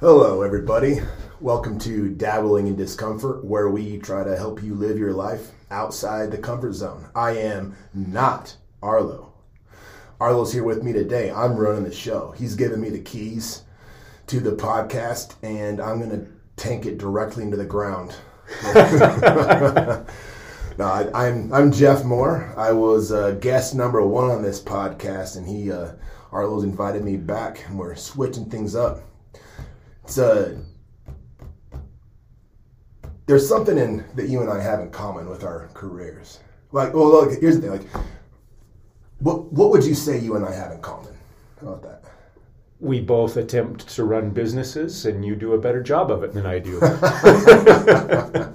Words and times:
Hello, 0.00 0.40
everybody. 0.40 0.98
Welcome 1.42 1.78
to 1.80 2.08
Dabbling 2.08 2.68
in 2.68 2.74
Discomfort, 2.74 3.44
where 3.44 3.68
we 3.68 3.98
try 3.98 4.24
to 4.24 4.34
help 4.34 4.62
you 4.62 4.74
live 4.74 4.98
your 4.98 5.12
life 5.12 5.50
outside 5.70 6.30
the 6.30 6.38
comfort 6.38 6.72
zone. 6.72 7.10
I 7.14 7.32
am 7.32 7.76
not 7.92 8.56
Arlo. 8.82 9.34
Arlo's 10.18 10.54
here 10.54 10.64
with 10.64 10.82
me 10.82 10.94
today. 10.94 11.30
I'm 11.30 11.54
running 11.54 11.84
the 11.84 11.92
show. 11.92 12.30
He's 12.30 12.54
giving 12.54 12.80
me 12.80 12.88
the 12.88 13.02
keys 13.02 13.64
to 14.28 14.40
the 14.40 14.52
podcast, 14.52 15.34
and 15.42 15.82
I'm 15.82 15.98
going 15.98 16.18
to 16.18 16.26
tank 16.56 16.86
it 16.86 16.96
directly 16.96 17.44
into 17.44 17.58
the 17.58 17.66
ground. 17.66 18.14
no, 18.64 20.06
I, 20.80 21.10
I'm 21.12 21.52
I'm 21.52 21.70
Jeff 21.70 22.04
Moore. 22.06 22.54
I 22.56 22.72
was 22.72 23.12
uh, 23.12 23.32
guest 23.32 23.74
number 23.74 24.00
one 24.06 24.30
on 24.30 24.40
this 24.40 24.62
podcast, 24.62 25.36
and 25.36 25.46
he 25.46 25.70
uh, 25.70 25.92
Arlo's 26.32 26.64
invited 26.64 27.04
me 27.04 27.18
back, 27.18 27.68
and 27.68 27.78
we're 27.78 27.94
switching 27.96 28.48
things 28.48 28.74
up. 28.74 29.02
It's 30.10 30.18
uh, 30.18 30.56
there's 33.26 33.48
something 33.48 33.78
in 33.78 34.04
that 34.16 34.28
you 34.28 34.40
and 34.40 34.50
I 34.50 34.60
have 34.60 34.80
in 34.80 34.90
common 34.90 35.28
with 35.28 35.44
our 35.44 35.70
careers. 35.72 36.40
Like, 36.72 36.92
well, 36.94 37.08
look, 37.08 37.40
here's 37.40 37.60
the 37.60 37.62
thing. 37.62 37.70
Like, 37.70 38.04
what 39.20 39.52
what 39.52 39.70
would 39.70 39.84
you 39.84 39.94
say 39.94 40.18
you 40.18 40.34
and 40.34 40.44
I 40.44 40.52
have 40.52 40.72
in 40.72 40.80
common? 40.80 41.14
How 41.60 41.68
about 41.68 41.82
that? 41.82 42.02
we 42.80 42.98
both 42.98 43.36
attempt 43.36 43.86
to 43.86 44.04
run 44.04 44.30
businesses 44.30 45.04
and 45.04 45.22
you 45.22 45.36
do 45.36 45.52
a 45.52 45.58
better 45.58 45.82
job 45.82 46.10
of 46.10 46.24
it 46.24 46.32
than 46.32 46.46
I 46.46 46.58
do. 46.58 46.80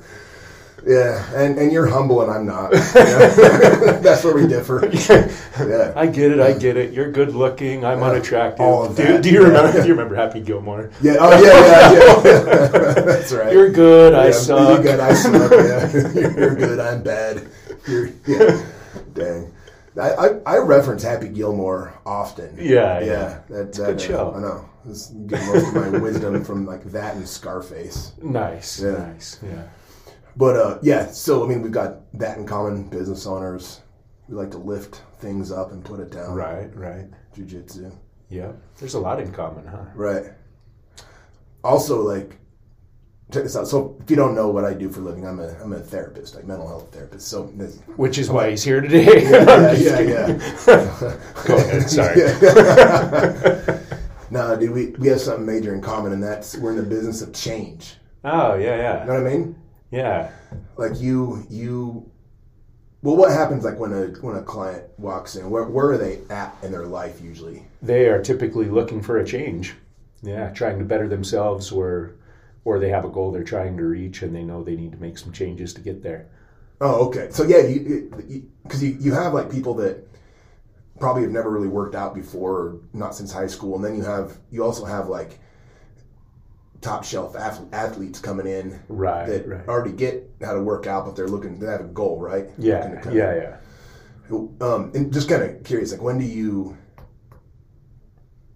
Yeah, 0.85 1.27
and, 1.33 1.57
and 1.57 1.71
you're 1.71 1.87
humble 1.87 2.21
and 2.21 2.31
I'm 2.31 2.45
not. 2.45 2.73
Yeah. 2.95 3.27
That's 4.01 4.23
where 4.23 4.35
we 4.35 4.47
differ. 4.47 4.89
Yeah. 5.57 5.93
I 5.95 6.07
get 6.07 6.31
it, 6.31 6.39
I 6.41 6.51
get 6.51 6.75
it. 6.75 6.91
You're 6.91 7.11
good 7.11 7.33
looking, 7.33 7.85
I'm 7.85 8.03
unattractive. 8.03 8.59
all 8.59 8.85
of 8.85 8.95
do, 8.97 9.03
that, 9.03 9.23
do 9.23 9.29
you 9.29 9.39
yeah. 9.39 9.47
remember 9.47 9.71
do 9.81 9.87
you 9.87 9.93
remember 9.93 10.15
Happy 10.15 10.41
Gilmore? 10.41 10.91
Yeah. 11.01 11.15
Oh 11.17 11.31
yeah, 11.41 11.93
yeah, 11.93 11.93
yeah. 11.93 13.01
That's 13.05 13.31
right. 13.31 13.53
You're 13.53 13.69
good, 13.69 14.13
I 14.13 14.25
Yeah, 14.25 14.31
suck. 14.31 14.83
You're 14.83 14.83
good. 14.83 14.99
I 14.99 15.13
suck. 15.13 15.51
Yeah. 15.51 16.37
You're 16.37 16.55
good. 16.55 16.79
I'm 16.79 17.03
bad. 17.03 17.47
You're, 17.87 18.09
yeah. 18.27 18.65
Dang. 19.13 19.53
I, 19.99 20.09
I, 20.09 20.27
I 20.45 20.57
reference 20.57 21.03
Happy 21.03 21.29
Gilmore 21.29 21.93
often. 22.05 22.57
Yeah, 22.59 22.99
yeah. 22.99 23.05
yeah. 23.05 23.39
That, 23.47 23.79
a 23.79 23.85
good 23.85 23.95
uh, 23.95 23.97
show. 23.97 24.33
I 24.35 24.39
know. 24.41 24.69
This 24.83 25.07
get 25.07 25.45
most 25.47 25.67
of 25.67 25.93
my 25.93 25.97
wisdom 25.99 26.43
from 26.43 26.65
like 26.65 26.83
that 26.91 27.15
and 27.15 27.27
Scarface. 27.27 28.11
Nice, 28.21 28.81
Yeah. 28.81 28.91
nice. 28.91 29.39
Yeah. 29.41 29.63
But 30.37 30.57
uh, 30.57 30.79
yeah, 30.81 31.07
so 31.07 31.43
I 31.43 31.47
mean, 31.47 31.61
we've 31.61 31.71
got 31.71 32.11
that 32.19 32.37
in 32.37 32.45
common. 32.45 32.89
Business 32.89 33.25
owners, 33.25 33.81
we 34.27 34.35
like 34.35 34.51
to 34.51 34.57
lift 34.57 35.01
things 35.19 35.51
up 35.51 35.71
and 35.71 35.83
put 35.83 35.99
it 35.99 36.11
down. 36.11 36.33
Right, 36.33 36.75
right. 36.75 37.05
Jiu-jitsu. 37.33 37.91
Yeah. 38.29 38.51
There's 38.79 38.95
a 38.95 38.99
lot 38.99 39.19
in 39.19 39.31
common, 39.31 39.65
huh? 39.67 39.85
Right. 39.93 40.25
Also, 41.63 42.01
like, 42.01 42.37
check 43.31 43.43
this 43.43 43.55
out. 43.55 43.67
So, 43.67 43.97
if 44.01 44.09
you 44.09 44.15
don't 44.15 44.35
know 44.35 44.49
what 44.49 44.65
I 44.65 44.73
do 44.73 44.89
for 44.89 44.99
a 44.99 45.03
living, 45.03 45.25
I'm 45.25 45.39
a 45.39 45.49
I'm 45.63 45.73
a 45.73 45.79
therapist, 45.79 46.35
like 46.35 46.45
mental 46.45 46.67
health 46.67 46.91
therapist. 46.91 47.27
So, 47.27 47.51
this, 47.55 47.79
Which 47.95 48.17
is 48.17 48.29
why 48.29 48.49
he's 48.49 48.63
here 48.63 48.81
today. 48.81 49.05
yeah, 49.23 49.37
I'm 49.47 49.81
yeah, 49.81 49.99
yeah. 49.99 50.65
Go 51.45 51.55
ahead, 51.57 51.89
sorry. 51.89 52.15
no, 54.31 54.55
dude, 54.57 54.71
we 54.71 54.87
we 54.97 55.07
have 55.07 55.21
something 55.21 55.45
major 55.45 55.73
in 55.73 55.81
common, 55.81 56.11
and 56.11 56.21
that's 56.21 56.57
we're 56.57 56.71
in 56.71 56.77
the 56.77 56.83
business 56.83 57.21
of 57.21 57.33
change. 57.33 57.95
Oh, 58.23 58.55
yeah, 58.55 58.75
yeah. 58.75 59.01
You 59.01 59.07
know 59.07 59.23
what 59.23 59.31
I 59.31 59.35
mean? 59.35 59.55
Yeah. 59.91 60.31
Like 60.77 60.99
you 60.99 61.45
you. 61.49 62.09
Well, 63.01 63.15
what 63.15 63.31
happens 63.31 63.63
like 63.63 63.77
when 63.77 63.93
a 63.93 64.07
when 64.21 64.35
a 64.35 64.41
client 64.41 64.83
walks 64.97 65.35
in? 65.35 65.49
Where 65.49 65.65
where 65.65 65.91
are 65.91 65.97
they 65.97 66.21
at 66.29 66.55
in 66.63 66.71
their 66.71 66.85
life 66.85 67.21
usually? 67.21 67.63
They 67.81 68.07
are 68.07 68.21
typically 68.21 68.65
looking 68.65 69.01
for 69.01 69.17
a 69.17 69.25
change. 69.25 69.75
Yeah, 70.21 70.49
trying 70.49 70.79
to 70.79 70.85
better 70.85 71.07
themselves 71.07 71.71
or 71.71 72.15
or 72.63 72.79
they 72.79 72.89
have 72.89 73.05
a 73.05 73.09
goal 73.09 73.31
they're 73.31 73.43
trying 73.43 73.77
to 73.77 73.83
reach 73.83 74.23
and 74.23 74.35
they 74.35 74.43
know 74.43 74.63
they 74.63 74.75
need 74.75 74.91
to 74.91 74.97
make 74.97 75.17
some 75.17 75.31
changes 75.31 75.73
to 75.75 75.81
get 75.81 76.01
there. 76.01 76.27
Oh, 76.81 77.07
okay. 77.07 77.27
So 77.31 77.43
yeah, 77.43 77.59
you 77.59 78.51
because 78.63 78.83
you, 78.83 78.97
you 78.99 79.13
have 79.13 79.33
like 79.33 79.51
people 79.51 79.75
that 79.75 80.07
probably 80.99 81.23
have 81.23 81.31
never 81.31 81.49
really 81.49 81.67
worked 81.67 81.95
out 81.95 82.15
before, 82.15 82.51
or 82.53 82.79
not 82.93 83.15
since 83.15 83.31
high 83.31 83.47
school, 83.47 83.75
and 83.75 83.83
then 83.83 83.95
you 83.95 84.03
have 84.03 84.37
you 84.51 84.63
also 84.63 84.85
have 84.85 85.07
like 85.07 85.39
top 86.81 87.03
shelf 87.03 87.35
ath- 87.35 87.61
athletes 87.73 88.19
coming 88.19 88.47
in 88.47 88.79
Right, 88.89 89.27
that 89.27 89.47
right. 89.47 89.67
already 89.67 89.91
get 89.93 90.29
how 90.41 90.53
to 90.53 90.61
work 90.61 90.87
out, 90.87 91.05
but 91.05 91.15
they're 91.15 91.27
looking 91.27 91.59
they 91.59 91.67
have 91.67 91.81
a 91.81 91.85
goal, 91.85 92.19
right? 92.19 92.49
Yeah, 92.57 93.01
yeah, 93.11 93.35
yeah. 93.35 93.57
Um, 94.61 94.91
and 94.95 95.13
just 95.13 95.29
kind 95.29 95.43
of 95.43 95.63
curious, 95.63 95.91
like 95.91 96.01
when 96.01 96.17
do 96.17 96.25
you 96.25 96.77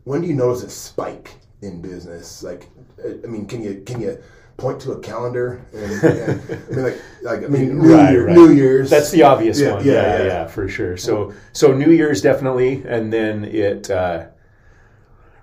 when 0.04 0.22
do 0.22 0.28
you 0.28 0.34
notice 0.34 0.64
a 0.64 0.70
spike 0.70 1.36
in 1.62 1.82
business? 1.82 2.44
Like, 2.44 2.68
uh, 3.04 3.10
I 3.24 3.28
mean, 3.28 3.46
can 3.46 3.62
you 3.64 3.84
can 3.86 4.02
you 4.02 4.18
point 4.58 4.80
to 4.82 4.92
a 4.94 5.00
calendar? 5.00 5.66
And, 5.74 6.04
and 6.04 6.42
I 6.70 6.72
mean, 6.76 6.84
like, 6.84 6.98
like 7.22 7.44
I 7.44 7.48
mean, 7.48 7.82
New, 7.82 7.94
Right, 7.94 8.12
Year, 8.12 8.28
right. 8.28 8.36
New 8.36 8.52
Year's. 8.52 8.90
That's 8.90 9.12
the 9.12 9.24
obvious 9.24 9.60
Yeah, 9.60 9.74
one. 9.76 9.86
yeah, 9.86 9.94
Yeah 9.94 10.18
yeah, 10.18 10.24
yeah. 10.24 10.48
for 10.48 10.68
sure. 10.68 10.98
So 10.98 11.34
so 11.54 11.74
New 11.74 11.92
Year's 11.92 12.22
definitely, 12.22 12.84
and 12.88 13.12
then 13.14 13.46
it 13.46 13.90
uh, 13.90 14.28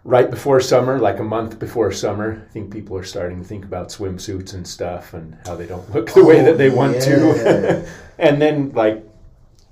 right 0.07 0.31
before 0.31 0.61
summer, 0.61 0.99
like 0.99 1.19
a 1.19 1.25
month 1.25 1.59
before 1.59 1.91
summer. 1.91 2.47
I 2.49 2.53
think 2.53 2.73
people 2.73 2.97
are 2.97 3.05
starting 3.05 3.43
to 3.43 3.45
think 3.45 3.65
about 3.65 3.89
swimsuits 3.89 4.55
and 4.55 4.67
stuff 4.67 5.13
and 5.15 5.37
how 5.45 5.57
they 5.57 5.67
don't 5.67 5.93
look 5.93 6.13
the 6.13 6.25
way 6.25 6.41
Oh, 6.41 6.45
that 6.45 6.59
they 6.59 6.71
oh, 6.71 6.75
want 6.77 6.95
yeah. 6.95 7.01
to. 7.01 7.89
and 8.19 8.41
then 8.41 8.73
like 8.73 9.05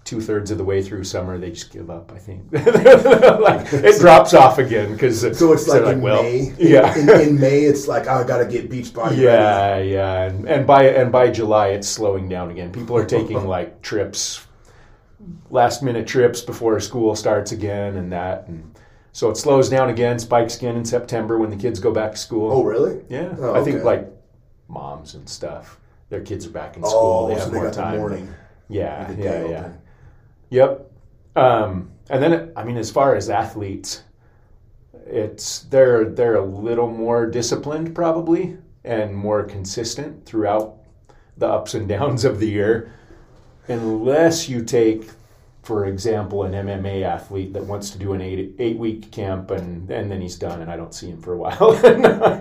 two 0.03 0.21
thirds 0.21 0.51
of 0.51 0.59
the 0.59 0.65
way 0.65 0.83
through 0.83 1.05
summer, 1.05 1.39
they 1.39 1.51
just 1.51 1.73
give 1.73 1.89
up. 1.89 2.11
I 2.13 2.19
think 2.19 2.43
like 2.53 3.73
it 3.73 4.01
drops 4.01 4.35
off 4.35 4.59
again 4.59 4.93
because 4.93 5.21
So 5.39 5.53
it's 5.53 5.69
like, 5.69 5.87
in 5.87 6.03
May. 6.03 6.53
yeah. 6.59 6.99
In, 6.99 7.09
in 7.09 7.41
May, 7.41 7.63
it's 7.63 7.87
like 7.87 8.09
oh, 8.09 8.23
I 8.23 8.25
got 8.25 8.39
to 8.39 8.47
get 8.47 8.69
beach 8.69 8.93
body 8.93 9.15
ready. 9.15 9.23
Yeah, 9.23 9.79
yeah, 9.79 10.23
and, 10.25 10.49
and 10.49 10.67
by 10.67 10.89
and 10.89 11.13
by 11.13 11.31
July, 11.31 11.69
it's 11.69 11.89
slowing 11.89 12.29
down 12.29 12.51
again. 12.51 12.73
People 12.73 12.97
are 12.97 13.07
taking 13.07 13.47
like 13.47 13.83
trips, 13.83 14.45
last 15.49 15.83
minute 15.83 16.09
trips 16.09 16.41
before 16.41 16.81
school 16.81 17.15
starts 17.15 17.53
again, 17.53 17.97
and 17.97 18.13
that, 18.13 18.49
and 18.49 18.74
so 19.15 19.31
it 19.31 19.37
slows 19.37 19.69
down 19.71 19.89
again. 19.91 20.19
Spikes 20.19 20.57
again 20.57 20.77
in 20.77 20.85
September 20.85 21.39
when 21.39 21.49
the 21.49 21.57
kids 21.57 21.79
go 21.79 21.93
back 21.93 22.11
to 22.13 22.19
school. 22.19 22.51
Oh, 22.53 22.65
really? 22.65 23.01
yeah, 23.09 23.35
Oh, 23.39 23.55
I 23.55 23.63
think 23.63 23.85
like 23.85 24.11
moms 24.69 25.15
and 25.15 25.27
stuff. 25.29 25.79
Their 26.11 26.21
kids 26.21 26.47
are 26.47 26.51
back 26.51 26.77
in 26.77 26.83
school. 26.83 27.27
Oh, 27.27 27.29
they 27.29 27.37
so 27.37 27.41
have 27.45 27.53
they 27.53 27.59
more 27.59 27.65
got 27.67 27.75
time. 27.75 27.93
the 27.93 27.99
morning. 27.99 28.35
Yeah, 28.69 29.13
the 29.13 29.23
yeah, 29.23 29.47
yeah. 29.47 29.59
open. 29.61 29.79
Yep. 30.51 30.91
Um, 31.37 31.91
and 32.11 32.23
then 32.23 32.53
I 32.57 32.65
mean, 32.65 32.77
as 32.77 32.91
far 32.91 33.15
as 33.15 33.31
athletes, 33.31 34.03
it's 35.07 35.61
they're 35.61 36.05
they're 36.07 36.37
a 36.37 36.45
little 36.45 36.91
more 36.91 37.27
disciplined 37.27 37.95
probably 37.95 38.59
and 38.85 39.15
more 39.15 39.45
consistent 39.45 40.27
throughout 40.27 40.75
the 41.37 41.47
ups 41.47 41.75
and 41.75 41.89
downs 41.89 42.25
of 42.25 42.41
the 42.41 42.49
year, 42.51 42.93
unless 43.69 44.49
you 44.49 44.65
take. 44.65 45.09
For 45.65 45.87
example, 45.87 46.43
an 46.45 46.53
MMA 46.53 47.03
athlete 47.05 47.53
that 47.55 47.65
wants 47.65 47.91
to 47.91 47.99
do 47.99 48.13
an 48.13 48.21
eight 48.21 48.55
eight 48.59 48.77
week 48.77 49.11
camp 49.11 49.51
and, 49.51 49.91
and 49.91 50.11
then 50.11 50.21
he's 50.21 50.37
done 50.37 50.61
and 50.61 50.71
I 50.71 50.77
don't 50.77 50.95
see 50.95 51.09
him 51.09 51.21
for 51.23 51.33
a 51.33 51.39
while. 51.39 51.73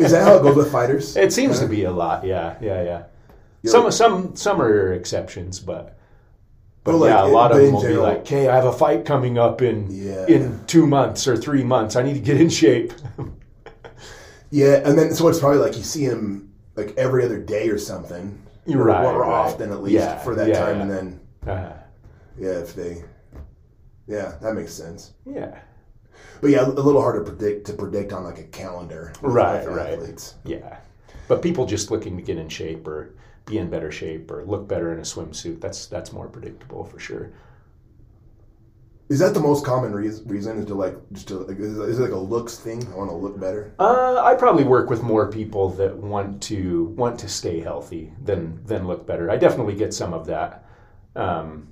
Is 0.02 0.12
that 0.12 0.24
how 0.24 0.36
it 0.38 0.44
goes 0.44 0.56
with 0.58 0.72
fighters? 0.72 1.16
It 1.16 1.32
seems 1.32 1.60
to 1.62 1.68
be 1.68 1.86
a 1.86 1.92
lot, 1.92 2.26
yeah, 2.26 2.58
yeah, 2.62 2.84
yeah. 2.84 3.04
You're- 3.62 3.72
Some 3.72 3.92
some 3.92 4.36
some 4.36 4.62
are 4.62 4.92
exceptions, 4.94 5.60
but 5.62 5.98
but 6.84 6.96
like, 6.96 7.12
yeah, 7.12 7.24
a 7.24 7.28
lot 7.28 7.52
but 7.52 7.58
of 7.60 7.64
them 7.66 7.74
will 7.76 7.82
general- 7.82 8.02
be 8.06 8.08
like, 8.12 8.18
"Okay, 8.24 8.50
I 8.50 8.56
have 8.58 8.66
a 8.66 8.74
fight 8.74 9.06
coming 9.06 9.38
up 9.38 9.62
in 9.62 9.88
Yeah. 9.90 10.26
in 10.28 10.60
two 10.68 10.86
months 10.86 11.26
or 11.30 11.38
three 11.38 11.64
months. 11.64 11.96
I 11.96 12.04
need 12.04 12.16
to 12.16 12.20
get 12.20 12.42
in 12.42 12.50
shape." 12.50 12.92
Yeah, 14.52 14.82
and 14.86 14.96
then 14.98 15.14
so 15.16 15.28
it's 15.30 15.40
probably 15.40 15.58
like 15.60 15.76
you 15.78 15.82
see 15.84 16.04
him 16.04 16.54
like 16.76 16.94
every 16.96 17.26
other 17.26 17.40
day 17.40 17.70
or 17.70 17.78
something. 17.80 18.38
You're 18.68 18.84
right, 18.84 19.04
or 19.04 19.22
right. 19.22 19.28
often 19.30 19.72
at 19.72 19.82
least 19.82 19.96
Yeah, 19.96 20.18
for 20.20 20.36
that 20.36 20.48
yeah, 20.48 20.60
time, 20.66 20.82
and 20.82 20.92
then 20.92 21.20
Uh, 21.48 21.74
yeah, 22.38 22.50
if 22.60 22.76
they, 22.76 23.04
yeah, 24.08 24.36
that 24.42 24.54
makes 24.56 24.74
sense. 24.74 25.14
yeah, 25.26 25.60
But 26.42 26.50
yeah, 26.52 26.66
a 26.66 26.68
little 26.68 27.02
hard 27.02 27.24
to 27.26 27.32
predict 27.32 27.68
to 27.68 27.74
predict 27.74 28.14
on 28.14 28.24
like 28.24 28.40
a 28.40 28.44
calendar. 28.44 29.14
Right, 29.22 29.68
right. 29.68 29.94
Athletes. 29.94 30.36
yeah. 30.46 30.78
But 31.28 31.42
people 31.42 31.66
just 31.66 31.90
looking 31.90 32.18
to 32.18 32.22
get 32.24 32.38
in 32.38 32.50
shape 32.50 32.86
or 32.88 33.16
be 33.46 33.58
in 33.58 33.70
better 33.70 33.92
shape 33.92 34.30
or 34.32 34.44
look 34.46 34.68
better 34.68 34.92
in 34.94 35.00
a 35.00 35.04
swimsuit. 35.04 35.62
That's 35.62 35.86
that's 35.88 36.12
more 36.12 36.28
predictable 36.28 36.84
for 36.84 37.00
sure. 37.00 37.32
Is 39.10 39.20
that 39.20 39.34
the 39.34 39.40
most 39.40 39.66
common 39.66 39.94
reason? 39.94 40.28
Reason 40.28 40.58
is 40.58 40.66
to 40.66 40.74
like 40.76 40.96
just 41.12 41.28
to 41.30 41.40
like 41.40 41.60
is 41.60 41.78
it 42.00 42.02
like 42.02 42.12
a 42.12 42.18
looks 42.18 42.58
thing? 42.58 42.86
I 42.92 42.96
want 42.96 43.10
to 43.10 43.16
look 43.16 43.40
better. 43.40 43.74
Uh, 43.80 44.22
I 44.24 44.36
probably 44.36 44.64
work 44.64 44.90
with 44.90 45.04
more 45.04 45.30
people 45.30 45.70
that 45.72 45.96
want 45.96 46.42
to 46.44 46.86
want 46.98 47.20
to 47.20 47.30
stay 47.30 47.60
healthy 47.60 48.12
than 48.24 48.62
than 48.66 48.88
look 48.88 49.06
better. 49.06 49.30
I 49.30 49.38
definitely 49.38 49.76
get 49.76 49.94
some 49.94 50.14
of 50.14 50.26
that, 50.28 50.66
um, 51.16 51.68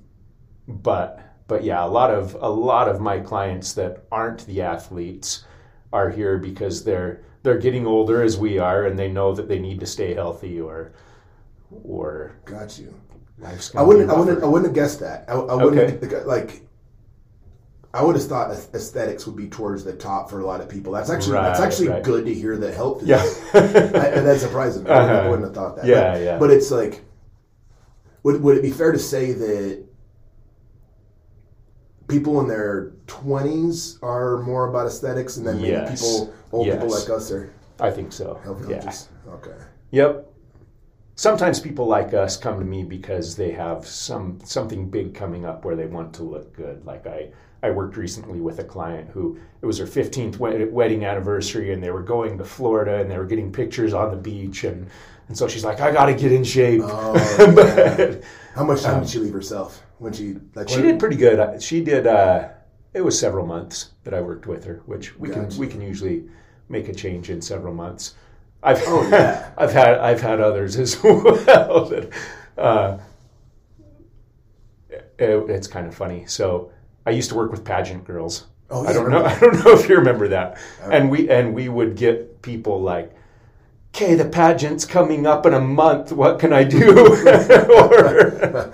but 0.68 1.20
but 1.48 1.64
yeah, 1.64 1.84
a 1.84 1.86
lot 1.88 2.10
of 2.10 2.34
a 2.40 2.48
lot 2.48 2.88
of 2.88 3.00
my 3.00 3.18
clients 3.20 3.72
that 3.74 4.04
aren't 4.10 4.46
the 4.46 4.62
athletes 4.62 5.44
are 5.92 6.10
here 6.10 6.38
because 6.38 6.84
they're 6.84 7.22
they're 7.42 7.58
getting 7.58 7.86
older 7.86 8.22
as 8.22 8.38
we 8.38 8.58
are, 8.58 8.86
and 8.86 8.98
they 8.98 9.08
know 9.08 9.34
that 9.34 9.48
they 9.48 9.58
need 9.58 9.80
to 9.80 9.86
stay 9.86 10.14
healthy 10.14 10.60
or 10.60 10.92
or 11.70 12.32
Got 12.44 12.78
you. 12.78 12.94
life's 13.38 13.74
I 13.74 13.82
wouldn't. 13.82 14.10
I 14.10 14.18
wouldn't. 14.18 14.42
I 14.42 14.46
wouldn't 14.46 14.66
have 14.66 14.74
guessed 14.74 15.00
that. 15.00 15.24
I, 15.28 15.32
I 15.34 15.54
wouldn't 15.62 16.26
like. 16.26 16.62
I 17.94 18.02
would 18.02 18.16
have 18.16 18.24
thought 18.26 18.50
aesthetics 18.50 19.26
would 19.26 19.36
be 19.36 19.48
towards 19.48 19.84
the 19.84 19.92
top 19.92 20.30
for 20.30 20.40
a 20.40 20.46
lot 20.46 20.62
of 20.62 20.68
people. 20.70 20.92
That's 20.94 21.10
actually 21.10 21.34
that's 21.34 21.60
actually 21.60 21.88
right. 21.88 22.02
good 22.02 22.24
to 22.24 22.32
hear 22.32 22.56
that 22.56 22.72
helped. 22.74 23.02
Yeah. 23.02 23.22
I, 23.52 23.58
and 23.58 24.26
that 24.26 24.40
surprises 24.40 24.82
me. 24.82 24.90
I 24.90 24.94
Uh-huh. 25.00 25.28
wouldn't 25.28 25.44
have 25.48 25.54
thought 25.54 25.76
that. 25.76 25.84
Yeah, 25.84 26.12
but, 26.12 26.22
yeah. 26.22 26.38
But 26.38 26.50
it's 26.50 26.70
like, 26.70 27.02
would 28.22 28.42
would 28.42 28.56
it 28.56 28.62
be 28.62 28.70
fair 28.70 28.92
to 28.92 28.98
say 28.98 29.32
that 29.32 29.84
people 32.12 32.40
in 32.40 32.46
their 32.48 32.92
twenties 33.06 33.98
are 34.02 34.38
more 34.42 34.68
about 34.68 34.86
aesthetics, 34.86 35.38
and 35.38 35.46
then 35.46 35.56
maybe 35.56 35.68
Yes. 35.68 36.00
people 36.00 36.34
old 36.52 36.66
people 36.68 36.88
like 36.90 37.08
us 37.10 37.30
are 37.32 37.50
I 37.80 37.90
think 37.90 38.12
so. 38.12 38.38
health 38.44 38.64
Yeah. 38.68 38.92
Okay. 39.34 39.56
Yep. 39.90 40.28
Sometimes 41.14 41.60
people 41.60 41.86
like 41.86 42.14
us 42.14 42.36
come 42.36 42.58
to 42.58 42.64
me 42.64 42.84
because 42.84 43.36
they 43.36 43.50
have 43.52 43.86
some 43.86 44.38
something 44.44 44.88
big 44.88 45.14
coming 45.14 45.44
up 45.44 45.64
where 45.64 45.76
they 45.76 45.86
want 45.86 46.14
to 46.14 46.22
look 46.22 46.54
good. 46.54 46.84
Like 46.84 47.06
I, 47.06 47.30
I 47.62 47.70
worked 47.70 47.96
recently 47.96 48.40
with 48.40 48.58
a 48.58 48.64
client 48.64 49.10
who 49.10 49.38
it 49.60 49.66
was 49.66 49.78
her 49.78 49.86
15th 49.86 50.38
wedding 50.38 51.04
anniversary, 51.04 51.72
and 51.72 51.82
they 51.82 51.90
were 51.90 52.02
going 52.02 52.38
to 52.38 52.44
Florida, 52.44 53.00
and 53.00 53.10
they 53.10 53.18
were 53.18 53.26
getting 53.26 53.52
pictures 53.52 53.94
on 53.94 54.10
the 54.10 54.16
beach, 54.16 54.64
and 54.64 54.86
and 55.28 55.36
so 55.38 55.48
she's 55.48 55.64
like, 55.64 55.80
I 55.80 55.92
got 55.92 56.06
to 56.06 56.14
get 56.14 56.32
in 56.32 56.44
shape. 56.44 56.82
Oh, 56.84 57.52
but 57.54 58.22
How 58.54 58.64
much 58.64 58.82
time 58.82 59.00
did 59.00 59.08
she 59.08 59.18
leave 59.18 59.32
herself 59.32 59.81
when 60.02 60.12
she 60.12 60.36
like? 60.54 60.68
she 60.68 60.82
did 60.82 60.98
pretty 60.98 61.16
good. 61.16 61.62
She 61.62 61.82
did. 61.82 62.06
Uh, 62.06 62.48
it 62.94 63.00
was 63.02 63.18
several 63.18 63.46
months 63.46 63.90
that 64.04 64.12
I 64.14 64.20
worked 64.20 64.46
with 64.46 64.64
her, 64.64 64.82
which 64.86 65.16
we 65.18 65.28
Gotcha. 65.28 65.46
can 65.48 65.58
we 65.58 65.66
can 65.66 65.80
usually 65.80 66.24
make 66.68 66.88
a 66.88 66.94
change 66.94 67.30
in 67.30 67.40
several 67.40 67.72
months. 67.74 68.14
I've 68.62 68.82
Oh, 68.86 69.08
yeah. 69.08 69.50
I've 69.58 69.72
had 69.72 69.98
I've 69.98 70.20
had 70.20 70.40
others 70.40 70.76
as 70.76 71.00
well. 71.02 71.22
That, 71.86 72.10
uh, 72.58 72.98
it- 74.90 75.50
it's 75.50 75.66
kind 75.68 75.86
of 75.86 75.94
funny. 75.94 76.24
So 76.26 76.70
I 77.06 77.10
used 77.10 77.30
to 77.30 77.34
work 77.36 77.50
with 77.50 77.64
pageant 77.64 78.04
girls. 78.04 78.46
Oh, 78.70 78.86
I 78.86 78.92
don't 78.92 79.10
know. 79.10 79.24
I 79.32 79.38
don't 79.38 79.64
know 79.64 79.72
if 79.72 79.88
you 79.88 79.96
remember 79.96 80.28
that. 80.28 80.58
And 80.82 81.10
we 81.10 81.28
and 81.30 81.54
we 81.54 81.68
would 81.68 81.96
get 81.96 82.42
people 82.42 82.80
like, 82.80 83.12
"Okay, 83.94 84.14
the 84.14 84.24
pageant's 84.24 84.84
coming 84.84 85.26
up 85.26 85.46
in 85.46 85.54
a 85.54 85.60
month. 85.60 86.12
What 86.12 86.38
can 86.38 86.52
I 86.52 86.64
do?" 86.64 86.98
or 87.80 88.72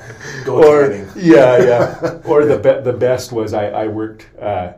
or 0.49 1.09
yeah, 1.17 1.59
yeah. 1.59 2.19
Or 2.25 2.45
the 2.45 2.59
be- 2.59 2.83
the 2.83 2.97
best 2.97 3.33
was 3.33 3.53
I 3.55 3.69
I 3.69 3.87
worked 3.89 4.27
uh, 4.41 4.73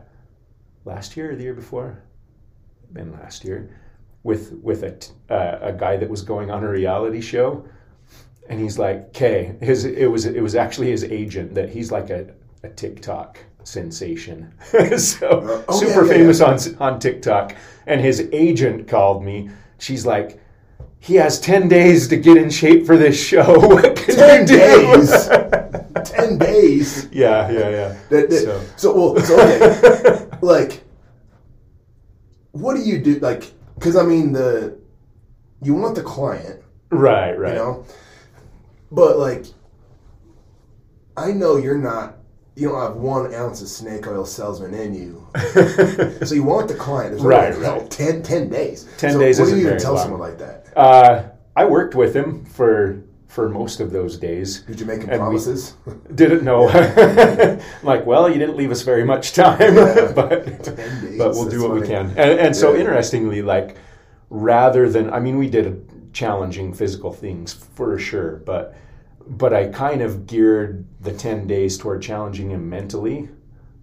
last 0.85 1.15
year 1.17 1.31
or 1.31 1.35
the 1.35 1.43
year 1.43 1.53
before, 1.53 2.01
been 2.93 3.11
last 3.13 3.43
year, 3.43 3.69
with 4.23 4.53
with 4.61 4.83
a 4.83 4.91
t- 4.91 5.11
uh, 5.29 5.57
a 5.61 5.73
guy 5.73 5.97
that 5.97 6.09
was 6.09 6.21
going 6.21 6.49
on 6.51 6.63
a 6.63 6.69
reality 6.69 7.21
show, 7.21 7.65
and 8.49 8.59
he's 8.59 8.77
like, 8.79 8.97
"Okay, 9.09 9.55
his 9.61 9.85
it 9.85 10.07
was 10.07 10.25
it 10.25 10.41
was 10.41 10.55
actually 10.55 10.91
his 10.91 11.03
agent 11.03 11.53
that 11.55 11.69
he's 11.69 11.91
like 11.91 12.09
a 12.09 12.27
a 12.63 12.69
TikTok 12.69 13.39
sensation, 13.63 14.53
so 14.97 15.63
oh, 15.67 15.79
super 15.79 16.05
yeah, 16.05 16.11
yeah, 16.11 16.17
famous 16.17 16.41
on 16.41 16.57
on 16.79 16.99
TikTok, 16.99 17.55
and 17.87 18.01
his 18.01 18.27
agent 18.31 18.87
called 18.87 19.23
me. 19.23 19.49
She's 19.81 20.05
like. 20.05 20.39
He 21.03 21.15
has 21.15 21.39
ten 21.39 21.67
days 21.67 22.07
to 22.09 22.15
get 22.15 22.37
in 22.37 22.51
shape 22.51 22.85
for 22.85 22.95
this 22.95 23.19
show. 23.19 23.57
What 23.67 23.95
can 23.95 24.15
10 24.15 24.41
you 24.41 24.45
do? 24.47 24.57
days? 24.57 25.27
Ten 26.11 26.37
days. 26.37 27.07
Yeah, 27.11 27.49
yeah, 27.49 27.69
yeah. 27.69 27.97
That, 28.09 28.29
that- 28.29 28.43
So- 28.45 28.61
so, 28.77 29.13
well, 29.13 29.23
so 29.25 29.33
okay, 29.41 30.29
like, 30.43 30.83
what 32.51 32.75
do 32.75 32.81
you 32.81 32.99
do? 32.99 33.17
Like, 33.19 33.51
because 33.75 33.95
I 33.95 34.03
mean, 34.03 34.31
the 34.31 34.77
you 35.63 35.73
want 35.73 35.95
the 35.95 36.03
client, 36.03 36.61
Right, 36.91 37.33
right. 37.37 37.53
you 37.53 37.57
know, 37.59 37.85
but 38.91 39.17
like, 39.17 39.45
I 41.17 41.31
know 41.31 41.57
you're 41.57 41.77
not. 41.79 42.17
You 42.55 42.69
don't 42.69 42.81
have 42.81 42.95
one 42.97 43.33
ounce 43.33 43.61
of 43.61 43.69
snake 43.69 44.05
oil 44.07 44.25
salesman 44.25 44.73
in 44.73 44.93
you, 44.93 45.25
so 46.25 46.35
you 46.35 46.43
want 46.43 46.67
the 46.67 46.75
client. 46.75 47.11
There's 47.11 47.23
Right, 47.23 47.53
hell, 47.57 47.79
right. 47.79 47.89
10, 47.89 48.23
10 48.23 48.49
days. 48.49 48.87
10 48.97 49.13
so 49.13 49.19
days 49.19 49.39
What 49.39 49.49
do 49.49 49.55
you 49.55 49.67
even 49.67 49.79
tell 49.79 49.93
long. 49.93 50.03
someone 50.03 50.19
like 50.19 50.37
that? 50.37 50.67
uh, 50.77 51.23
I 51.55 51.63
worked 51.65 51.95
with 51.95 52.13
him 52.13 52.43
for 52.45 53.03
for 53.27 53.47
most 53.47 53.79
of 53.79 53.91
those 53.91 54.17
days. 54.17 54.63
Did 54.63 54.81
you 54.81 54.85
make 54.85 55.01
him 55.03 55.09
and 55.09 55.19
promises? 55.21 55.75
Didn't 56.15 56.43
know. 56.43 56.63
like, 57.83 58.05
well, 58.05 58.27
you 58.29 58.37
didn't 58.37 58.57
leave 58.57 58.71
us 58.71 58.81
very 58.81 59.05
much 59.05 59.31
time, 59.31 59.57
Yeah. 59.73 60.11
but 60.13 60.45
days, 60.45 61.17
but 61.17 61.31
we'll 61.31 61.47
do 61.47 61.61
what 61.63 61.71
we 61.79 61.87
can. 61.87 62.07
And, 62.17 62.37
and 62.41 62.53
so, 62.55 62.73
Yeah. 62.73 62.81
interestingly, 62.81 63.41
like 63.41 63.77
rather 64.29 64.89
than, 64.89 65.09
I 65.13 65.21
mean, 65.21 65.37
we 65.37 65.49
did 65.49 66.11
challenging 66.11 66.73
physical 66.73 67.13
things 67.13 67.53
for 67.53 67.97
sure, 67.97 68.41
but 68.45 68.75
but 69.31 69.53
I 69.53 69.67
kind 69.69 70.01
of 70.01 70.27
geared 70.27 70.85
the 71.01 71.13
ten 71.13 71.47
days 71.47 71.77
toward 71.77 72.01
challenging 72.01 72.51
him 72.51 72.69
mentally 72.69 73.29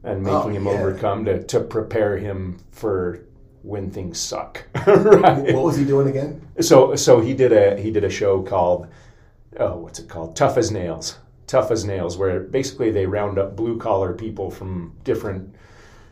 and 0.04 0.26
oh, 0.28 0.48
making 0.48 0.50
Oh, 0.52 0.56
him 0.56 0.66
yeah. 0.66 0.72
overcome 0.72 1.24
to 1.26 1.42
to 1.44 1.60
prepare 1.60 2.16
him 2.18 2.58
for 2.72 3.20
when 3.62 3.90
things 3.90 4.18
suck. 4.20 4.64
right. 4.86 5.54
What 5.54 5.64
was 5.64 5.76
he 5.76 5.84
doing 5.84 6.08
again? 6.08 6.40
So 6.60 6.94
so 6.96 7.20
he 7.20 7.34
did 7.34 7.52
a 7.52 7.80
he 7.80 7.90
did 7.90 8.04
a 8.04 8.10
show 8.10 8.42
called 8.42 8.88
oh 9.58 9.76
what's 9.78 9.98
it 9.98 10.08
called 10.08 10.36
Tough 10.36 10.56
as 10.58 10.70
Nails 10.70 11.18
Tough 11.46 11.70
as 11.70 11.84
Nails 11.84 12.16
where 12.18 12.40
basically 12.40 12.90
they 12.90 13.06
round 13.06 13.38
up 13.38 13.56
blue 13.56 13.78
collar 13.78 14.12
people 14.14 14.50
from 14.50 14.94
different 15.04 15.54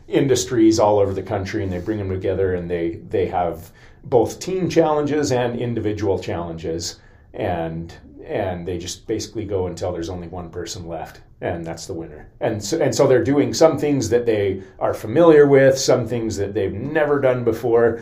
industries 0.07 0.79
all 0.79 0.99
over 0.99 1.13
the 1.13 1.23
country 1.23 1.63
and 1.63 1.71
they 1.71 1.79
bring 1.79 1.97
them 1.97 2.09
together 2.09 2.55
and 2.55 2.69
they 2.69 2.99
they 3.09 3.27
have 3.27 3.71
both 4.05 4.39
team 4.39 4.69
challenges 4.69 5.31
and 5.31 5.59
individual 5.59 6.17
challenges 6.19 6.99
and 7.33 7.93
and 8.27 8.67
they 8.67 8.77
just 8.77 9.07
basically 9.07 9.45
go 9.45 9.67
until 9.67 9.91
there's 9.91 10.09
only 10.09 10.27
one 10.27 10.49
person 10.49 10.87
left 10.87 11.21
and 11.41 11.65
that's 11.65 11.85
the 11.85 11.93
winner 11.93 12.29
and 12.41 12.63
so, 12.63 12.79
and 12.81 12.93
so 12.93 13.07
they're 13.07 13.23
doing 13.23 13.53
some 13.53 13.77
things 13.77 14.09
that 14.09 14.25
they 14.25 14.61
are 14.79 14.93
familiar 14.93 15.47
with 15.47 15.77
some 15.77 16.07
things 16.07 16.35
that 16.35 16.53
they've 16.53 16.73
never 16.73 17.19
done 17.19 17.43
before 17.43 18.01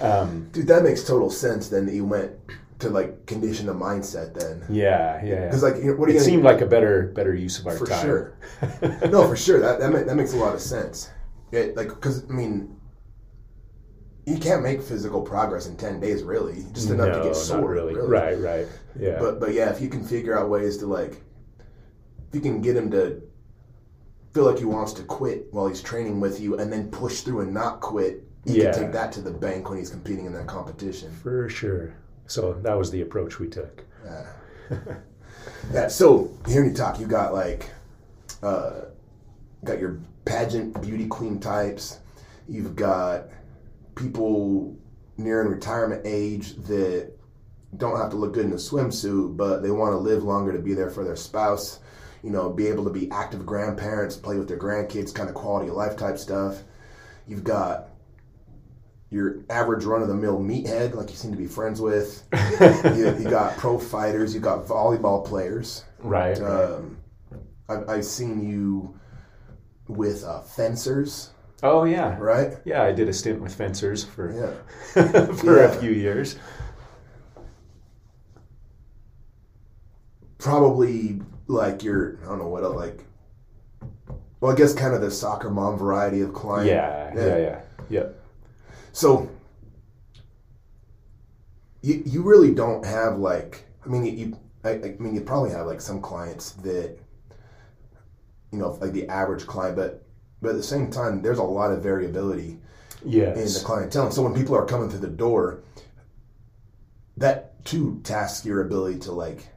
um, 0.00 0.48
Dude, 0.52 0.66
that 0.68 0.82
makes 0.82 1.04
total 1.04 1.30
sense. 1.30 1.68
Then 1.68 1.86
that 1.86 1.94
you 1.94 2.04
went 2.04 2.32
to 2.80 2.90
like 2.90 3.26
condition 3.26 3.66
the 3.66 3.74
mindset. 3.74 4.34
Then 4.34 4.64
Yeah, 4.68 5.22
yeah. 5.22 5.32
yeah. 5.32 5.44
because 5.46 5.62
like 5.62 5.76
you 5.76 5.84
know, 5.84 5.94
what 5.94 6.10
it 6.10 6.20
seemed 6.20 6.42
like 6.42 6.60
a 6.60 6.66
better 6.66 7.12
better 7.14 7.34
use 7.34 7.58
of 7.58 7.66
our 7.66 7.76
for 7.76 7.86
time. 7.86 8.04
sure. 8.04 8.36
no, 9.10 9.26
for 9.28 9.36
sure. 9.36 9.60
That 9.60 9.80
that, 9.80 10.06
that 10.06 10.14
makes 10.14 10.32
a 10.32 10.36
lot 10.36 10.54
of 10.54 10.60
sense. 10.60 11.10
It, 11.52 11.76
like 11.76 11.88
because 11.88 12.28
I 12.28 12.32
mean, 12.32 12.73
you 14.26 14.38
can't 14.38 14.62
make 14.62 14.80
physical 14.82 15.20
progress 15.20 15.66
in 15.66 15.76
ten 15.76 16.00
days, 16.00 16.22
really. 16.22 16.64
Just 16.72 16.90
enough 16.90 17.08
no, 17.08 17.18
to 17.22 17.28
get 17.28 17.36
sore. 17.36 17.60
not 17.60 17.68
really. 17.68 17.94
Right, 17.94 18.38
right. 18.38 18.66
Yeah. 18.98 19.18
But 19.18 19.40
but 19.40 19.52
yeah, 19.52 19.70
if 19.70 19.80
you 19.80 19.88
can 19.88 20.02
figure 20.04 20.38
out 20.38 20.48
ways 20.48 20.78
to 20.78 20.86
like, 20.86 21.22
if 22.28 22.34
you 22.34 22.40
can 22.40 22.60
get 22.60 22.76
him 22.76 22.90
to 22.92 23.22
feel 24.32 24.44
like 24.44 24.58
he 24.58 24.64
wants 24.64 24.92
to 24.94 25.02
quit 25.04 25.46
while 25.52 25.68
he's 25.68 25.80
training 25.82 26.20
with 26.20 26.40
you, 26.40 26.58
and 26.58 26.72
then 26.72 26.90
push 26.90 27.20
through 27.20 27.40
and 27.40 27.52
not 27.54 27.80
quit, 27.80 28.24
you 28.44 28.62
Yeah. 28.62 28.72
can 28.72 28.82
take 28.84 28.92
that 28.92 29.12
to 29.12 29.20
the 29.20 29.30
bank 29.30 29.68
when 29.68 29.78
he's 29.78 29.90
competing 29.90 30.26
in 30.26 30.32
that 30.32 30.46
competition. 30.46 31.10
for 31.12 31.48
sure. 31.48 31.94
So 32.26 32.54
that 32.62 32.76
was 32.76 32.90
the 32.90 33.02
approach 33.02 33.38
we 33.38 33.48
took. 33.48 33.84
yeah, 34.04 34.26
Yeah. 35.72 35.88
So 35.88 36.30
hearing 36.48 36.70
you 36.70 36.74
talk, 36.76 36.98
you 36.98 37.06
got 37.06 37.32
like, 37.34 37.68
uh, 38.42 38.86
got 39.64 39.78
your 39.78 39.98
pageant 40.24 40.80
beauty 40.82 41.06
queen 41.06 41.38
types. 41.38 41.98
You've 42.48 42.74
got 42.74 43.28
people 43.94 44.76
nearing 45.16 45.48
retirement 45.48 46.02
age 46.04 46.54
that 46.56 47.12
don't 47.76 47.98
have 47.98 48.10
to 48.10 48.16
look 48.16 48.34
good 48.34 48.46
in 48.46 48.52
a 48.52 48.56
swimsuit, 48.56 49.36
but 49.36 49.60
they 49.60 49.70
want 49.70 49.92
to 49.92 49.98
live 49.98 50.22
longer 50.22 50.52
to 50.52 50.58
be 50.58 50.74
there 50.74 50.90
for 50.90 51.04
their 51.04 51.16
spouse. 51.16 51.80
You 52.22 52.30
know, 52.30 52.50
be 52.50 52.66
able 52.68 52.84
to 52.84 52.90
be 52.90 53.10
active 53.10 53.44
grandparents, 53.44 54.16
play 54.16 54.38
with 54.38 54.48
their 54.48 54.58
grandkids, 54.58 55.14
kind 55.14 55.28
of 55.28 55.34
quality 55.34 55.68
of 55.68 55.74
life 55.74 55.96
type 55.96 56.16
stuff. 56.16 56.62
You've 57.26 57.44
got 57.44 57.88
your 59.10 59.44
average 59.50 59.84
run 59.84 60.02
of 60.02 60.08
the 60.08 60.14
mill 60.14 60.38
meathead, 60.38 60.94
like 60.94 61.10
you 61.10 61.16
seem 61.16 61.30
to 61.30 61.36
be 61.36 61.46
friends 61.46 61.80
with. 61.80 62.24
you, 62.96 63.16
you 63.18 63.30
got 63.30 63.56
pro 63.56 63.78
fighters, 63.78 64.34
you 64.34 64.40
got 64.40 64.66
volleyball 64.66 65.24
players. 65.24 65.84
Right. 65.98 66.38
right. 66.38 66.50
Um, 66.50 66.98
I've, 67.68 67.88
I've 67.88 68.04
seen 68.04 68.48
you 68.48 68.98
with 69.86 70.24
uh, 70.24 70.40
fencers, 70.40 71.33
oh 71.64 71.84
yeah. 71.84 72.16
right? 72.18 72.54
Yeah, 72.64 72.82
I 72.82 72.92
did 72.92 73.08
a 73.08 73.12
stint 73.12 73.40
with 73.40 73.54
fencers 73.54 74.04
for 74.04 74.30
Yeah. 74.32 75.22
for 75.34 75.58
Yeah. 75.58 75.72
a 75.72 75.80
few 75.80 75.90
years. 75.90 76.36
Probably 80.38 81.20
like 81.46 81.82
your, 81.82 82.18
I 82.22 82.26
don't 82.26 82.38
know 82.38 82.48
what, 82.48 82.62
like, 82.74 83.04
well, 84.40 84.52
I 84.52 84.56
guess 84.56 84.74
kind 84.74 84.94
of 84.94 85.00
the 85.00 85.10
soccer 85.10 85.48
mom 85.50 85.78
variety 85.78 86.20
of 86.20 86.34
client. 86.34 86.68
Yeah, 86.68 87.12
yeah, 87.16 87.36
yeah, 87.38 87.60
yeah. 87.88 88.06
So 88.92 89.30
you 91.80 92.02
you 92.04 92.22
really 92.22 92.54
don't 92.54 92.84
have 92.84 93.18
like 93.18 93.64
I 93.84 93.88
mean 93.88 94.04
you, 94.04 94.12
you 94.12 94.38
I, 94.64 94.70
I 94.70 94.96
mean 94.98 95.14
you 95.14 95.20
probably 95.22 95.50
have 95.50 95.66
like 95.66 95.80
some 95.80 96.00
clients 96.00 96.52
that 96.62 96.96
you 98.52 98.58
know 98.58 98.70
like 98.80 98.92
the 98.92 99.08
average 99.08 99.46
client 99.46 99.76
but 99.76 100.03
but 100.44 100.50
at 100.50 100.56
the 100.56 100.62
same 100.62 100.90
time 100.90 101.22
there's 101.22 101.38
a 101.38 101.42
lot 101.42 101.72
of 101.72 101.82
variability 101.82 102.58
in 103.02 103.10
Yes. 103.10 103.58
the 103.58 103.64
clientele 103.64 104.10
so 104.10 104.22
when 104.22 104.34
people 104.34 104.54
are 104.56 104.64
coming 104.66 104.88
through 104.88 105.00
the 105.00 105.08
door 105.08 105.60
that 107.16 107.64
too 107.64 108.00
tasks 108.04 108.44
your 108.46 108.60
ability 108.62 108.98
to 109.00 109.12
like 109.12 109.48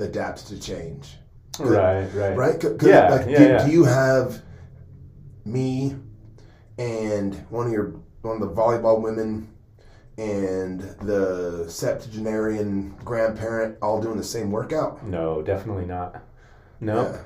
adapt 0.00 0.46
to 0.48 0.58
change 0.60 1.16
Right, 1.58 2.06
right. 2.14 2.34
right? 2.36 2.62
Yeah, 2.82 3.08
like, 3.10 3.28
yeah, 3.28 3.38
do, 3.38 3.44
yeah. 3.44 3.64
do 3.66 3.70
you 3.72 3.84
have 3.84 4.40
me 5.44 5.94
and 6.78 7.34
one 7.50 7.66
of 7.66 7.72
your 7.72 7.94
one 8.22 8.40
of 8.40 8.48
the 8.48 8.54
volleyball 8.54 9.02
women 9.02 9.48
and 10.16 10.80
the 11.02 11.66
septuagenarian 11.68 12.94
grandparent 13.04 13.76
all 13.82 14.00
doing 14.00 14.16
the 14.16 14.24
same 14.24 14.50
workout? 14.50 15.04
No, 15.04 15.42
definitely 15.42 15.84
not. 15.84 16.22
No. 16.80 17.02
Yeah. 17.02 17.18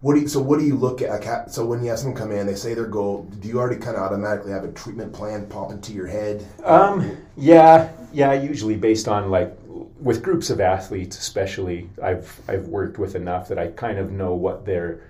What 0.00 0.14
do 0.14 0.20
you, 0.20 0.28
so 0.28 0.40
what 0.40 0.58
do 0.58 0.66
you 0.66 0.76
look 0.76 1.00
at? 1.00 1.50
So 1.50 1.64
when 1.64 1.82
you 1.82 1.88
have 1.90 1.98
someone 1.98 2.16
come 2.16 2.30
in, 2.30 2.46
they 2.46 2.54
say 2.54 2.74
their 2.74 2.86
goal. 2.86 3.24
Do 3.40 3.48
you 3.48 3.58
already 3.58 3.80
kind 3.80 3.96
of 3.96 4.02
automatically 4.02 4.52
have 4.52 4.64
a 4.64 4.72
treatment 4.72 5.12
plan 5.12 5.46
pop 5.46 5.70
into 5.70 5.92
your 5.92 6.06
head? 6.06 6.46
Um, 6.64 7.16
yeah, 7.36 7.90
yeah. 8.12 8.32
Usually 8.34 8.76
based 8.76 9.08
on 9.08 9.30
like 9.30 9.56
with 10.00 10.22
groups 10.22 10.50
of 10.50 10.60
athletes, 10.60 11.18
especially, 11.18 11.88
I've 12.02 12.40
I've 12.46 12.68
worked 12.68 12.98
with 12.98 13.14
enough 13.14 13.48
that 13.48 13.58
I 13.58 13.68
kind 13.68 13.98
of 13.98 14.12
know 14.12 14.34
what 14.34 14.66
their 14.66 15.00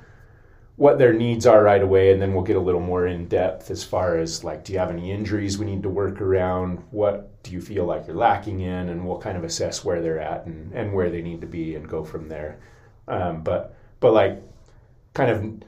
what 0.77 0.99
their 0.99 1.13
needs 1.13 1.47
are 1.47 1.63
right 1.63 1.83
away, 1.83 2.13
and 2.13 2.21
then 2.21 2.35
we'll 2.35 2.45
get 2.45 2.57
a 2.57 2.61
little 2.61 2.81
more 2.81 3.07
in 3.07 3.27
depth 3.29 3.71
as 3.71 3.83
far 3.83 4.19
as 4.19 4.45
like, 4.45 4.63
do 4.63 4.73
you 4.73 4.79
have 4.79 4.91
any 4.91 5.11
injuries 5.11 5.59
we 5.59 5.65
need 5.67 5.83
to 5.83 5.89
work 5.89 6.21
around? 6.21 6.79
What 6.91 7.43
do 7.43 7.53
you 7.53 7.61
feel 7.61 7.87
like 7.87 8.07
you're 8.07 8.17
lacking 8.17 8.61
in? 8.61 8.91
And 8.91 9.07
we'll 9.07 9.19
kind 9.19 9.39
of 9.39 9.45
assess 9.45 9.85
where 9.85 10.03
they're 10.03 10.21
at 10.21 10.45
and, 10.47 10.73
and 10.75 10.93
where 10.93 11.11
they 11.11 11.23
need 11.23 11.41
to 11.41 11.47
be 11.47 11.75
and 11.75 11.89
go 11.89 12.05
from 12.05 12.29
there. 12.29 12.59
Um, 13.09 13.43
but 13.43 13.75
but 14.01 14.13
like 14.13 14.43
kind 15.17 15.31
of 15.31 15.63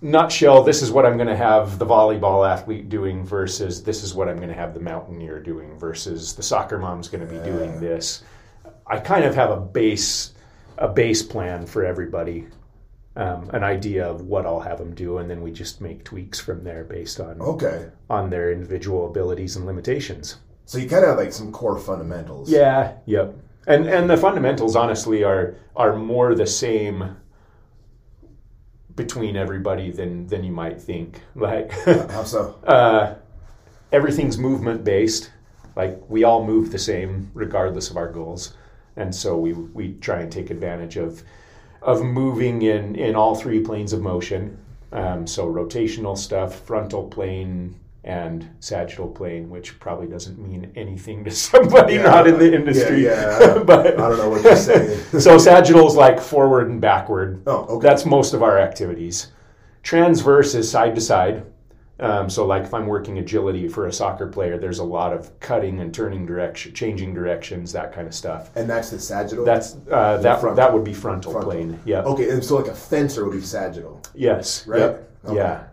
nutshell, 0.00 0.62
this 0.62 0.82
is 0.82 0.90
what 0.90 1.04
I'm 1.04 1.16
going 1.16 1.28
to 1.28 1.36
have 1.36 1.78
the 1.78 1.86
volleyball 1.86 2.48
athlete 2.48 2.88
doing 2.88 3.24
versus 3.24 3.82
this 3.82 4.02
is 4.02 4.14
what 4.14 4.28
I'm 4.28 4.36
going 4.36 4.48
to 4.48 4.54
have 4.54 4.74
the 4.74 4.80
mountaineer 4.80 5.40
doing 5.40 5.78
versus 5.78 6.34
the 6.34 6.42
soccer 6.42 6.78
mom's 6.78 7.08
going 7.08 7.26
to 7.26 7.32
be 7.32 7.40
doing 7.44 7.78
this. 7.80 8.22
I 8.86 8.98
kind 8.98 9.24
of 9.24 9.34
have 9.34 9.50
a 9.50 9.60
base 9.60 10.32
a 10.78 10.88
base 10.88 11.22
plan 11.24 11.66
for 11.66 11.84
everybody, 11.84 12.46
um, 13.16 13.50
an 13.52 13.64
idea 13.64 14.08
of 14.08 14.22
what 14.22 14.46
I'll 14.46 14.60
have 14.60 14.78
them 14.78 14.94
do, 14.94 15.18
and 15.18 15.28
then 15.28 15.42
we 15.42 15.50
just 15.50 15.80
make 15.80 16.04
tweaks 16.04 16.38
from 16.38 16.62
there 16.62 16.84
based 16.84 17.18
on 17.18 17.40
Okay, 17.40 17.88
on 18.08 18.30
their 18.30 18.52
individual 18.52 19.08
abilities 19.10 19.56
and 19.56 19.66
limitations. 19.66 20.36
so 20.66 20.78
you 20.78 20.88
kind 20.88 21.02
of 21.02 21.10
have 21.10 21.18
like 21.18 21.32
some 21.32 21.50
core 21.50 21.78
fundamentals. 21.78 22.48
Yeah, 22.48 22.92
yep. 23.06 23.34
And 23.66 23.86
and 23.88 24.08
the 24.08 24.16
fundamentals 24.16 24.76
honestly 24.76 25.24
are 25.24 25.56
are 25.74 25.96
more 25.96 26.34
the 26.36 26.46
same 26.46 27.16
between 28.98 29.36
everybody 29.36 29.90
than 29.90 30.26
than 30.26 30.44
you 30.44 30.52
might 30.52 30.78
think. 30.82 31.22
Like 31.34 31.72
How 32.10 32.24
so? 32.24 32.58
uh, 32.66 33.14
everything's 33.90 34.36
movement 34.36 34.84
based. 34.84 35.30
Like 35.74 35.98
we 36.10 36.24
all 36.24 36.44
move 36.44 36.70
the 36.70 36.78
same 36.78 37.30
regardless 37.32 37.88
of 37.88 37.96
our 37.96 38.12
goals, 38.12 38.54
and 38.96 39.14
so 39.14 39.38
we 39.38 39.54
we 39.54 39.94
try 39.94 40.20
and 40.20 40.30
take 40.30 40.50
advantage 40.50 40.96
of 40.96 41.22
of 41.80 42.02
moving 42.02 42.62
in 42.62 42.96
in 42.96 43.14
all 43.14 43.34
three 43.34 43.60
planes 43.60 43.94
of 43.94 44.02
motion. 44.02 44.58
Um, 44.92 45.26
so 45.26 45.46
rotational 45.46 46.16
stuff, 46.16 46.60
frontal 46.60 47.04
plane, 47.08 47.78
and 48.08 48.48
sagittal 48.58 49.06
plane, 49.06 49.50
which 49.50 49.78
probably 49.78 50.06
doesn't 50.06 50.38
mean 50.38 50.72
anything 50.74 51.22
to 51.24 51.30
somebody 51.48 51.94
Yeah, 51.94 52.02
not 52.04 52.26
in 52.26 52.38
the 52.38 52.52
industry. 52.54 53.04
Yeah, 53.04 53.38
yeah. 53.38 53.58
but 53.66 53.86
I 53.86 53.90
don't 54.08 54.16
know 54.16 54.30
what 54.30 54.42
you're 54.42 54.56
saying. 54.56 54.98
so 55.20 55.38
sagittal 55.38 55.86
is 55.86 55.94
like 55.94 56.18
forward 56.18 56.68
and 56.70 56.80
backward. 56.80 57.42
Oh, 57.46 57.66
okay. 57.76 57.86
That's 57.86 58.06
most 58.06 58.32
of 58.34 58.42
our 58.42 58.58
activities. 58.58 59.28
Transverse 59.82 60.54
is 60.54 60.70
side 60.70 60.94
to 60.96 61.00
side. 61.00 61.44
Um, 62.00 62.30
so, 62.30 62.46
like 62.46 62.62
if 62.62 62.72
I'm 62.72 62.86
working 62.86 63.18
agility 63.18 63.66
for 63.66 63.88
a 63.88 63.92
soccer 63.92 64.28
player, 64.28 64.56
there's 64.56 64.78
a 64.78 64.84
lot 64.84 65.12
of 65.12 65.38
cutting 65.40 65.80
and 65.80 65.92
turning 65.92 66.24
direction, 66.26 66.72
changing 66.72 67.12
directions, 67.12 67.72
that 67.72 67.92
kind 67.92 68.06
of 68.06 68.14
stuff. 68.14 68.50
and 68.54 68.70
that's 68.70 68.90
the 68.90 69.00
sagittal. 69.00 69.44
That's 69.44 69.74
uh, 69.90 70.16
that. 70.18 70.40
Frontal. 70.40 70.54
That 70.54 70.72
would 70.72 70.84
be 70.84 70.94
frontal, 70.94 71.32
Frontal. 71.32 71.50
plane. 71.50 71.80
Yeah. 71.84 72.02
okay, 72.02 72.30
and 72.30 72.42
so 72.44 72.56
like 72.56 72.68
a 72.68 72.74
fencer 72.74 73.24
would 73.24 73.32
be 73.34 73.40
sagittal, 73.40 74.00
Yes. 74.14 74.64
right? 74.68 74.78
Yep. 74.78 75.10
Okay. 75.26 75.36
Yeah. 75.36 75.64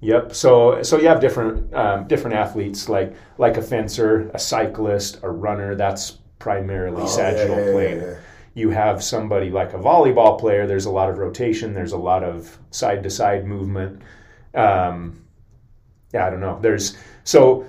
Yep. 0.00 0.34
So 0.34 0.82
so 0.82 0.98
you 0.98 1.08
have 1.08 1.20
different 1.20 1.72
um, 1.74 2.06
different 2.06 2.36
athletes 2.36 2.88
like 2.88 3.14
like 3.38 3.56
a 3.56 3.62
fencer, 3.62 4.30
a 4.34 4.38
cyclist, 4.38 5.18
a 5.22 5.30
runner. 5.30 5.74
That's 5.74 6.18
primarily 6.38 7.02
Oh, 7.02 7.06
sagittal 7.06 7.56
yeah, 7.56 7.64
yeah, 7.66 7.72
plane. 7.72 8.00
yeah. 8.00 8.14
You 8.54 8.70
have 8.70 9.02
somebody 9.02 9.50
like 9.50 9.72
a 9.72 9.78
volleyball 9.78 10.38
player. 10.38 10.66
There's 10.66 10.84
a 10.84 10.90
lot 10.90 11.08
of 11.10 11.18
rotation. 11.18 11.74
There's 11.74 11.92
a 11.92 11.98
lot 11.98 12.22
of 12.22 12.58
side 12.70 13.02
to 13.04 13.10
side 13.10 13.46
movement. 13.46 14.02
Um, 14.54 15.24
yeah, 16.12 16.26
I 16.26 16.30
don't 16.30 16.40
know. 16.40 16.58
There's 16.60 16.96
so 17.24 17.66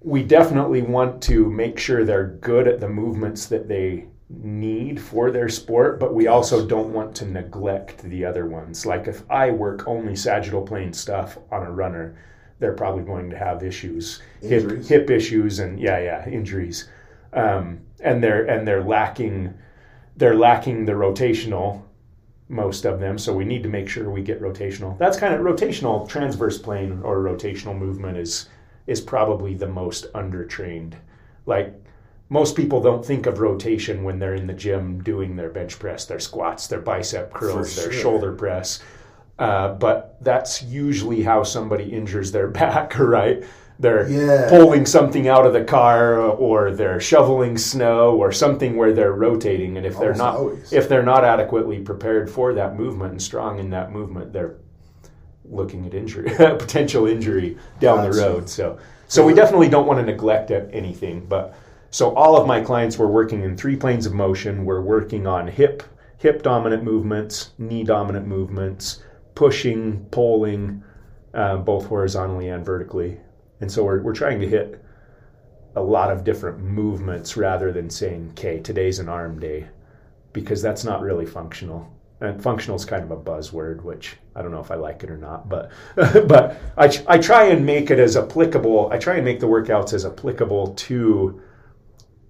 we 0.00 0.22
definitely 0.22 0.82
want 0.82 1.22
to 1.24 1.50
make 1.50 1.78
sure 1.78 2.04
they're 2.04 2.28
good 2.40 2.66
at 2.68 2.80
the 2.80 2.88
movements 2.88 3.46
that 3.46 3.68
they 3.68 4.06
need 4.28 5.00
for 5.00 5.30
their 5.30 5.48
sport, 5.48 6.00
but 6.00 6.14
we 6.14 6.26
also 6.26 6.66
don't 6.66 6.92
want 6.92 7.14
to 7.16 7.26
neglect 7.26 7.98
the 8.02 8.24
other 8.24 8.46
ones. 8.46 8.86
Like 8.86 9.06
if 9.06 9.22
I 9.30 9.50
work 9.50 9.86
only 9.86 10.16
sagittal 10.16 10.62
plane 10.62 10.92
stuff 10.92 11.38
on 11.50 11.66
a 11.66 11.70
runner, 11.70 12.16
they're 12.58 12.72
probably 12.72 13.04
going 13.04 13.30
to 13.30 13.38
have 13.38 13.62
issues, 13.62 14.22
hip 14.40 14.84
hip 14.84 15.10
issues, 15.10 15.58
and 15.58 15.78
yeah, 15.78 15.98
yeah, 15.98 16.28
injuries, 16.28 16.88
um, 17.32 17.80
and 18.00 18.22
they're 18.22 18.44
and 18.44 18.66
they're 18.66 18.82
lacking 18.84 19.54
they're 20.16 20.36
lacking 20.36 20.84
the 20.84 20.92
rotational 20.92 21.82
most 22.48 22.84
of 22.84 23.00
them. 23.00 23.18
So 23.18 23.32
we 23.32 23.44
need 23.44 23.62
to 23.62 23.68
make 23.68 23.88
sure 23.88 24.10
we 24.10 24.22
get 24.22 24.40
rotational. 24.40 24.96
That's 24.98 25.18
kind 25.18 25.34
of 25.34 25.40
rotational 25.40 26.08
transverse 26.08 26.58
plane 26.58 27.00
or 27.02 27.18
rotational 27.18 27.76
movement 27.76 28.16
is 28.16 28.48
is 28.86 29.00
probably 29.00 29.54
the 29.54 29.68
most 29.68 30.12
undertrained. 30.12 30.94
Like 31.46 31.83
most 32.28 32.56
people 32.56 32.80
don't 32.80 33.04
think 33.04 33.26
of 33.26 33.38
rotation 33.38 34.02
when 34.02 34.18
they're 34.18 34.34
in 34.34 34.46
the 34.46 34.52
gym 34.54 35.02
doing 35.02 35.36
their 35.36 35.50
bench 35.50 35.78
press 35.78 36.04
their 36.06 36.20
squats 36.20 36.66
their 36.66 36.80
bicep 36.80 37.32
curls 37.32 37.74
For 37.74 37.80
their 37.82 37.92
sure. 37.92 38.02
shoulder 38.02 38.32
press 38.32 38.80
uh, 39.38 39.74
but 39.74 40.16
that's 40.22 40.62
usually 40.62 41.22
how 41.22 41.42
somebody 41.42 41.84
injures 41.84 42.32
their 42.32 42.48
back 42.62 42.98
right 42.98 43.44
they're 43.78 44.08
Yeah. 44.08 44.48
pulling 44.48 44.86
something 44.86 45.26
out 45.28 45.46
of 45.46 45.52
the 45.52 45.64
car 45.64 46.16
or 46.16 46.70
they're 46.70 47.00
shoveling 47.00 47.58
snow 47.58 48.12
or 48.16 48.30
something 48.32 48.76
where 48.76 48.92
they're 48.92 49.12
rotating 49.12 49.76
and 49.76 49.84
if 49.84 49.98
they're 49.98 50.14
not 50.14 50.36
always. 50.36 50.72
if 50.72 50.88
they're 50.88 51.02
not 51.02 51.24
adequately 51.24 51.80
prepared 51.80 52.30
for 52.30 52.54
that 52.54 52.76
movement 52.76 53.10
and 53.12 53.20
strong 53.22 53.58
in 53.58 53.70
that 53.70 53.90
movement 53.92 54.32
they're 54.32 54.54
looking 55.44 55.84
at 55.86 55.92
injury 55.92 56.30
potential 56.36 57.06
injury 57.06 57.58
down 57.80 58.08
the 58.08 58.16
road 58.16 58.48
so 58.48 58.78
so 59.08 59.24
we 59.26 59.34
definitely 59.34 59.68
don't 59.68 59.86
want 59.86 59.98
to 60.00 60.06
neglect 60.06 60.50
anything 60.50 61.26
but 61.28 61.54
so 61.94 62.12
all 62.16 62.36
of 62.36 62.48
my 62.48 62.60
clients 62.60 62.98
were 62.98 63.06
working 63.06 63.44
in 63.44 63.56
three 63.56 63.76
planes 63.76 64.04
of 64.04 64.12
motion. 64.12 64.64
We're 64.64 64.80
working 64.80 65.28
on 65.28 65.46
hip 65.46 65.84
hip 66.18 66.42
dominant 66.42 66.82
movements 66.82 67.52
knee 67.56 67.84
dominant 67.84 68.26
movements 68.26 69.04
pushing 69.36 70.04
pulling 70.06 70.82
uh, 71.34 71.58
both 71.58 71.86
horizontally 71.86 72.48
and 72.48 72.64
vertically. 72.64 73.20
And 73.60 73.70
so 73.70 73.84
we're, 73.84 74.02
we're 74.02 74.12
trying 74.12 74.40
to 74.40 74.48
hit 74.48 74.84
a 75.76 75.80
lot 75.80 76.10
of 76.10 76.24
different 76.24 76.58
movements 76.58 77.36
rather 77.36 77.70
than 77.70 77.88
saying 77.88 78.30
okay 78.32 78.58
today's 78.58 78.98
an 78.98 79.08
arm 79.08 79.38
day 79.38 79.68
because 80.32 80.60
that's 80.60 80.82
not 80.82 81.00
really 81.00 81.26
functional. 81.26 81.88
And 82.20 82.42
functional 82.42 82.74
is 82.74 82.84
kind 82.84 83.04
of 83.04 83.12
a 83.12 83.16
buzzword 83.16 83.84
which 83.84 84.16
i 84.34 84.42
don't 84.42 84.50
know 84.50 84.60
if 84.60 84.72
i 84.72 84.74
like 84.74 85.04
it 85.04 85.10
or 85.10 85.16
not 85.16 85.48
but 85.48 85.70
but 85.94 86.56
I, 86.76 86.90
I 87.06 87.18
try 87.18 87.44
and 87.44 87.64
make 87.64 87.92
it 87.92 88.00
as 88.00 88.16
applicable 88.16 88.88
i 88.90 88.98
try 88.98 89.14
and 89.14 89.24
make 89.24 89.38
the 89.38 89.46
workouts 89.46 89.92
as 89.92 90.04
applicable 90.04 90.74
to 90.74 91.40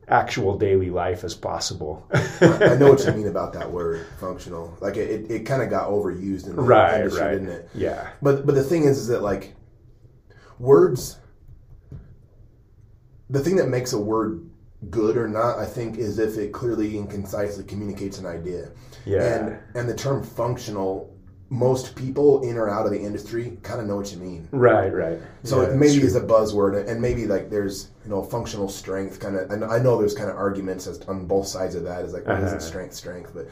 actual 0.08 0.58
daily 0.58 0.90
life 0.90 1.24
as 1.24 1.34
possible 1.34 2.06
I 2.40 2.76
know 2.76 2.90
what 2.90 3.04
you 3.04 3.12
mean 3.16 3.28
about 3.28 3.52
that 3.54 3.70
word, 3.70 4.06
functional. 4.18 4.76
Like 4.80 4.96
it, 4.96 5.30
it, 5.30 5.40
kind 5.40 5.62
of 5.62 5.70
got 5.70 5.88
overused 5.88 6.46
in 6.46 6.56
the 6.56 6.62
right 6.62 7.00
industry, 7.00 7.22
right 7.22 7.32
didn't 7.32 7.48
it? 7.48 7.70
yeah 7.74 8.10
But 8.22 8.46
but 8.46 8.54
the 8.54 8.62
thing 8.62 8.84
is, 8.84 8.98
is 8.98 9.08
that 9.08 9.22
like 9.22 9.54
words. 10.58 11.18
The 13.30 13.40
thing 13.40 13.56
that 13.56 13.68
makes 13.68 13.92
a 13.92 13.98
word 13.98 14.48
good 14.90 15.16
or 15.16 15.28
not, 15.28 15.58
I 15.58 15.64
think, 15.64 15.96
is 15.96 16.18
if 16.18 16.36
it 16.36 16.52
clearly 16.52 16.98
and 16.98 17.10
concisely 17.10 17.64
communicates 17.64 18.18
an 18.18 18.26
idea. 18.26 18.70
Yeah. 19.06 19.22
And 19.22 19.58
and 19.74 19.88
the 19.88 19.94
term 19.94 20.22
functional, 20.22 21.13
most 21.50 21.94
people 21.94 22.42
in 22.42 22.56
or 22.56 22.68
out 22.68 22.86
of 22.86 22.92
the 22.92 22.98
industry 23.00 23.58
kind 23.62 23.80
of 23.80 23.86
know 23.86 23.96
what 23.96 24.10
you 24.12 24.18
mean. 24.18 24.48
right 24.50 24.92
right 24.92 25.18
So 25.44 25.60
Yeah, 25.62 25.68
it 25.68 25.76
maybe 25.76 26.02
it's 26.02 26.14
a 26.14 26.20
buzzword, 26.20 26.88
and 26.88 27.00
maybe 27.00 27.26
like 27.26 27.50
there's 27.50 27.90
you 28.04 28.10
know 28.10 28.22
functional 28.22 28.68
strength 28.68 29.20
kind 29.20 29.36
of. 29.36 29.50
And 29.50 29.64
I 29.64 29.78
know 29.78 29.98
there's 29.98 30.14
kind 30.14 30.30
of 30.30 30.36
arguments 30.36 30.86
as 30.86 31.00
on 31.02 31.26
both 31.26 31.46
sides 31.46 31.74
of 31.74 31.84
that. 31.84 32.04
Is 32.04 32.12
like 32.12 32.26
what 32.26 32.36
Uh-huh. 32.36 32.46
isn't 32.46 32.62
strength 32.62 32.94
strength, 32.94 33.32
but 33.34 33.46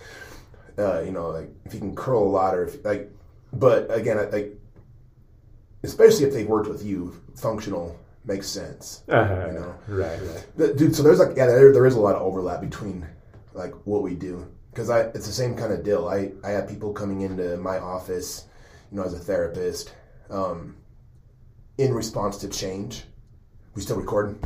uh, 0.83 1.01
you 1.03 1.13
know 1.13 1.29
like 1.31 1.51
if 1.67 1.75
you 1.75 1.81
can 1.81 1.95
curl 1.95 2.23
a 2.25 2.33
lot 2.41 2.55
or 2.55 2.65
if 2.65 2.85
like, 2.85 3.11
but 3.53 3.95
again 3.95 4.19
I- 4.19 4.31
like, 4.31 4.59
especially 5.85 6.25
if 6.27 6.33
they've 6.33 6.49
worked 6.49 6.69
with 6.69 6.85
you, 6.85 7.21
functional 7.37 7.97
makes 8.25 8.47
sense. 8.49 9.03
uh-huh. 9.09 9.47
You 9.49 9.53
know. 9.53 9.75
right 9.89 10.21
right 10.23 10.47
But, 10.57 10.77
dude, 10.77 10.95
so 10.97 11.03
there's 11.03 11.19
like 11.19 11.37
yeah, 11.37 11.47
there, 11.47 11.73
there 11.73 11.87
is 11.87 11.95
a 11.95 12.01
lot 12.01 12.15
of 12.17 12.23
overlap 12.23 12.61
between 12.61 13.07
like 13.53 13.75
what 13.85 14.03
we 14.03 14.15
do 14.15 14.47
because 14.73 14.91
I 14.91 15.01
it's 15.01 15.27
the 15.27 15.33
same 15.33 15.55
kind 15.55 15.73
of 15.73 15.83
deal. 15.85 16.09
I 16.09 16.33
I 16.45 16.51
have 16.51 16.69
people 16.69 16.93
coming 16.93 17.21
into 17.23 17.57
my 17.59 17.79
office, 17.79 18.47
you 18.91 18.97
know, 18.97 19.05
as 19.05 19.15
a 19.15 19.19
therapist, 19.19 19.95
um, 20.31 20.77
in 21.79 21.93
response 21.95 22.39
to 22.39 22.49
change. 22.49 23.05
We 23.75 23.83
still 23.83 23.97
recording? 23.97 24.39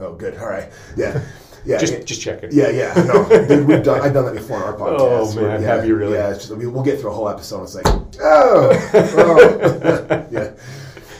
Oh, 0.00 0.14
good. 0.14 0.36
All 0.38 0.48
right. 0.48 0.70
Yeah. 0.96 1.20
Yeah. 1.64 1.78
just 1.78 1.94
it- 1.94 2.06
just 2.06 2.20
check 2.22 2.44
it 2.44 2.52
yeah, 2.52 2.68
yeah, 2.68 2.94
no, 2.94 3.28
dude, 3.48 3.66
we've 3.66 3.82
done. 3.82 4.00
I've 4.00 4.14
done 4.14 4.24
that 4.26 4.34
before 4.34 4.58
on 4.58 4.62
our 4.72 4.78
podcast. 4.78 4.98
Oh, 5.00 5.34
man, 5.34 5.60
yeah, 5.60 5.74
have 5.74 5.84
you 5.84 5.96
really? 5.96 6.12
Yeah, 6.14 6.30
it's 6.30 6.46
just, 6.46 6.56
we, 6.56 6.68
we'll 6.68 6.84
get 6.84 7.00
through 7.00 7.10
a 7.10 7.12
whole 7.12 7.28
episode. 7.28 7.56
And 7.56 7.64
it's 7.64 7.74
like, 7.74 7.86
oh, 8.20 8.70
oh. 9.18 10.26
yeah. 10.30 10.52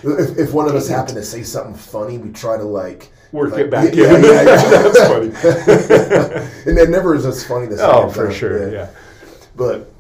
if, 0.05 0.39
if 0.39 0.53
one 0.53 0.69
of 0.69 0.77
us 0.77 0.87
happened 0.87 1.17
to 1.17 1.25
say 1.25 1.43
something 1.43 1.75
funny, 1.75 2.19
we 2.19 2.31
try 2.31 2.57
to 2.57 2.63
like 2.63 3.11
Work 3.37 3.53
like, 3.53 3.61
it 3.67 3.71
back 3.71 3.95
yeah, 3.95 4.17
in. 4.17 4.25
Yeah, 4.25 4.31
yeah. 4.31 4.43
That's 4.83 5.07
funny. 5.07 5.27
and 6.67 6.77
that 6.79 6.89
never 6.89 7.15
is 7.15 7.27
as 7.27 7.47
funny 7.47 7.67
the 7.67 7.77
second 7.77 7.95
oh, 7.95 8.11
for 8.11 8.27
time, 8.27 8.35
sure. 8.35 8.73
Yeah. 8.73 8.91
But 9.55 9.93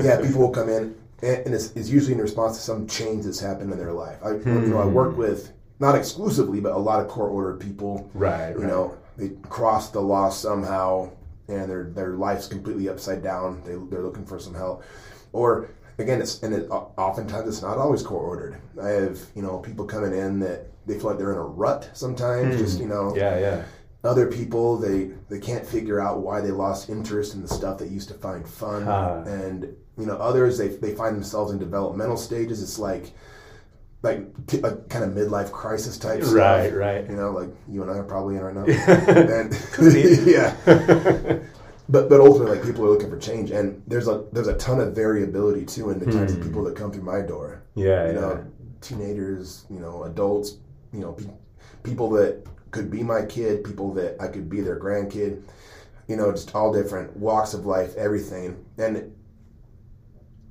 yeah, 0.00 0.20
people 0.22 0.40
will 0.40 0.50
come 0.50 0.68
in, 0.68 0.94
and, 1.22 1.46
and 1.46 1.54
it's, 1.54 1.72
it's 1.72 1.88
usually 1.88 2.14
in 2.14 2.20
response 2.20 2.56
to 2.56 2.62
some 2.62 2.86
change 2.86 3.24
that's 3.24 3.40
happened 3.40 3.72
in 3.72 3.78
their 3.78 3.92
life. 3.92 4.18
I, 4.22 4.32
you 4.32 4.44
know, 4.44 4.78
I 4.78 4.84
Hmm. 4.84 4.92
work 4.92 5.16
with 5.16 5.52
not 5.80 5.94
exclusively, 5.94 6.60
but 6.60 6.72
a 6.72 6.78
lot 6.78 7.00
of 7.00 7.08
court 7.08 7.32
ordered 7.32 7.60
people. 7.60 8.10
Right. 8.14 8.50
You 8.50 8.58
right. 8.58 8.68
know, 8.68 8.96
they 9.16 9.30
crossed 9.48 9.92
the 9.92 10.00
law 10.02 10.28
somehow, 10.30 11.10
and 11.48 11.68
their 11.68 11.84
their 11.84 12.10
life's 12.14 12.46
completely 12.46 12.88
upside 12.88 13.22
down. 13.22 13.62
They 13.64 13.74
they're 13.90 14.04
looking 14.04 14.26
for 14.26 14.38
some 14.38 14.54
help, 14.54 14.84
or 15.32 15.70
again, 15.98 16.20
it's 16.20 16.42
and 16.42 16.54
it, 16.54 16.68
oftentimes 16.70 17.48
it's 17.48 17.62
not 17.62 17.78
always 17.78 18.02
court 18.02 18.22
ordered. 18.24 18.60
I 18.82 18.88
have 18.88 19.18
you 19.34 19.42
know 19.42 19.58
people 19.58 19.84
coming 19.86 20.12
in 20.12 20.40
that 20.40 20.66
they 20.86 20.94
feel 20.98 21.08
like 21.10 21.18
they're 21.18 21.32
in 21.32 21.38
a 21.38 21.42
rut 21.42 21.88
sometimes. 21.94 22.56
Just 22.58 22.78
you 22.80 22.86
know, 22.86 23.10
Hmm. 23.10 23.16
Yeah. 23.18 23.38
Yeah. 23.38 23.62
other 24.04 24.26
people 24.26 24.76
they 24.76 25.10
they 25.30 25.38
can't 25.38 25.66
figure 25.66 26.00
out 26.00 26.20
why 26.20 26.40
they 26.40 26.50
lost 26.50 26.90
interest 26.90 27.34
in 27.34 27.40
the 27.42 27.48
stuff 27.48 27.78
they 27.78 27.86
used 27.86 28.08
to 28.08 28.14
find 28.14 28.46
fun 28.46 28.82
Huh. 28.84 29.22
and 29.26 29.64
you 29.96 30.06
know 30.06 30.16
others 30.16 30.58
they, 30.58 30.68
they 30.68 30.92
find 30.94 31.16
themselves 31.16 31.52
in 31.52 31.58
developmental 31.58 32.16
stages 32.18 32.62
it's 32.62 32.78
like 32.78 33.12
like 34.02 34.18
a 34.52 34.72
kind 34.92 35.04
of 35.04 35.10
midlife 35.12 35.50
crisis 35.52 35.96
type 35.96 36.22
stuff 36.22 36.34
Right. 36.34 36.74
Right. 36.74 37.08
you 37.08 37.16
know 37.16 37.30
like 37.30 37.48
you 37.66 37.80
and 37.80 37.90
i 37.90 37.94
are 37.96 38.02
probably 38.04 38.36
in 38.36 38.42
right 38.42 38.54
now 38.58 38.64
and 38.64 39.52
yeah 40.26 40.54
but 41.88 42.08
but 42.10 42.20
ultimately 42.20 42.56
like 42.56 42.64
people 42.66 42.84
are 42.84 42.90
looking 42.90 43.08
for 43.08 43.18
change 43.18 43.50
and 43.50 43.82
there's 43.86 44.08
a 44.08 44.24
there's 44.32 44.48
a 44.48 44.56
ton 44.58 44.80
of 44.80 44.94
variability 44.94 45.64
too 45.64 45.88
in 45.90 45.98
the 45.98 46.06
types 46.12 46.32
of 46.34 46.42
people 46.42 46.62
that 46.64 46.76
come 46.76 46.92
through 46.92 47.02
my 47.04 47.20
door 47.22 47.62
Yeah. 47.74 48.08
you 48.08 48.14
Yeah. 48.14 48.20
know, 48.20 48.44
teenagers, 48.82 49.64
you 49.70 49.80
know, 49.80 50.04
adults, 50.04 50.58
you 50.94 51.00
know, 51.00 51.12
pe- 51.12 51.26
people 51.82 52.08
that 52.10 52.46
could 52.70 52.90
be 52.90 53.02
my 53.02 53.24
kid, 53.24 53.64
people 53.64 53.92
that 53.94 54.16
I 54.20 54.28
could 54.28 54.48
be 54.48 54.60
their 54.60 54.78
grandkid, 54.78 55.42
you 56.08 56.16
know, 56.16 56.30
just 56.32 56.54
all 56.54 56.72
different 56.72 57.16
walks 57.16 57.52
of 57.54 57.66
life, 57.66 57.94
everything. 57.96 58.64
And 58.78 59.12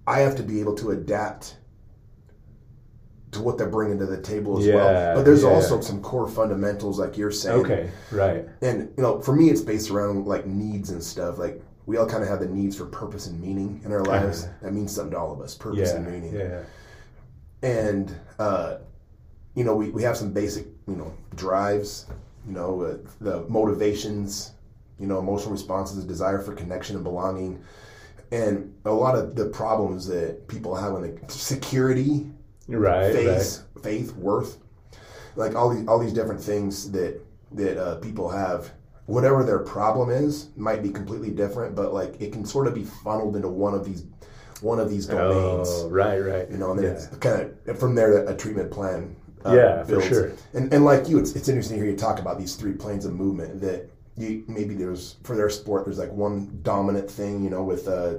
I 0.06 0.20
have 0.20 0.36
to 0.36 0.44
be 0.44 0.60
able 0.60 0.76
to 0.76 0.92
adapt 0.92 1.58
to 3.32 3.42
what 3.42 3.58
they're 3.58 3.70
bringing 3.70 3.98
to 4.00 4.06
the 4.06 4.22
table 4.22 4.60
as 4.60 4.66
Yeah, 4.66 4.76
well. 4.76 5.16
But 5.16 5.24
there's 5.26 5.44
yeah. 5.44 5.50
also 5.50 5.82
some 5.82 6.02
core 6.02 6.28
fundamentals, 6.28 7.00
like 7.00 7.18
you're 7.18 7.32
saying. 7.32 7.66
Okay. 7.66 7.90
Right. 8.12 8.46
And, 8.62 8.92
you 8.96 9.04
know, 9.04 9.22
for 9.22 9.36
me, 9.36 9.50
it's 9.50 9.62
based 9.62 9.90
around 9.90 10.28
like 10.28 10.46
needs 10.46 10.92
and 10.92 11.04
stuff. 11.04 11.40
Like, 11.40 11.62
we 11.86 11.98
all 11.98 12.06
kind 12.08 12.22
of 12.24 12.30
have 12.30 12.40
the 12.40 12.48
needs 12.48 12.78
for 12.78 12.86
purpose 12.86 13.28
and 13.28 13.42
meaning 13.42 13.82
in 13.84 13.92
our 13.92 14.04
lives. 14.04 14.48
That 14.62 14.74
means 14.74 14.94
something 14.94 15.12
to 15.12 15.18
all 15.18 15.34
of 15.34 15.42
us 15.42 15.56
purpose 15.56 15.90
Yeah. 15.90 15.96
and 15.98 16.06
meaning 16.12 16.34
Yeah. 16.36 16.62
and 17.62 18.16
uh, 18.40 18.78
you 19.56 19.64
know 19.64 19.76
we, 19.76 19.90
we 19.90 20.02
have 20.04 20.18
some 20.18 20.32
basic 20.32 20.66
you 20.88 20.96
know 20.96 21.14
drives 21.36 22.06
you 22.48 22.54
know 22.54 22.82
uh, 22.82 22.98
the 23.22 23.42
motivations 23.50 24.52
you 25.00 25.08
know 25.08 25.20
emotional 25.20 25.52
responses 25.52 26.04
desire 26.06 26.40
for 26.40 26.54
connection 26.54 26.96
and 26.96 27.04
belonging 27.04 27.62
and 28.32 28.74
a 28.86 28.92
lot 28.92 29.16
of 29.16 29.36
the 29.36 29.46
problems 29.46 30.08
that 30.08 30.48
people 30.48 30.76
have 30.76 30.94
when 30.94 31.02
they 31.04 31.14
security 31.28 32.30
Right. 32.68 33.14
faith 33.14 33.64
faith 33.84 34.16
worth 34.16 34.58
like 35.36 35.54
all 35.56 35.70
these 35.74 35.88
all 35.88 36.00
these 36.00 36.14
different 36.14 36.42
things 36.42 36.92
that 36.92 37.20
that 37.52 37.78
uh, 37.78 37.96
people 38.00 38.30
have 38.30 38.72
whatever 39.06 39.44
their 39.44 39.60
problem 39.60 40.10
is 40.10 40.48
might 40.56 40.82
be 40.82 40.90
completely 40.90 41.30
different 41.30 41.76
but 41.76 41.94
like 41.94 42.20
it 42.22 42.32
can 42.32 42.46
sort 42.46 42.68
of 42.68 42.74
be 42.74 42.86
funneled 42.86 43.36
into 43.36 43.50
one 43.50 43.74
of 43.74 43.84
these 43.86 44.06
one 44.62 44.80
of 44.80 44.90
these 44.90 45.08
domains 45.08 45.68
Oh. 45.70 45.90
Right. 45.90 46.20
Right. 46.20 46.50
you 46.50 46.56
know, 46.58 46.72
and 46.72 46.80
then 46.80 46.86
yeah. 46.86 46.92
it's 46.92 47.08
kind 47.18 47.54
of 47.68 47.78
from 47.80 47.96
there 47.96 48.26
a 48.26 48.36
treatment 48.36 48.72
plan. 48.72 49.14
Uh, 49.46 49.54
Yeah, 49.56 49.84
for 49.84 50.02
sure. 50.02 50.32
And 50.54 50.74
and 50.74 50.86
like 50.86 51.10
you, 51.10 51.20
it's 51.20 51.36
it's 51.36 51.50
interesting 51.50 51.78
to 51.78 51.84
hear 51.84 51.92
you 51.92 51.98
talk 51.98 52.20
about 52.20 52.38
these 52.40 52.56
three 52.56 52.74
planes 52.74 53.06
of 53.06 53.14
movement. 53.14 53.62
That 53.62 53.90
you 54.18 54.44
maybe 54.48 54.76
there's 54.76 55.16
for 55.24 55.36
their 55.36 55.50
sport, 55.50 55.86
there's 55.86 55.98
like 56.00 56.12
one 56.12 56.60
dominant 56.64 57.10
thing, 57.10 57.44
you 57.44 57.50
know, 57.50 57.64
with 57.64 57.88
uh, 57.88 58.16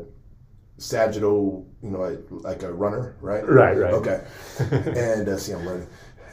sagittal, 0.78 1.66
you 1.82 1.90
know, 1.90 2.18
like 2.30 2.62
a 2.62 2.72
runner, 2.72 3.16
right? 3.20 3.46
Right. 3.48 3.76
Right. 3.76 3.94
Okay. 3.94 4.24
and 4.96 5.28
uh, 5.28 5.36
see, 5.38 5.52
I'm 5.52 5.64
learning. 5.64 5.86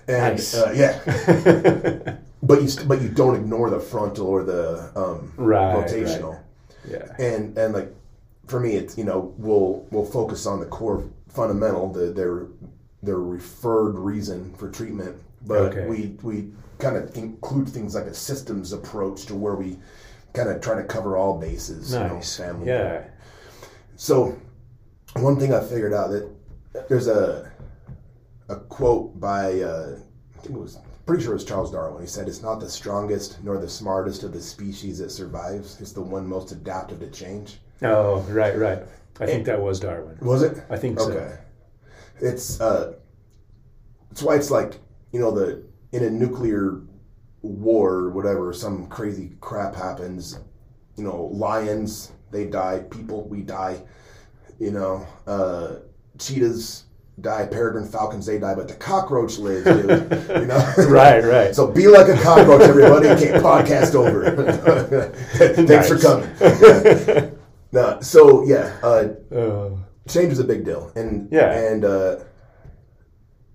And 0.07 0.35
Nice. 0.37 0.55
uh, 0.55 0.73
yeah, 0.75 2.17
but 2.43 2.61
you 2.61 2.67
st- 2.67 2.87
but 2.87 3.01
you 3.01 3.09
don't 3.09 3.35
ignore 3.35 3.69
the 3.69 3.79
frontal 3.79 4.27
or 4.27 4.43
the 4.43 4.91
um, 4.95 5.31
Right, 5.37 5.75
rotational 5.87 6.39
yeah. 6.89 7.05
and 7.19 7.55
and 7.57 7.73
like 7.73 7.93
for 8.47 8.59
me 8.59 8.75
it's 8.75 8.97
you 8.97 9.03
know 9.03 9.33
we'll 9.37 9.85
we'll 9.91 10.05
focus 10.05 10.47
on 10.47 10.59
the 10.59 10.65
core 10.65 11.03
fundamental 11.29 11.91
the 11.93 12.07
their 12.11 12.47
their 13.03 13.17
referred 13.19 13.93
reason 13.97 14.53
for 14.55 14.69
treatment 14.69 15.15
but 15.45 15.57
Okay. 15.57 15.87
we 15.87 16.17
we 16.21 16.51
kind 16.79 16.95
of 16.97 17.15
include 17.17 17.67
things 17.69 17.95
like 17.95 18.05
a 18.05 18.13
systems 18.13 18.73
approach 18.73 19.25
to 19.25 19.35
where 19.35 19.55
we 19.55 19.77
kind 20.33 20.49
of 20.49 20.61
try 20.61 20.75
to 20.75 20.83
cover 20.83 21.17
all 21.17 21.39
bases 21.39 21.93
Nice. 21.93 22.39
you 22.39 22.45
know, 22.45 22.51
family 22.51 22.67
Yeah. 22.67 23.03
so 23.95 24.35
one 25.17 25.39
thing 25.39 25.53
i 25.53 25.59
figured 25.61 25.93
out 25.93 26.09
that 26.11 26.29
there's 26.89 27.07
a 27.07 27.51
a 28.49 28.55
quote 28.55 29.19
by 29.19 29.61
uh, 29.61 29.95
i 30.37 30.41
think 30.41 30.55
it 30.55 30.59
was 30.61 30.77
pretty 31.05 31.23
sure 31.23 31.31
it 31.33 31.35
was 31.35 31.45
charles 31.45 31.71
darwin 31.71 32.01
he 32.01 32.07
said 32.07 32.27
it's 32.27 32.41
not 32.41 32.59
the 32.59 32.69
strongest 32.69 33.43
nor 33.43 33.57
the 33.57 33.67
smartest 33.69 34.23
of 34.23 34.31
the 34.31 34.41
species 34.41 34.99
that 34.99 35.09
survives 35.09 35.79
it's 35.81 35.91
the 35.91 36.01
one 36.01 36.25
most 36.27 36.51
adaptive 36.51 36.99
to 36.99 37.09
change 37.09 37.59
Oh, 37.83 38.19
right. 38.29 38.55
Right. 38.55 38.83
I 39.19 39.25
think 39.25 39.43
that 39.47 39.59
was 39.59 39.79
Darwin. 39.79 40.15
was 40.21 40.43
it 40.43 40.63
I 40.69 40.77
think 40.77 40.99
so. 40.99 41.35
It's 42.21 42.59
uh 42.61 42.93
it's 44.11 44.21
why 44.21 44.35
it's 44.35 44.51
like, 44.51 44.79
you 45.11 45.19
know, 45.19 45.31
the 45.31 45.63
in 45.91 46.03
a 46.03 46.09
nuclear 46.09 46.81
war 47.41 47.93
or 47.93 48.09
whatever, 48.11 48.53
some 48.53 48.87
crazy 48.87 49.31
crap 49.41 49.75
happens, 49.75 50.39
you 50.95 51.03
know, 51.03 51.25
lions, 51.33 52.11
they 52.31 52.45
die, 52.45 52.79
people, 52.91 53.27
we 53.27 53.41
die, 53.41 53.81
you 54.59 54.71
know, 54.71 55.05
uh 55.27 55.75
cheetahs 56.19 56.83
die, 57.19 57.45
peregrine 57.45 57.87
falcons, 57.87 58.25
they 58.25 58.39
die, 58.39 58.55
but 58.55 58.67
the 58.67 58.73
cockroach 58.75 59.37
lives, 59.37 59.63
dude. 59.65 60.29
you 60.39 60.45
know? 60.47 60.73
Right. 60.87 61.23
Right. 61.23 61.55
So 61.55 61.67
be 61.67 61.87
like 61.87 62.07
a 62.07 62.17
cockroach, 62.21 62.61
everybody. 62.61 63.07
Okay, 63.09 63.31
podcast 63.39 63.95
over. 63.95 64.31
Thanks 65.67 65.87
for 65.87 65.97
coming. 65.97 67.37
no, 67.71 67.99
so 68.01 68.43
yeah, 68.43 68.75
uh, 68.81 69.09
Uh, 69.33 69.69
change 70.07 70.31
is 70.33 70.39
a 70.39 70.43
big 70.43 70.65
deal 70.65 70.91
and 70.95 71.27
Yeah. 71.31 71.51
and 71.53 71.85
uh, 71.85 72.19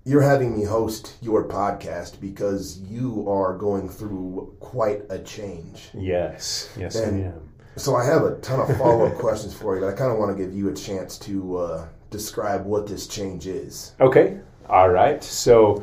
you're 0.05 0.23
having 0.23 0.57
me 0.57 0.65
host 0.65 1.17
your 1.21 1.49
podcast 1.49 2.21
because 2.21 2.79
you 2.79 3.29
are 3.29 3.57
going 3.57 3.89
through 3.89 4.55
quite 4.61 5.03
a 5.11 5.19
change 5.19 5.91
yes. 5.95 6.69
Yes, 6.79 6.97
And- 6.97 7.25
I 7.25 7.29
am. 7.29 7.53
so 7.77 7.97
i 7.97 8.05
have 8.05 8.23
a 8.23 8.37
ton 8.37 8.61
of 8.61 8.77
follow-up 8.79 9.15
questions 9.27 9.53
for 9.55 9.75
you 9.75 9.81
but 9.83 9.89
i 9.89 9.93
kind 9.93 10.13
of 10.13 10.19
want 10.19 10.37
to 10.37 10.43
give 10.43 10.55
you 10.55 10.69
a 10.69 10.75
chance 10.75 11.19
to 11.19 11.57
uh, 11.59 11.89
describe 12.11 12.65
what 12.65 12.87
this 12.87 13.07
change 13.07 13.47
is 13.47 13.93
Okay. 14.01 14.39
All 14.69 14.89
right. 14.91 15.23
So, 15.23 15.83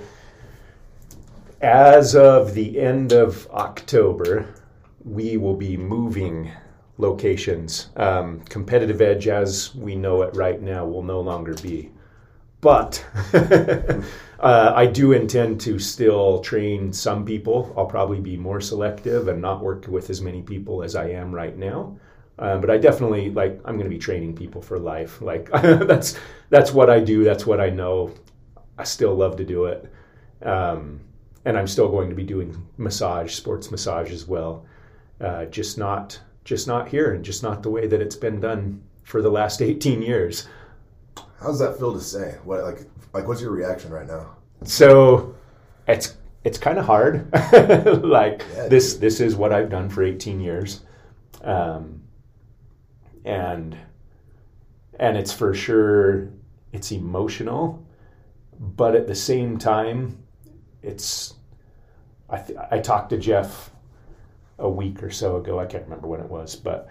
as 1.62 2.16
of 2.18 2.54
the 2.54 2.80
end 2.80 3.14
of 3.14 3.48
October, 3.52 4.54
we 5.06 5.38
will 5.38 5.56
be 5.56 5.78
moving 5.78 6.52
locations. 6.98 7.90
Um, 7.96 8.42
competitive 8.42 9.02
Edge, 9.02 9.28
as 9.28 9.74
we 9.76 9.96
know 9.96 10.22
it 10.22 10.36
right 10.36 10.62
now, 10.62 10.86
will 10.86 11.04
no 11.04 11.22
longer 11.22 11.54
be. 11.56 11.92
But 12.62 13.06
uh, 14.40 14.72
I 14.76 14.86
do 14.86 15.12
intend 15.12 15.60
to 15.62 15.80
still 15.80 16.40
train 16.40 16.94
some 16.94 17.26
people. 17.26 17.74
I'll 17.76 17.86
probably 17.86 18.22
be 18.22 18.38
more 18.38 18.62
selective 18.62 19.28
and 19.28 19.42
not 19.42 19.62
work 19.62 19.88
with 19.88 20.10
as 20.10 20.22
many 20.22 20.42
people 20.42 20.82
as 20.84 20.96
I 20.96 21.10
am 21.10 21.34
right 21.34 21.58
now. 21.58 21.98
Um, 22.40 22.62
but 22.62 22.70
I 22.70 22.78
definitely 22.78 23.30
like 23.30 23.60
I'm 23.66 23.76
going 23.76 23.90
to 23.90 23.96
be 23.96 24.00
training 24.00 24.36
people 24.36 24.62
for 24.62 24.80
life. 24.80 25.22
Like 25.22 25.52
that's 25.62 26.18
that's 26.50 26.72
what 26.72 26.90
I 26.90 27.00
do. 27.00 27.24
That's 27.24 27.46
what 27.46 27.60
I 27.60 27.70
know. 27.70 28.12
I 28.78 28.86
still 28.86 29.14
love 29.14 29.36
to 29.38 29.46
do 29.46 29.66
it, 29.66 29.92
um, 30.42 31.00
and 31.46 31.58
I'm 31.58 31.68
still 31.68 31.90
going 31.90 32.10
to 32.10 32.16
be 32.16 32.24
doing 32.24 32.66
massage, 32.78 33.36
sports 33.36 33.70
massage 33.70 34.12
as 34.12 34.26
well. 34.26 34.66
Uh, 35.22 35.46
just 35.46 35.78
not 35.78 36.20
just 36.44 36.68
not 36.68 36.88
here, 36.90 37.14
and 37.14 37.24
just 37.24 37.44
not 37.44 37.64
the 37.64 37.70
way 37.70 37.88
that 37.88 38.02
it's 38.02 38.16
been 38.16 38.40
done 38.40 38.82
for 39.04 39.22
the 39.22 39.30
last 39.30 39.62
18 39.62 40.02
years. 40.02 40.48
how 41.40 41.48
does 41.48 41.60
that 41.60 41.78
feel 41.78 41.94
to 41.94 42.00
say 42.02 42.38
what 42.46 42.64
like 42.64 42.82
like 43.14 43.28
what's 43.28 43.42
your 43.42 43.52
reaction 43.52 43.92
right 43.92 44.08
now 44.08 44.36
So 44.64 45.36
it's 45.88 46.16
it's 46.46 46.58
kind 46.58 46.78
of 46.80 46.86
hard. 46.86 47.30
like 48.04 48.44
Yeah, 48.56 48.68
this 48.68 48.96
this 48.96 49.20
is 49.20 49.36
what 49.36 49.52
I've 49.54 49.70
done 49.70 49.90
for 49.90 50.04
18 50.04 50.40
years, 50.42 50.82
um, 51.42 52.02
and 53.26 53.78
and 55.00 55.18
it's 55.18 55.34
for 55.34 55.54
sure 55.54 56.30
it's 56.72 56.92
emotional, 56.92 57.86
but 58.60 58.96
at 58.96 59.08
the 59.08 59.16
same 59.16 59.58
time, 59.58 60.18
it's 60.82 61.34
I 62.30 62.40
th- 62.40 62.60
I 62.72 62.80
talked 62.80 63.10
to 63.12 63.18
Jeff 63.18 63.70
a 64.60 64.70
week 64.70 65.02
or 65.04 65.12
so 65.12 65.38
ago. 65.38 65.60
I 65.60 65.66
can't 65.66 65.84
remember 65.84 66.08
when 66.08 66.20
it 66.20 66.30
was, 66.30 66.56
but 66.56 66.90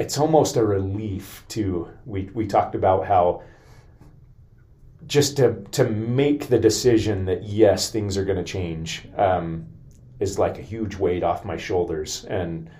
it's 0.00 0.18
almost 0.18 0.56
a 0.56 0.64
relief 0.64 1.44
to 1.48 1.88
we 2.04 2.30
we 2.34 2.46
talked 2.46 2.74
about 2.74 3.06
how 3.06 3.42
just 5.06 5.36
to 5.36 5.64
to 5.72 5.84
make 5.84 6.48
the 6.48 6.58
decision 6.58 7.24
that 7.26 7.44
yes, 7.44 7.90
things 7.90 8.16
are 8.16 8.24
going 8.24 8.38
to 8.38 8.44
change 8.44 9.08
um, 9.16 9.66
is 10.20 10.38
like 10.38 10.58
a 10.58 10.62
huge 10.62 10.96
weight 10.96 11.22
off 11.22 11.44
my 11.44 11.56
shoulders, 11.56 12.24
and 12.24 12.70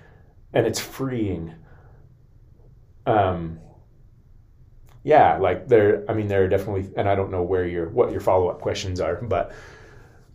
and 0.53 0.65
it's 0.65 0.79
freeing. 0.79 1.53
Um, 3.05 3.59
yeah, 5.03 5.37
like 5.37 5.67
there. 5.67 6.03
I 6.09 6.13
mean, 6.13 6.27
there 6.27 6.43
are 6.45 6.47
definitely, 6.47 6.89
and 6.97 7.07
I 7.07 7.15
don't 7.15 7.31
know 7.31 7.43
where 7.43 7.67
your 7.67 7.89
what 7.89 8.11
your 8.11 8.21
follow 8.21 8.47
up 8.47 8.61
questions 8.61 8.99
are, 8.99 9.15
but 9.21 9.53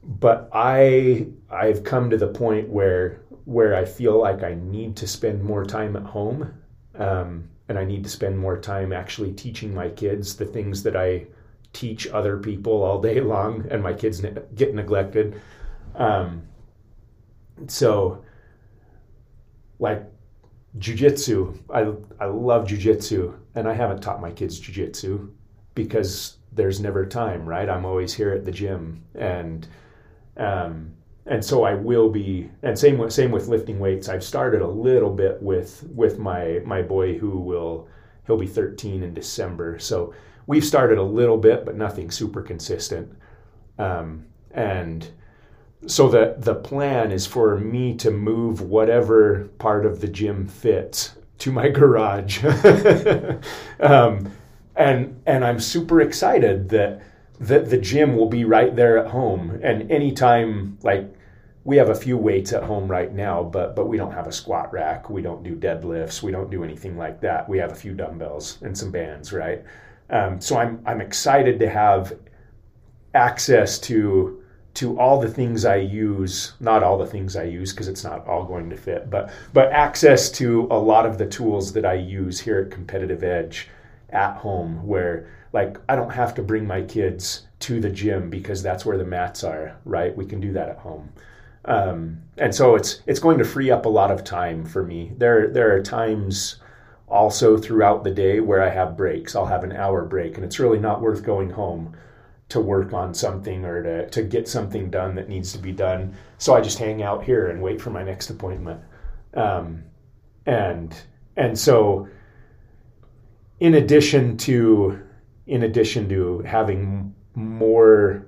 but 0.05 0.49
I 0.53 1.27
I've 1.51 1.83
come 1.85 2.11
to 2.11 2.17
the 2.17 2.29
point 2.29 2.69
where 2.69 3.23
where 3.51 3.75
I 3.75 3.85
feel 3.85 4.17
like 4.17 4.45
I 4.45 4.55
need 4.55 4.95
to 4.99 5.09
spend 5.09 5.43
more 5.43 5.65
time 5.65 5.97
at 5.97 6.05
home, 6.05 6.55
um, 6.95 7.49
and 7.69 7.77
I 7.77 7.85
need 7.85 8.05
to 8.05 8.09
spend 8.09 8.39
more 8.39 8.57
time 8.57 8.93
actually 8.93 9.33
teaching 9.33 9.75
my 9.75 9.89
kids 9.89 10.37
the 10.37 10.45
things 10.45 10.85
that 10.85 10.95
I 10.95 11.27
teach 11.73 12.07
other 12.07 12.39
people 12.39 12.85
all 12.85 13.01
day 13.01 13.21
long, 13.35 13.67
and 13.69 13.83
my 13.83 13.93
kids 13.93 14.23
ne- 14.23 14.37
get 14.55 14.73
neglected. 14.73 15.43
Um, 15.97 16.43
so, 17.67 18.25
like 19.81 20.05
jujitsu, 20.79 21.59
I 21.75 22.25
I 22.25 22.29
love 22.29 22.69
jujitsu, 22.69 23.37
and 23.57 23.69
I 23.69 23.75
haven't 23.75 24.01
taught 24.01 24.21
my 24.21 24.31
kids 24.31 24.61
jujitsu 24.61 25.29
because 25.75 26.37
there's 26.53 26.79
never 26.79 27.05
time, 27.05 27.45
right? 27.47 27.69
I'm 27.69 27.85
always 27.85 28.15
here 28.15 28.31
at 28.31 28.45
the 28.45 28.53
gym, 28.53 29.03
and 29.17 29.67
um, 30.37 30.95
and 31.27 31.45
so 31.45 31.65
I 31.65 31.75
will 31.75 32.09
be, 32.11 32.51
and 32.63 32.79
same 32.79 32.99
with 32.99 33.13
same 33.13 33.31
with 33.31 33.49
lifting 33.49 33.79
weights. 33.79 34.09
I've 34.09 34.25
started 34.25 34.63
a 34.63 34.67
little 34.67 35.11
bit 35.11 35.43
with 35.43 35.85
with 35.95 36.19
my 36.19 36.61
my 36.65 36.83
boy 36.83 37.19
who 37.19 37.39
will 37.39 37.89
he'll 38.27 38.39
be 38.39 38.47
13 38.47 39.03
in 39.03 39.15
December, 39.15 39.79
so 39.79 40.15
we've 40.47 40.65
started 40.65 40.99
a 40.99 41.03
little 41.03 41.37
bit, 41.37 41.65
but 41.65 41.77
nothing 41.77 42.11
super 42.11 42.43
consistent. 42.43 43.13
Um, 43.79 44.27
and 44.51 45.09
so 45.87 46.09
the 46.09 46.37
the 46.39 46.55
plan 46.55 47.13
is 47.13 47.27
for 47.27 47.59
me 47.59 47.95
to 47.97 48.11
move 48.11 48.61
whatever 48.63 49.51
part 49.59 49.87
of 49.87 50.01
the 50.01 50.09
gym 50.09 50.47
fits 50.47 51.17
to 51.39 51.53
my 51.53 51.69
garage, 51.69 52.45
um, 53.81 54.31
and 54.77 55.21
and 55.27 55.45
I'm 55.45 55.61
super 55.61 56.01
excited 56.01 56.69
that 56.71 57.03
that 57.41 57.71
the 57.71 57.79
gym 57.79 58.17
will 58.17 58.29
be 58.29 58.45
right 58.45 58.77
there 58.77 58.99
at 58.99 59.11
home. 59.11 59.59
And 59.63 59.91
anytime, 59.91 60.79
like 60.83 61.13
we 61.65 61.77
have 61.79 61.89
a 61.89 61.95
few 61.95 62.17
weights 62.17 62.53
at 62.53 62.63
home 62.63 62.89
right 62.89 63.13
now, 63.13 63.43
but 63.43 63.75
but 63.75 63.89
we 63.89 63.97
don't 63.97 64.13
have 64.13 64.27
a 64.27 64.33
squat 64.33 64.73
rack. 64.73 65.11
We 65.11 65.23
don't 65.23 65.43
do 65.43 65.57
deadlifts. 65.57 66.23
We 66.23 66.33
don't 66.33 66.51
do 66.51 66.63
anything 66.63 66.97
like 66.97 67.21
that. 67.23 67.49
We 67.49 67.59
have 67.59 67.73
a 67.73 67.75
few 67.75 67.95
dumbbells 67.95 68.59
and 68.63 68.77
some 68.77 68.91
bands, 68.91 69.33
right? 69.33 69.65
Um, 70.11 70.41
so 70.41 70.59
I'm 70.59 70.83
I'm 70.87 71.01
excited 71.01 71.59
to 71.61 71.69
have 71.69 72.13
access 73.15 73.79
to 73.81 74.43
to 74.73 74.99
all 75.01 75.21
the 75.21 75.29
things 75.29 75.65
I 75.65 75.77
use, 75.77 76.53
not 76.61 76.83
all 76.83 76.97
the 76.97 77.07
things 77.07 77.37
I 77.37 77.45
use 77.45 77.73
because 77.73 77.89
it's 77.89 78.05
not 78.05 78.27
all 78.27 78.45
going 78.45 78.71
to 78.71 78.77
fit, 78.77 79.11
but 79.11 79.33
but 79.55 79.73
access 79.73 80.31
to 80.33 80.69
a 80.71 80.79
lot 80.79 81.07
of 81.07 81.19
the 81.19 81.27
tools 81.27 81.73
that 81.73 81.87
I 81.87 81.95
use 81.95 82.39
here 82.41 82.61
at 82.61 82.71
Competitive 82.71 83.25
Edge 83.25 83.69
at 84.13 84.37
home 84.37 84.87
where 84.87 85.29
like 85.53 85.79
I 85.89 85.97
don't 85.97 86.11
have 86.11 86.35
to 86.35 86.43
bring 86.43 86.67
my 86.67 86.83
kids 86.83 87.47
to 87.61 87.81
the 87.81 87.91
gym 87.91 88.31
because 88.31 88.63
that's 88.63 88.87
where 88.87 88.99
the 88.99 89.05
mats 89.05 89.45
are, 89.45 89.77
right? 89.85 90.17
We 90.17 90.27
can 90.27 90.41
do 90.41 90.53
that 90.53 90.69
at 90.69 90.79
home. 90.79 91.13
Um, 91.65 92.23
and 92.39 92.55
so 92.55 92.75
it's 92.75 93.03
it's 93.07 93.21
going 93.21 93.39
to 93.39 93.45
free 93.45 93.71
up 93.71 93.85
a 93.87 93.91
lot 93.91 94.11
of 94.11 94.25
time 94.25 94.65
for 94.65 94.83
me. 94.83 95.13
There 95.19 95.49
there 95.49 95.75
are 95.75 95.83
times 95.83 96.57
also 97.09 97.59
throughout 97.59 98.05
the 98.05 98.11
day 98.11 98.41
where 98.41 98.63
I 98.63 98.71
have 98.71 98.97
breaks. 98.97 99.35
I'll 99.35 99.47
have 99.47 99.65
an 99.65 99.73
hour 99.73 100.05
break 100.05 100.37
and 100.37 100.45
it's 100.45 100.61
really 100.61 100.79
not 100.79 101.01
worth 101.01 101.25
going 101.25 101.51
home 101.51 101.95
to 102.51 102.61
work 102.61 102.93
on 102.93 103.15
something 103.15 103.65
or 103.65 103.83
to, 103.83 104.11
to 104.11 104.23
get 104.23 104.49
something 104.49 104.91
done 104.91 105.15
that 105.15 105.29
needs 105.29 105.53
to 105.53 105.59
be 105.59 105.73
done. 105.73 106.15
So 106.39 106.55
I 106.55 106.61
just 106.61 106.79
hang 106.79 107.03
out 107.03 107.25
here 107.25 107.49
and 107.49 107.63
wait 107.63 107.81
for 107.81 107.91
my 107.91 108.03
next 108.03 108.31
appointment. 108.31 108.81
Um, 109.35 109.85
and 110.47 110.95
and 111.37 111.59
so 111.59 112.09
in 113.61 113.75
addition 113.75 114.37
to 114.37 115.01
in 115.47 115.63
addition 115.63 116.09
to 116.09 116.41
having 116.41 117.15
more 117.35 118.27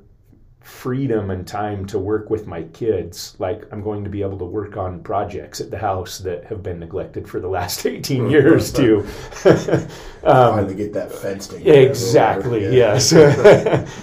freedom 0.60 1.30
and 1.30 1.46
time 1.46 1.84
to 1.84 1.98
work 1.98 2.30
with 2.30 2.46
my 2.46 2.62
kids 2.64 3.34
like 3.40 3.64
i'm 3.72 3.82
going 3.82 4.04
to 4.04 4.10
be 4.10 4.22
able 4.22 4.38
to 4.38 4.44
work 4.44 4.76
on 4.76 5.02
projects 5.02 5.60
at 5.60 5.72
the 5.72 5.78
house 5.78 6.18
that 6.18 6.44
have 6.44 6.62
been 6.62 6.78
neglected 6.78 7.28
for 7.28 7.40
the 7.40 7.48
last 7.48 7.84
18 7.86 8.30
years 8.30 8.72
too. 8.72 9.06
Um, 10.24 10.54
finally 10.54 10.76
get 10.76 10.92
that 10.92 11.10
fenced 11.10 11.52
in 11.52 11.66
exactly 11.66 12.62
yes. 12.72 13.12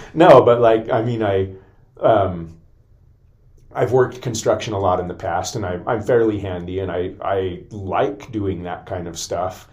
No 0.14 0.42
but 0.42 0.60
like 0.60 0.90
i 0.90 1.00
mean 1.00 1.22
i 1.22 1.48
um, 1.98 2.60
I've 3.72 3.92
worked 3.92 4.20
construction 4.20 4.72
a 4.72 4.78
lot 4.78 5.00
in 5.00 5.06
the 5.06 5.14
past, 5.14 5.54
and 5.54 5.64
I, 5.64 5.78
I'm 5.86 6.02
fairly 6.02 6.40
handy, 6.40 6.80
and 6.80 6.90
I, 6.90 7.12
I 7.20 7.62
like 7.70 8.32
doing 8.32 8.64
that 8.64 8.86
kind 8.86 9.06
of 9.06 9.18
stuff, 9.18 9.68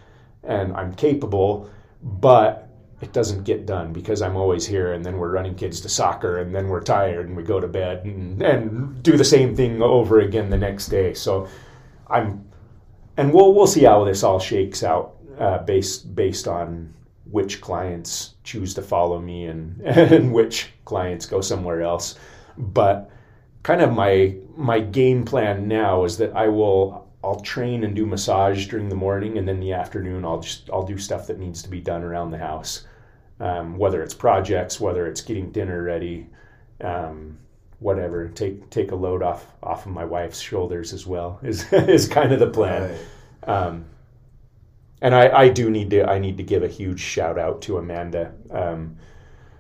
and 0.48 0.74
I'm 0.76 0.96
capable, 0.96 1.70
but 2.02 2.70
it 3.02 3.14
doesn't 3.14 3.44
get 3.44 3.66
done 3.66 3.94
because 3.94 4.22
I'm 4.22 4.36
always 4.36 4.66
here, 4.66 4.94
and 4.94 5.06
then 5.06 5.18
we're 5.18 5.32
running 5.32 5.56
kids 5.56 5.82
to 5.82 5.90
soccer, 5.90 6.40
and 6.40 6.56
then 6.56 6.68
we're 6.68 6.82
tired, 6.82 7.28
and 7.28 7.38
we 7.38 7.44
go 7.44 7.60
to 7.60 7.68
bed, 7.68 8.06
and, 8.06 8.42
and 8.42 9.04
do 9.04 9.18
the 9.18 9.24
same 9.24 9.56
thing 9.56 9.82
over 9.82 10.20
again 10.20 10.50
the 10.50 10.58
next 10.58 10.88
day. 10.88 11.14
So 11.14 11.48
I'm, 12.08 12.48
and 13.18 13.34
we'll 13.34 13.54
we'll 13.54 13.68
see 13.68 13.84
how 13.84 14.04
this 14.04 14.24
all 14.24 14.40
shakes 14.40 14.84
out 14.84 15.16
uh, 15.40 15.60
based 15.60 16.16
based 16.16 16.48
on 16.48 16.94
which 17.30 17.62
clients 17.62 18.36
choose 18.44 18.74
to 18.74 18.82
follow 18.82 19.20
me 19.20 19.46
and 19.46 19.82
and 19.86 20.34
which 20.34 20.70
clients 20.86 21.26
go 21.26 21.42
somewhere 21.42 21.84
else, 21.84 22.16
but 22.58 23.12
kind 23.62 23.82
of 23.82 23.94
my 23.94 24.36
my 24.56 24.80
game 24.80 25.24
plan 25.24 25.68
now 25.68 26.04
is 26.04 26.18
that 26.18 26.36
I 26.36 26.48
will 26.48 27.07
I'll 27.24 27.40
train 27.40 27.84
and 27.84 27.96
do 27.96 28.06
massage 28.06 28.68
during 28.68 28.90
the 28.90 28.96
morning, 28.96 29.38
and 29.38 29.48
then 29.48 29.60
the 29.60 29.74
afternoon 29.74 30.24
I'll 30.24 30.40
just 30.40 30.70
I'll 30.72 30.86
do 30.86 30.98
stuff 30.98 31.28
that 31.28 31.40
needs 31.40 31.62
to 31.64 31.70
be 31.70 31.82
done 31.82 32.04
around 32.04 32.32
the 32.32 32.38
house, 32.38 32.86
um, 33.40 33.78
whether 33.78 34.02
it's 34.04 34.14
projects, 34.14 34.80
whether 34.80 35.08
it's 35.08 35.22
getting 35.22 35.52
dinner 35.52 35.82
ready, 35.84 36.28
um, 36.82 37.38
whatever. 37.80 38.28
Take 38.30 38.70
take 38.70 38.92
a 38.92 38.96
load 38.96 39.24
off 39.24 39.46
off 39.64 39.86
of 39.86 39.92
my 39.92 40.06
wife's 40.06 40.40
shoulders 40.40 40.94
as 40.94 41.08
well 41.08 41.40
is 41.44 41.72
is 41.74 42.08
kind 42.08 42.32
of 42.32 42.40
the 42.40 42.50
plan. 42.50 42.92
Right. 42.92 43.50
Um, 43.50 43.86
and 45.02 45.14
I, 45.14 45.42
I 45.42 45.50
do 45.50 45.70
need 45.70 45.90
to 45.92 46.06
I 46.06 46.20
need 46.20 46.38
to 46.38 46.44
give 46.44 46.64
a 46.64 46.68
huge 46.68 47.00
shout 47.00 47.38
out 47.38 47.62
to 47.64 47.78
Amanda. 47.78 48.34
Um, 48.52 48.98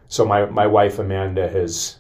so 0.08 0.26
my 0.26 0.46
my 0.46 0.68
wife 0.68 1.00
Amanda 1.00 1.50
has 1.50 1.98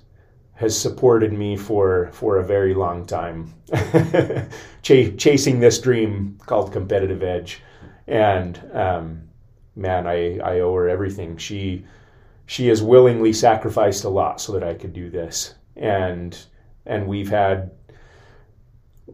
has 0.57 0.79
supported 0.79 1.31
me 1.31 1.55
for 1.55 2.09
for 2.11 2.37
a 2.37 2.43
very 2.43 2.73
long 2.73 3.05
time, 3.05 3.53
Ch- 4.81 5.15
chasing 5.17 5.59
this 5.59 5.79
dream 5.79 6.37
called 6.45 6.73
competitive 6.73 7.23
edge, 7.23 7.61
and 8.07 8.59
um, 8.73 9.21
man, 9.75 10.07
I 10.07 10.39
I 10.39 10.59
owe 10.59 10.73
her 10.75 10.89
everything. 10.89 11.37
She 11.37 11.85
she 12.47 12.67
has 12.67 12.81
willingly 12.81 13.33
sacrificed 13.33 14.03
a 14.03 14.09
lot 14.09 14.41
so 14.41 14.51
that 14.53 14.63
I 14.63 14.73
could 14.73 14.93
do 14.93 15.09
this, 15.09 15.53
and 15.75 16.37
and 16.87 17.07
we've 17.07 17.29
had 17.29 17.71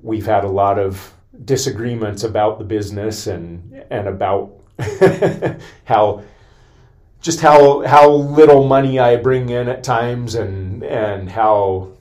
we've 0.01 0.25
had 0.25 0.45
a 0.45 0.49
lot 0.49 0.79
of 0.79 1.13
disagreements 1.43 2.23
about 2.23 2.57
the 2.57 2.65
business 2.65 3.27
and 3.27 3.83
and 3.89 4.07
about 4.07 4.53
how 5.83 6.23
just 7.23 7.39
how 7.39 7.81
how 7.87 8.11
little 8.11 8.67
money 8.67 8.99
I 8.99 9.15
bring 9.15 9.49
in 9.49 9.69
at 9.69 9.83
times 9.83 10.35
and 10.35 10.83
and 10.83 11.29
how 11.29 11.93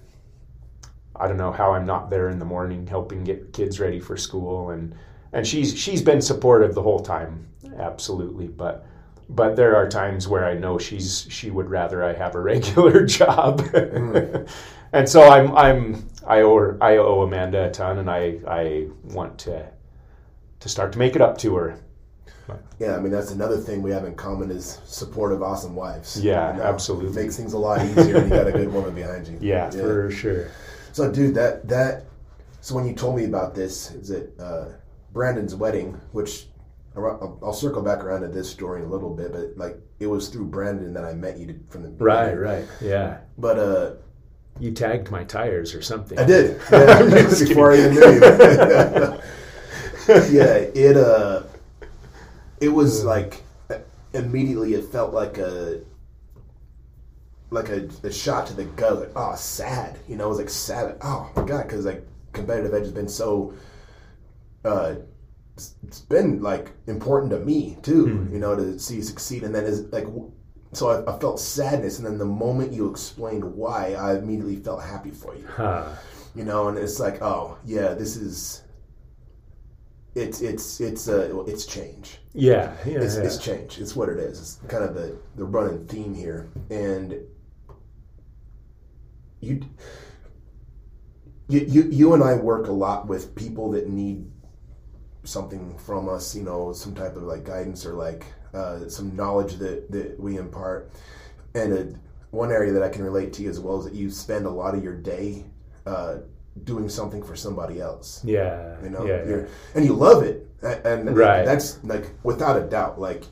I 1.16 1.28
don't 1.28 1.36
know 1.36 1.52
how 1.52 1.72
I'm 1.72 1.86
not 1.86 2.10
there 2.10 2.28
in 2.28 2.40
the 2.40 2.44
morning 2.44 2.86
helping 2.88 3.22
get 3.22 3.52
kids 3.52 3.78
ready 3.78 4.00
for 4.00 4.16
school. 4.16 4.70
And 4.70 4.94
and 5.32 5.46
she's 5.46 5.78
she's 5.78 6.02
been 6.02 6.20
supportive 6.20 6.74
the 6.74 6.82
whole 6.82 6.98
time 6.98 7.46
absolutely. 7.78 8.48
But 8.48 8.84
but 9.28 9.54
there 9.54 9.76
are 9.76 9.88
times 9.88 10.26
where 10.26 10.44
I 10.44 10.54
know 10.54 10.76
she's 10.76 11.24
she 11.30 11.50
would 11.52 11.70
rather 11.70 12.04
I 12.04 12.14
have 12.14 12.34
a 12.34 12.40
regular 12.52 13.06
job. 13.06 13.60
Mm. 13.60 14.48
and 14.92 15.08
so 15.08 15.30
I'm 15.30 15.56
I'm 15.56 16.08
I 16.26 16.40
owe 16.40 16.56
her, 16.56 16.78
I 16.80 16.96
owe 16.96 17.22
Amanda 17.22 17.68
a 17.68 17.70
ton 17.70 17.98
and 17.98 18.10
I 18.10 18.40
I 18.48 18.88
want 19.04 19.38
to 19.38 19.68
to 20.58 20.68
start 20.68 20.92
to 20.94 20.98
make 20.98 21.14
it 21.14 21.22
up 21.22 21.38
to 21.38 21.54
her 21.54 21.78
Yeah, 22.78 22.96
I 22.96 23.00
mean 23.00 23.12
that's 23.12 23.30
another 23.30 23.56
thing 23.58 23.82
we 23.82 23.90
have 23.92 24.04
in 24.04 24.14
common 24.14 24.50
is 24.50 24.80
supportive, 24.84 25.42
awesome 25.42 25.74
wives. 25.74 26.20
Yeah, 26.22 26.58
absolutely. 26.62 27.10
It 27.10 27.24
makes 27.24 27.36
things 27.36 27.52
a 27.52 27.58
lot 27.58 27.80
easier 27.84 28.14
when 28.14 28.24
you 28.24 28.30
got 28.30 28.46
a 28.46 28.52
good 28.52 28.72
woman 28.72 28.94
behind 28.94 29.28
you. 29.28 29.38
yeah, 29.40 29.70
for 29.70 30.10
sure 30.10 30.48
So, 30.92 31.10
dude, 31.10 31.34
that 31.36 31.68
that. 31.68 32.04
So 32.60 32.74
when 32.76 32.86
you 32.86 32.94
told 32.94 33.16
me 33.16 33.24
about 33.24 33.54
this, 33.54 33.90
is 33.92 34.10
it 34.10 34.34
uh, 34.38 34.66
Brandon's 35.12 35.54
wedding? 35.54 36.00
Which 36.12 36.46
I'll, 36.96 37.38
I'll 37.42 37.52
circle 37.52 37.82
back 37.82 38.04
around 38.04 38.20
to 38.22 38.28
this 38.28 38.50
story 38.50 38.80
in 38.80 38.86
a 38.86 38.90
little 38.90 39.10
bit, 39.14 39.32
but 39.32 39.56
like 39.56 39.78
it 39.98 40.06
was 40.06 40.28
through 40.28 40.46
Brandon 40.46 40.92
that 40.94 41.04
I 41.04 41.14
met 41.14 41.38
you 41.38 41.58
from 41.70 41.82
the 41.82 41.90
right 41.90 42.26
beginning. 42.34 42.40
right 42.40 42.66
yeah 42.80 43.18
But 43.38 43.58
uh, 43.58 43.90
You 44.60 44.72
tagged 44.72 45.10
my 45.10 45.24
tires 45.24 45.74
or 45.74 45.82
something. 45.82 46.18
I 46.18 46.24
did. 46.24 46.60
Yeah, 46.70 47.02
before 47.48 47.72
I 47.72 47.78
even 47.78 47.94
knew 47.94 48.00
you. 48.00 49.20
yeah, 50.38 50.54
it 50.74 50.96
uh, 50.96 51.42
it 52.62 52.68
was 52.68 53.04
like 53.04 53.42
immediately 54.14 54.74
it 54.74 54.84
felt 54.86 55.12
like 55.12 55.38
a 55.38 55.80
like 57.50 57.68
a, 57.68 57.88
a 58.04 58.10
shot 58.12 58.46
to 58.46 58.54
the 58.54 58.64
gut. 58.64 58.98
Like, 59.00 59.10
oh, 59.14 59.34
sad. 59.36 59.98
You 60.08 60.16
know, 60.16 60.26
it 60.26 60.28
was 60.30 60.38
like 60.38 60.48
sad. 60.50 60.96
Oh 61.02 61.30
my 61.36 61.44
god, 61.44 61.64
because 61.64 61.84
like 61.84 62.06
competitive 62.32 62.72
edge 62.74 62.84
has 62.84 62.92
been 62.92 63.08
so. 63.08 63.52
Uh, 64.64 64.94
it's- 65.54 65.74
it's 65.86 66.00
been 66.00 66.40
like 66.40 66.70
important 66.86 67.30
to 67.32 67.38
me 67.40 67.76
too. 67.82 68.26
You 68.32 68.38
know, 68.38 68.56
to 68.56 68.78
see 68.78 68.96
you 68.96 69.02
succeed, 69.02 69.42
and 69.44 69.54
then 69.54 69.64
is 69.64 69.82
like. 69.92 70.06
So 70.72 70.88
I, 70.88 71.14
I 71.14 71.18
felt 71.18 71.38
sadness, 71.38 71.98
and 71.98 72.06
then 72.06 72.16
the 72.16 72.24
moment 72.24 72.72
you 72.72 72.88
explained 72.88 73.44
why, 73.44 73.92
I 73.92 74.16
immediately 74.16 74.56
felt 74.56 74.82
happy 74.82 75.10
for 75.10 75.34
you 75.36 75.46
Huh. 75.46 75.84
you 76.34 76.44
know 76.44 76.68
and 76.68 76.78
it's 76.78 76.98
like 76.98 77.20
oh 77.20 77.58
yeah 77.66 77.92
this 77.92 78.16
is 78.16 78.62
it's 80.14 80.40
it's 80.40 80.80
it's 80.80 81.08
uh 81.08 81.44
it's 81.46 81.66
change 81.66 82.21
Yeah, 82.34 82.74
yeah, 82.86 83.00
it's, 83.00 83.16
yeah. 83.16 83.22
it's 83.24 83.38
change 83.38 83.78
it's 83.78 83.94
what 83.94 84.08
it 84.08 84.18
is. 84.18 84.40
It's 84.40 84.72
kind 84.72 84.84
of 84.84 84.94
the 84.94 85.18
the 85.36 85.44
running 85.44 85.86
theme 85.86 86.14
here. 86.14 86.50
And 86.70 87.14
you 89.40 89.60
you 91.48 91.60
you, 91.60 91.82
you 91.90 92.14
and 92.14 92.22
i 92.22 92.34
work 92.34 92.68
a 92.68 92.72
lot 92.72 93.08
with 93.08 93.34
people 93.34 93.72
that 93.72 93.88
need 93.88 94.24
something 95.24 95.76
from 95.78 96.08
us 96.08 96.34
you 96.34 96.42
know 96.42 96.72
some 96.72 96.94
type 96.94 97.16
of 97.16 97.24
like 97.24 97.44
guidance 97.44 97.84
or 97.84 97.94
like 97.94 98.24
uh, 98.54 98.88
some 98.88 99.16
knowledge 99.16 99.54
that 99.54 99.90
that 99.90 100.18
we 100.18 100.36
impart. 100.36 100.90
And 101.54 101.72
uh 101.72 101.98
one 102.30 102.50
area 102.50 102.72
that 102.72 102.82
i 102.82 102.88
can 102.88 103.02
relate 103.04 103.32
to 103.34 103.42
you 103.42 103.50
as 103.50 103.60
well 103.60 103.78
is 103.78 103.84
that 103.84 103.94
you 103.94 104.10
spend 104.10 104.46
a 104.46 104.50
lot 104.50 104.74
of 104.74 104.82
your 104.82 104.96
day 104.96 105.44
uh, 105.84 106.18
doing 106.64 106.88
something 106.88 107.22
for 107.22 107.34
somebody 107.36 107.80
else. 107.80 108.20
Yeah, 108.24 108.76
you 108.82 108.90
know? 108.90 109.04
yeah, 109.06 109.24
You're- 109.24 109.46
and 109.74 109.84
you 109.84 109.94
love 109.94 110.22
it. 110.22 110.46
A- 110.62 110.86
and 110.86 111.16
Right. 111.16 111.44
that's 111.44 111.82
like 111.84 112.10
without 112.22 112.56
a 112.56 112.62
doubt 112.68 113.00
like 113.00 113.24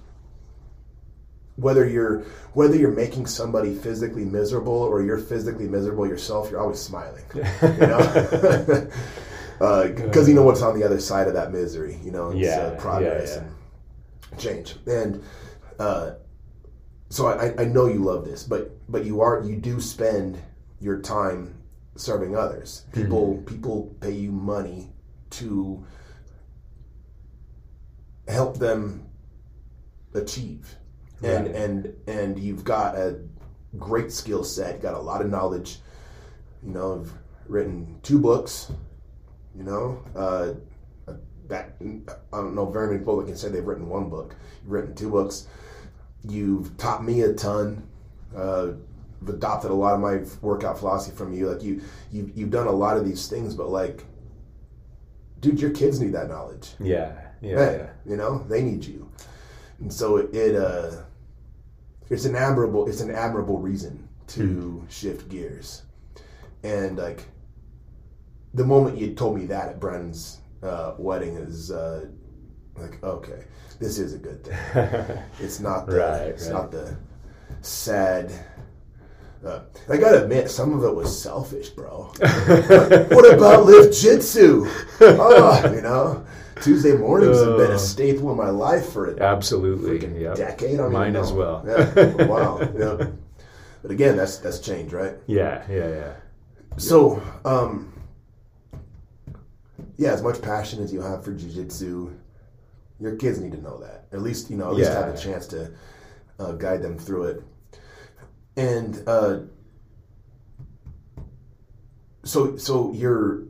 whether 1.56 1.86
you're 1.86 2.20
whether 2.54 2.74
you're 2.74 2.90
making 2.90 3.26
somebody 3.26 3.74
physically 3.74 4.24
miserable 4.24 4.72
or 4.72 5.02
you're 5.02 5.18
physically 5.18 5.68
miserable 5.68 6.06
yourself 6.06 6.50
you're 6.50 6.60
always 6.60 6.80
smiling. 6.80 7.22
You 7.34 7.86
know? 7.86 8.88
Because 9.60 10.26
you 10.26 10.34
know 10.34 10.42
what's 10.42 10.62
on 10.62 10.78
the 10.78 10.84
other 10.86 10.98
side 10.98 11.28
of 11.28 11.34
that 11.34 11.52
misery 11.52 11.98
you 12.02 12.10
know? 12.10 12.30
It's 12.30 12.40
Yeah, 12.40 12.58
uh, 12.60 12.80
progress 12.80 13.36
yeah, 13.36 13.42
yeah. 13.42 14.30
and 14.32 14.40
change. 14.40 14.76
And 14.86 15.22
uh, 15.78 16.12
so 17.10 17.26
I, 17.26 17.52
I 17.60 17.64
know 17.66 17.86
you 17.86 17.98
love 18.02 18.24
this 18.24 18.42
but 18.42 18.70
but 18.88 19.04
you 19.04 19.20
are 19.20 19.42
you 19.42 19.56
do 19.56 19.78
spend 19.80 20.38
your 20.80 20.98
time 21.00 21.54
serving 22.00 22.36
others. 22.36 22.84
People 22.92 23.34
Mm-hmm. 23.34 23.44
people 23.44 23.94
pay 24.00 24.12
you 24.12 24.32
money 24.32 24.92
to 25.30 25.84
help 28.28 28.58
them 28.58 29.06
achieve. 30.14 30.76
And 31.22 31.46
Right. 31.46 31.54
and 31.54 31.94
and 32.06 32.38
you've 32.38 32.64
got 32.64 32.94
a 32.96 33.18
great 33.78 34.10
skill 34.12 34.42
set. 34.44 34.80
Got 34.80 34.94
a 34.94 34.98
lot 35.00 35.20
of 35.20 35.30
knowledge. 35.30 35.80
You 36.62 36.72
know 36.72 37.00
i've 37.00 37.12
written 37.48 37.98
two 38.02 38.18
books 38.20 38.70
you 39.56 39.64
know 39.64 40.00
uh, 40.14 40.52
that 41.48 41.74
i 42.32 42.36
don't 42.36 42.54
know 42.54 42.66
very 42.70 42.86
many 42.86 42.98
people 43.00 43.16
that 43.16 43.26
can 43.26 43.34
say 43.36 43.48
they've 43.48 43.66
written 43.66 43.88
one 43.88 44.08
book. 44.08 44.34
You've 44.62 44.72
written 44.72 44.94
two 44.94 45.10
books. 45.10 45.46
You've 46.28 46.76
taught 46.76 47.02
me 47.04 47.22
a 47.22 47.32
ton. 47.32 47.82
Uh, 48.36 48.72
adopted 49.28 49.70
a 49.70 49.74
lot 49.74 49.94
of 49.94 50.00
my 50.00 50.22
workout 50.40 50.78
philosophy 50.78 51.16
from 51.16 51.32
you. 51.32 51.50
Like 51.50 51.62
you, 51.62 51.82
you 52.10 52.30
you've 52.34 52.50
done 52.50 52.66
a 52.66 52.72
lot 52.72 52.96
of 52.96 53.04
these 53.04 53.28
things 53.28 53.54
but 53.54 53.68
like 53.68 54.04
dude 55.40 55.60
your 55.60 55.70
kids 55.70 56.00
need 56.00 56.12
that 56.12 56.28
knowledge. 56.28 56.70
Yeah, 56.78 57.12
yeah, 57.40 57.56
Hey, 57.58 57.76
yeah. 57.78 57.90
you 58.10 58.16
know 58.16 58.44
they 58.48 58.62
need 58.62 58.84
you. 58.84 59.10
And 59.80 59.92
so 59.92 60.16
it, 60.18 60.34
it 60.34 60.54
uh 60.56 61.02
it's 62.10 62.24
an 62.24 62.34
admirable 62.36 62.88
it's 62.88 63.00
an 63.00 63.10
admirable 63.10 63.58
reason 63.58 64.08
to 64.28 64.84
shift 64.88 65.28
gears. 65.28 65.82
And 66.62 66.98
like 66.98 67.24
the 68.54 68.64
moment 68.64 68.98
you 68.98 69.14
told 69.14 69.36
me 69.38 69.46
that 69.46 69.68
at 69.68 69.80
Brandon's 69.80 70.40
uh, 70.62 70.94
wedding 70.98 71.36
is 71.36 71.70
uh, 71.70 72.06
like 72.76 73.02
okay 73.02 73.44
this 73.78 73.98
is 73.98 74.12
a 74.12 74.18
good 74.18 74.44
thing. 74.44 75.18
It's 75.40 75.58
not 75.60 75.86
the 75.86 75.96
Right, 75.96 76.22
it's 76.28 76.46
right. 76.48 76.52
not 76.52 76.70
the 76.70 76.96
sad 77.62 78.30
uh, 79.44 79.60
I 79.88 79.96
gotta 79.96 80.22
admit, 80.24 80.50
some 80.50 80.72
of 80.72 80.84
it 80.84 80.94
was 80.94 81.20
selfish, 81.22 81.70
bro. 81.70 82.12
Like, 82.20 83.10
what 83.10 83.32
about 83.34 83.64
lift 83.66 83.98
jitsu? 84.00 84.66
Oh, 85.00 85.72
you 85.74 85.80
know, 85.80 86.24
Tuesday 86.62 86.94
mornings 86.96 87.38
have 87.40 87.56
been 87.56 87.70
a 87.72 87.78
staple 87.78 88.30
in 88.30 88.36
my 88.36 88.50
life 88.50 88.92
for 88.92 89.14
a 89.14 89.22
Absolutely. 89.22 90.20
Yep. 90.22 90.36
decade. 90.36 90.78
I 90.80 90.88
Mine 90.88 91.16
as 91.16 91.32
well. 91.32 91.64
Yeah. 91.66 92.26
Wow. 92.26 92.60
Yeah. 92.76 93.06
But 93.82 93.90
again, 93.90 94.16
that's 94.16 94.36
that's 94.38 94.58
change, 94.58 94.92
right? 94.92 95.14
Yeah, 95.26 95.64
yeah, 95.70 95.88
yeah. 95.88 96.12
So, 96.76 97.22
um, 97.46 97.92
yeah, 99.96 100.12
as 100.12 100.22
much 100.22 100.40
passion 100.42 100.82
as 100.82 100.92
you 100.92 101.00
have 101.00 101.24
for 101.24 101.32
jujitsu, 101.32 102.14
your 103.00 103.16
kids 103.16 103.40
need 103.40 103.52
to 103.52 103.60
know 103.62 103.78
that. 103.78 104.04
At 104.12 104.20
least, 104.20 104.50
you 104.50 104.56
know, 104.58 104.68
at 104.68 104.74
least 104.74 104.90
Yeah. 104.92 105.06
have 105.06 105.14
a 105.14 105.18
chance 105.18 105.46
to 105.48 105.70
uh, 106.38 106.52
guide 106.52 106.82
them 106.82 106.98
through 106.98 107.24
it. 107.24 107.42
And 108.60 109.02
uh, 109.06 109.38
so, 112.24 112.58
so 112.58 112.92
you're 112.92 113.44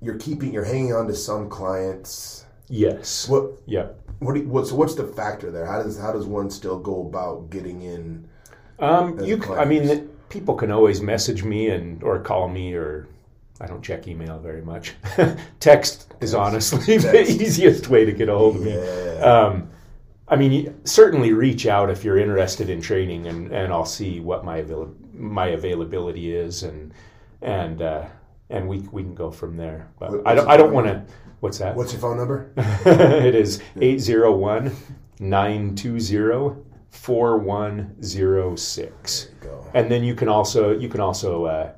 you're 0.00 0.18
keeping 0.18 0.52
you're 0.52 0.64
hanging 0.64 0.92
on 0.92 1.06
to 1.06 1.14
some 1.14 1.48
clients. 1.48 2.44
Yes. 2.68 3.28
What 3.28 3.52
Yep. 3.66 4.00
what, 4.18 4.34
do 4.34 4.40
you, 4.40 4.48
what 4.48 4.66
so 4.66 4.74
what's 4.74 4.96
the 4.96 5.06
factor 5.06 5.52
there? 5.52 5.64
How 5.64 5.80
does 5.80 5.96
how 5.96 6.10
does 6.12 6.26
one 6.26 6.50
still 6.50 6.76
go 6.78 7.06
about 7.06 7.50
getting 7.50 7.82
in? 7.82 8.28
Um, 8.80 9.20
you, 9.20 9.40
c- 9.40 9.52
I 9.52 9.64
mean, 9.64 10.08
people 10.28 10.56
can 10.56 10.72
always 10.72 11.00
message 11.00 11.44
me 11.44 11.68
and 11.68 12.02
or 12.02 12.18
call 12.18 12.48
me 12.48 12.74
or 12.74 13.06
I 13.60 13.66
don't 13.68 13.82
check 13.82 14.08
email 14.08 14.40
very 14.40 14.62
much. 14.62 14.94
Text 15.60 16.12
is 16.20 16.34
honestly 16.34 16.98
the 16.98 17.22
easiest 17.30 17.86
way 17.86 18.04
to 18.04 18.10
get 18.10 18.28
a 18.28 18.36
hold 18.36 18.56
of 18.56 18.62
me. 18.62 18.76
Um, 19.20 19.68
I 20.28 20.36
mean, 20.36 20.80
certainly 20.84 21.32
reach 21.32 21.66
out 21.66 21.90
if 21.90 22.04
you're 22.04 22.18
interested 22.18 22.70
in 22.70 22.80
training, 22.80 23.26
and, 23.26 23.52
and 23.52 23.72
I'll 23.72 23.84
see 23.84 24.20
what 24.20 24.44
my 24.44 24.58
avail- 24.58 24.94
my 25.14 25.48
availability 25.48 26.34
is, 26.34 26.62
and 26.62 26.94
and 27.42 27.82
uh, 27.82 28.04
and 28.48 28.68
we 28.68 28.78
we 28.92 29.02
can 29.02 29.14
go 29.14 29.30
from 29.30 29.56
there. 29.56 29.88
But 29.98 30.12
What- 30.12 30.26
I 30.26 30.34
don't 30.34 30.48
I 30.48 30.56
don't 30.56 30.72
want 30.72 30.86
to. 30.86 31.04
What's 31.40 31.58
that? 31.58 31.74
What's 31.74 31.92
your 31.92 32.00
phone 32.00 32.16
number? 32.18 32.52
it 32.86 33.34
is 33.34 33.60
801 33.80 34.70
920 35.18 36.62
4106 36.90 39.28
and 39.74 39.90
then 39.90 40.04
you 40.04 40.14
can 40.14 40.28
also 40.28 40.78
you 40.78 40.88
can 40.88 41.00
also 41.00 41.46
uh, 41.46 41.72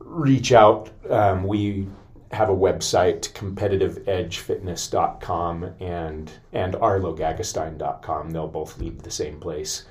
reach 0.00 0.50
out 0.52 0.90
um, 1.10 1.44
we 1.44 1.86
have 2.32 2.50
a 2.50 2.54
website 2.54 3.32
competitiveedgefitness.com 3.32 5.64
and 5.80 6.30
and 6.52 6.74
arlogagestein.com 6.74 8.30
they'll 8.30 8.46
both 8.48 8.78
lead 8.78 9.00
the 9.00 9.10
same 9.10 9.38
place 9.40 9.84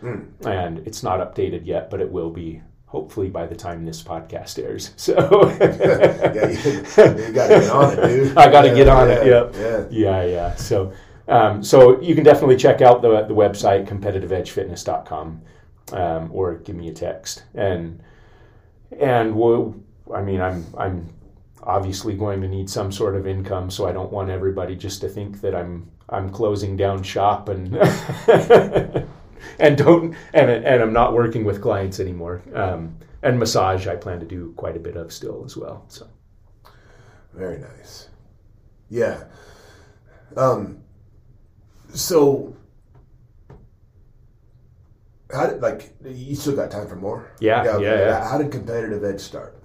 and 0.45 0.79
it's 0.87 1.03
not 1.03 1.19
updated 1.19 1.65
yet 1.65 1.89
but 1.89 1.99
it 2.01 2.11
will 2.11 2.29
be 2.29 2.61
hopefully 2.85 3.29
by 3.29 3.45
the 3.45 3.55
time 3.55 3.83
this 3.85 4.01
podcast 4.03 4.61
airs 4.63 4.91
so 4.97 5.15
yeah, 5.59 6.49
you, 6.49 7.27
you 7.27 7.33
got 7.33 7.47
to 7.47 7.59
get 7.59 7.69
on 7.69 7.99
it, 7.99 8.07
dude. 8.07 8.37
I 8.43 8.51
got 8.51 8.61
to 8.61 8.67
Yeah, 8.69 8.75
get 8.75 8.87
on 8.87 9.09
it. 9.09 9.25
yeah, 9.25 9.43
Yep. 9.43 9.55
Yeah. 9.57 9.85
Yeah, 9.89 10.23
yeah. 10.25 10.55
So, 10.55 10.93
um, 11.27 11.63
so 11.63 11.99
you 12.01 12.15
can 12.15 12.23
definitely 12.23 12.55
check 12.55 12.81
out 12.81 13.01
the 13.01 13.23
the 13.23 13.33
website 13.33 13.87
competitiveedgefitness.com, 13.87 15.41
um, 15.93 16.29
or 16.31 16.55
give 16.55 16.75
me 16.75 16.87
a 16.89 16.93
text. 16.93 17.43
And 17.55 18.01
and 18.97 19.35
we'll, 19.35 19.75
I 20.13 20.21
mean, 20.21 20.39
I'm 20.39 20.65
I'm 20.77 21.09
obviously 21.67 22.15
going 22.15 22.41
to 22.41 22.47
need 22.47 22.69
some 22.69 22.91
sort 22.91 23.15
of 23.15 23.27
income, 23.27 23.69
so 23.69 23.85
I 23.85 23.91
don't 23.91 24.11
want 24.11 24.29
everybody 24.29 24.75
just 24.75 25.01
to 25.01 25.09
think 25.09 25.41
that 25.41 25.53
I'm 25.53 25.91
I'm 26.09 26.29
closing 26.29 26.77
down 26.77 27.03
shop 27.03 27.49
and 27.49 27.75
and 29.59 29.77
don't 29.77 30.15
and 30.33 30.49
and 30.49 30.81
I'm 30.81 30.93
not 30.93 31.13
working 31.13 31.43
with 31.45 31.61
clients 31.61 31.99
anymore. 31.99 32.41
Um, 32.55 32.97
and 33.21 33.37
massage, 33.37 33.87
I 33.87 33.95
plan 33.95 34.19
to 34.21 34.25
do 34.25 34.53
quite 34.55 34.77
a 34.77 34.79
bit 34.79 34.95
of 34.95 35.11
still 35.11 35.43
as 35.45 35.57
well. 35.57 35.85
So. 35.89 36.07
Very 37.33 37.59
nice. 37.59 38.09
Yeah. 38.89 39.25
Um. 40.35 40.79
So, 41.93 42.55
how 45.31 45.47
did 45.47 45.61
like 45.61 45.95
you 46.03 46.35
still 46.35 46.55
got 46.55 46.71
time 46.71 46.87
for 46.87 46.95
more? 46.95 47.31
Yeah, 47.39 47.61
okay. 47.61 47.83
yeah, 47.83 47.99
yeah. 47.99 48.29
How 48.29 48.37
did 48.37 48.51
competitive 48.51 49.03
edge 49.03 49.21
start? 49.21 49.61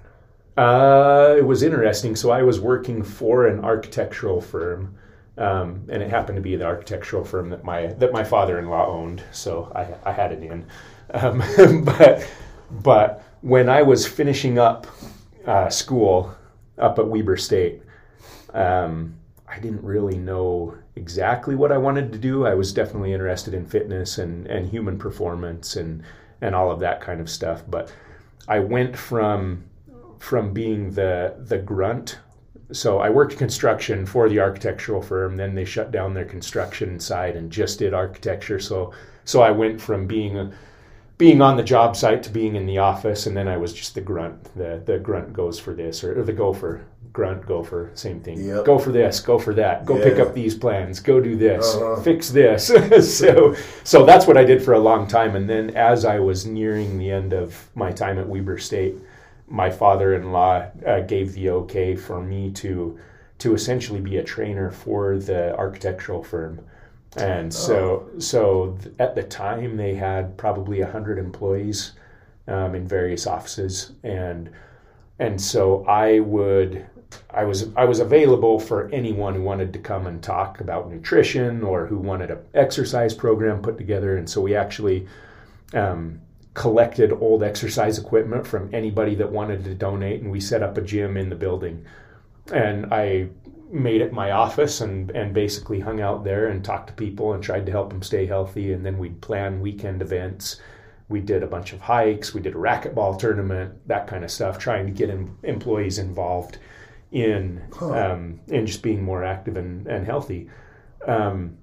Uh, 0.56 1.34
it 1.38 1.46
was 1.46 1.62
interesting. 1.62 2.14
So 2.14 2.30
I 2.30 2.42
was 2.42 2.60
working 2.60 3.02
for 3.02 3.46
an 3.46 3.64
architectural 3.64 4.40
firm, 4.40 4.94
um, 5.38 5.86
and 5.88 6.02
it 6.02 6.10
happened 6.10 6.36
to 6.36 6.42
be 6.42 6.56
the 6.56 6.64
architectural 6.64 7.24
firm 7.24 7.48
that 7.50 7.64
my 7.64 7.86
that 7.86 8.12
my 8.12 8.22
father-in-law 8.22 8.86
owned. 8.86 9.22
So 9.32 9.72
I, 9.74 10.10
I 10.10 10.12
had 10.12 10.32
it 10.32 10.42
in. 10.42 10.66
Um, 11.14 11.42
but 11.84 12.28
but 12.70 13.24
when 13.40 13.68
I 13.68 13.82
was 13.82 14.06
finishing 14.06 14.58
up 14.58 14.86
uh, 15.46 15.70
school 15.70 16.34
up 16.78 16.98
at 16.98 17.06
Weber 17.06 17.36
State, 17.36 17.82
um, 18.52 19.16
I 19.48 19.58
didn't 19.58 19.82
really 19.82 20.18
know 20.18 20.76
exactly 20.96 21.54
what 21.54 21.72
I 21.72 21.78
wanted 21.78 22.12
to 22.12 22.18
do. 22.18 22.46
I 22.46 22.54
was 22.54 22.72
definitely 22.74 23.14
interested 23.14 23.54
in 23.54 23.66
fitness 23.66 24.18
and, 24.18 24.46
and 24.46 24.68
human 24.68 24.98
performance 24.98 25.76
and 25.76 26.02
and 26.42 26.54
all 26.54 26.70
of 26.70 26.80
that 26.80 27.00
kind 27.00 27.22
of 27.22 27.30
stuff. 27.30 27.62
But 27.66 27.90
I 28.48 28.58
went 28.58 28.96
from 28.96 29.64
from 30.22 30.52
being 30.52 30.92
the 30.92 31.34
the 31.46 31.58
grunt. 31.58 32.18
So 32.70 33.00
I 33.00 33.10
worked 33.10 33.36
construction 33.36 34.06
for 34.06 34.28
the 34.28 34.38
architectural 34.38 35.02
firm. 35.02 35.36
Then 35.36 35.54
they 35.54 35.64
shut 35.64 35.90
down 35.90 36.14
their 36.14 36.24
construction 36.24 37.00
side 37.00 37.34
and 37.34 37.50
just 37.50 37.80
did 37.80 37.92
architecture. 37.92 38.60
So 38.60 38.92
so 39.24 39.42
I 39.42 39.50
went 39.50 39.80
from 39.80 40.06
being 40.06 40.52
being 41.18 41.42
on 41.42 41.56
the 41.56 41.62
job 41.62 41.96
site 41.96 42.22
to 42.22 42.30
being 42.30 42.54
in 42.56 42.66
the 42.66 42.78
office, 42.78 43.26
and 43.26 43.36
then 43.36 43.48
I 43.48 43.56
was 43.56 43.72
just 43.72 43.96
the 43.96 44.00
grunt. 44.00 44.44
The 44.56 44.80
the 44.84 44.98
grunt 44.98 45.32
goes 45.32 45.58
for 45.58 45.74
this, 45.74 46.04
or, 46.04 46.20
or 46.20 46.22
the 46.22 46.32
gopher 46.32 46.82
grunt 47.12 47.44
gopher, 47.44 47.90
same 47.94 48.20
thing. 48.20 48.42
Yep. 48.42 48.64
Go 48.64 48.78
for 48.78 48.90
this, 48.90 49.20
go 49.20 49.38
for 49.38 49.52
that, 49.54 49.84
go 49.84 50.02
pick 50.02 50.18
up 50.18 50.32
these 50.32 50.54
plans, 50.54 50.98
go 50.98 51.20
do 51.20 51.36
this, 51.36 51.74
Uh-huh. 51.74 52.00
fix 52.00 52.30
this. 52.30 52.68
so 53.18 53.54
so 53.84 54.06
that's 54.06 54.26
what 54.26 54.38
I 54.38 54.44
did 54.44 54.62
for 54.62 54.72
a 54.74 54.78
long 54.78 55.06
time. 55.06 55.36
And 55.36 55.50
then 55.50 55.70
as 55.76 56.04
I 56.06 56.20
was 56.20 56.46
nearing 56.46 56.96
the 56.98 57.10
end 57.10 57.34
of 57.34 57.68
my 57.74 57.92
time 57.92 58.18
at 58.18 58.26
Weber 58.26 58.56
State, 58.56 58.94
my 59.48 59.70
father-in-law 59.70 60.66
uh, 60.86 61.00
gave 61.00 61.32
the 61.34 61.50
okay 61.50 61.94
for 61.96 62.20
me 62.22 62.50
to 62.52 62.98
to 63.38 63.54
essentially 63.54 64.00
be 64.00 64.18
a 64.18 64.22
trainer 64.22 64.70
for 64.70 65.18
the 65.18 65.56
architectural 65.56 66.22
firm. 66.22 66.60
And 67.16 67.52
so 67.52 68.08
so 68.18 68.78
th- 68.82 68.94
at 68.98 69.14
the 69.14 69.22
time 69.22 69.76
they 69.76 69.94
had 69.94 70.36
probably 70.38 70.80
100 70.80 71.18
employees 71.18 71.92
um, 72.48 72.74
in 72.74 72.86
various 72.86 73.26
offices 73.26 73.92
and 74.02 74.50
and 75.18 75.40
so 75.40 75.84
I 75.86 76.20
would 76.20 76.86
I 77.30 77.44
was 77.44 77.68
I 77.76 77.84
was 77.84 78.00
available 78.00 78.58
for 78.58 78.88
anyone 78.90 79.34
who 79.34 79.42
wanted 79.42 79.72
to 79.74 79.78
come 79.78 80.06
and 80.06 80.22
talk 80.22 80.60
about 80.60 80.90
nutrition 80.90 81.62
or 81.62 81.86
who 81.86 81.98
wanted 81.98 82.30
an 82.30 82.38
exercise 82.54 83.14
program 83.14 83.60
put 83.60 83.76
together. 83.76 84.16
And 84.16 84.28
so 84.28 84.40
we 84.40 84.54
actually 84.54 85.06
um, 85.74 86.20
collected 86.54 87.12
old 87.12 87.42
exercise 87.42 87.98
equipment 87.98 88.46
from 88.46 88.68
anybody 88.74 89.14
that 89.16 89.32
wanted 89.32 89.64
to 89.64 89.74
donate, 89.74 90.20
and 90.20 90.30
we 90.30 90.40
set 90.40 90.62
up 90.62 90.76
a 90.76 90.82
gym 90.82 91.16
in 91.16 91.28
the 91.28 91.36
building. 91.36 91.84
And 92.52 92.92
I 92.92 93.28
made 93.70 94.02
it 94.02 94.12
my 94.12 94.32
office 94.32 94.82
and 94.82 95.10
and 95.12 95.32
basically 95.32 95.80
hung 95.80 96.00
out 96.00 96.24
there 96.24 96.48
and 96.48 96.62
talked 96.62 96.88
to 96.88 96.92
people 96.92 97.32
and 97.32 97.42
tried 97.42 97.64
to 97.64 97.72
help 97.72 97.88
them 97.90 98.02
stay 98.02 98.26
healthy. 98.26 98.72
And 98.72 98.84
then 98.84 98.98
we'd 98.98 99.20
plan 99.20 99.60
weekend 99.60 100.02
events. 100.02 100.60
We 101.08 101.20
did 101.20 101.42
a 101.42 101.46
bunch 101.46 101.72
of 101.72 101.80
hikes. 101.80 102.34
We 102.34 102.40
did 102.40 102.54
a 102.54 102.58
racquetball 102.58 103.18
tournament, 103.18 103.86
that 103.88 104.06
kind 104.06 104.24
of 104.24 104.30
stuff, 104.30 104.58
trying 104.58 104.86
to 104.86 104.92
get 104.92 105.10
em- 105.10 105.38
employees 105.42 105.98
involved 105.98 106.58
in 107.12 107.62
um, 107.80 108.40
in 108.48 108.66
just 108.66 108.82
being 108.82 109.02
more 109.02 109.24
active 109.24 109.56
and, 109.56 109.86
and 109.86 110.04
healthy. 110.04 110.50
Um, 111.06 111.58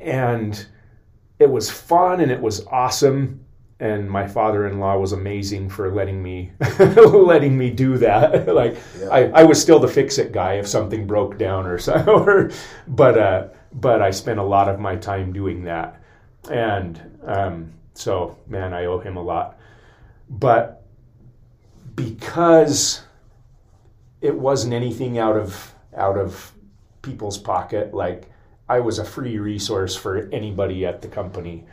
and 0.00 0.66
it 1.38 1.50
was 1.50 1.70
fun 1.70 2.20
and 2.20 2.30
it 2.30 2.40
was 2.40 2.64
awesome. 2.66 3.43
And 3.80 4.08
my 4.08 4.26
father-in-law 4.26 4.98
was 4.98 5.12
amazing 5.12 5.68
for 5.68 5.92
letting 5.92 6.22
me 6.22 6.52
letting 6.78 7.58
me 7.58 7.70
do 7.70 7.98
that. 7.98 8.46
like 8.54 8.76
Yeah. 8.98 9.08
I, 9.08 9.20
I 9.40 9.44
was 9.44 9.60
still 9.60 9.78
the 9.78 9.88
fix-it 9.88 10.32
guy 10.32 10.54
if 10.54 10.66
something 10.66 11.06
broke 11.06 11.38
down 11.38 11.66
or 11.66 11.78
so. 11.88 11.94
Or, 12.06 12.50
but 12.86 13.18
uh, 13.18 13.48
but 13.72 14.00
I 14.00 14.10
spent 14.10 14.38
a 14.38 14.44
lot 14.44 14.68
of 14.68 14.78
my 14.78 14.96
time 14.96 15.32
doing 15.32 15.64
that, 15.64 16.00
and 16.48 17.18
um, 17.26 17.72
so 17.94 18.38
man, 18.46 18.72
I 18.72 18.84
owe 18.84 19.00
him 19.00 19.16
a 19.16 19.22
lot. 19.22 19.58
But 20.30 20.86
because 21.96 23.02
it 24.24 24.34
wasn't 24.34 24.72
anything 24.72 25.18
out 25.18 25.36
of 25.36 25.74
out 25.94 26.16
of 26.16 26.52
people's 27.02 27.38
pocket. 27.38 27.94
Like 27.94 28.30
I 28.68 28.80
was 28.80 28.98
a 28.98 29.04
free 29.04 29.38
resource 29.38 29.94
for 29.94 30.28
anybody 30.32 30.86
at 30.86 31.02
the 31.02 31.08
company. 31.08 31.66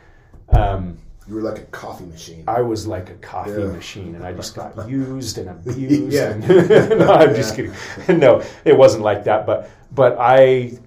Um, 0.50 0.98
You 1.28 1.36
were 1.36 1.42
like 1.42 1.58
a 1.58 1.66
coffee 1.66 2.04
machine. 2.04 2.44
I 2.48 2.60
was 2.62 2.86
like 2.86 3.10
a 3.10 3.14
coffee 3.14 3.52
Yeah. 3.52 3.66
machine, 3.66 4.14
and 4.16 4.24
I 4.24 4.32
just 4.32 4.54
got 4.56 4.88
used 4.88 5.38
and 5.38 5.48
abused. 5.68 6.12
Yeah. 6.12 6.30
And 6.32 6.48
no, 6.98 7.12
I'm 7.12 7.34
just 7.34 7.54
kidding. 7.54 7.72
No, 8.08 8.42
it 8.64 8.76
wasn't 8.76 9.04
like 9.04 9.24
that. 9.24 9.46
But 9.46 9.70
but 9.94 10.16
I 10.18 10.78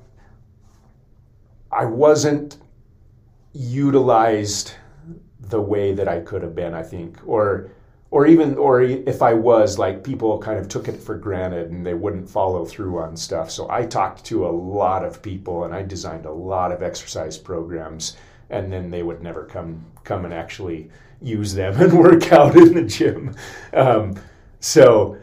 I 1.71 1.85
wasn't 1.85 2.57
utilized 3.53 4.73
the 5.39 5.61
way 5.61 5.93
that 5.93 6.07
I 6.07 6.19
could 6.19 6.41
have 6.41 6.55
been. 6.55 6.73
I 6.73 6.83
think, 6.83 7.17
or 7.25 7.69
or 8.11 8.27
even 8.27 8.55
or 8.57 8.81
if 8.81 9.21
I 9.21 9.33
was, 9.33 9.77
like 9.79 10.03
people 10.03 10.37
kind 10.39 10.59
of 10.59 10.67
took 10.67 10.87
it 10.87 10.97
for 10.97 11.15
granted 11.17 11.71
and 11.71 11.85
they 11.85 11.93
wouldn't 11.93 12.29
follow 12.29 12.65
through 12.65 12.99
on 12.99 13.15
stuff. 13.17 13.49
So 13.51 13.69
I 13.69 13.85
talked 13.85 14.23
to 14.25 14.45
a 14.47 14.49
lot 14.51 15.03
of 15.05 15.21
people, 15.21 15.63
and 15.63 15.73
I 15.73 15.81
designed 15.83 16.25
a 16.25 16.31
lot 16.31 16.71
of 16.71 16.81
exercise 16.83 17.37
programs 17.37 18.17
and 18.49 18.71
then 18.71 18.91
they 18.91 19.03
would 19.03 19.21
never 19.21 19.45
come 19.45 19.85
come 20.03 20.25
and 20.25 20.33
actually 20.33 20.89
use 21.21 21.53
them 21.53 21.75
and 21.81 21.97
work 21.97 22.31
out 22.31 22.55
in 22.55 22.73
the 22.73 22.83
gym. 22.83 23.35
Um, 23.73 24.15
so 24.59 25.17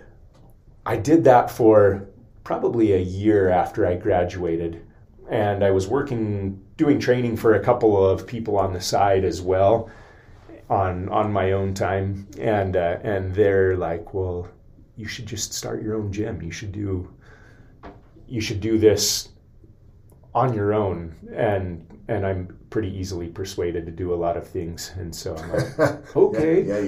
I 0.85 0.96
did 0.96 1.24
that 1.24 1.50
for 1.50 2.08
probably 2.44 2.92
a 2.92 2.98
year 2.98 3.48
after 3.48 3.87
I 3.87 3.94
graduated, 3.94 4.85
and 5.30 5.64
I 5.64 5.70
was 5.70 5.87
working 5.87 6.61
doing 6.76 6.98
training 6.98 7.37
for 7.37 7.54
a 7.54 7.61
couple 7.64 8.04
of 8.04 8.26
people 8.26 8.58
on 8.58 8.72
the 8.72 8.80
side 8.80 9.24
as 9.24 9.40
well 9.40 9.90
on 10.68 11.08
on 11.08 11.32
my 11.32 11.52
own 11.52 11.74
time, 11.74 12.26
and 12.38 12.76
uh, 12.76 12.98
and 13.02 13.35
they're 13.35 13.76
like, 13.76 14.14
well, 14.14 14.48
you 14.96 15.06
should 15.06 15.26
just 15.26 15.52
start 15.52 15.82
your 15.82 15.96
own 15.96 16.12
gym. 16.12 16.42
You 16.42 16.50
should 16.50 16.72
do 16.72 17.08
you 18.26 18.40
should 18.40 18.61
do 18.61 18.78
this 18.78 19.28
on 20.35 20.54
your 20.54 20.72
own 20.72 21.14
and 21.35 21.87
and 22.09 22.27
I'm 22.27 22.57
pretty 22.71 22.88
easily 22.97 23.29
persuaded 23.29 23.87
to 23.87 23.93
do 23.93 24.12
a 24.12 24.17
lot 24.17 24.37
of 24.37 24.47
things 24.47 24.93
and 24.97 25.15
so 25.15 25.37
I'm 25.37 25.53
like 25.53 26.17
okay 26.17 26.62
Yeah, 26.67 26.79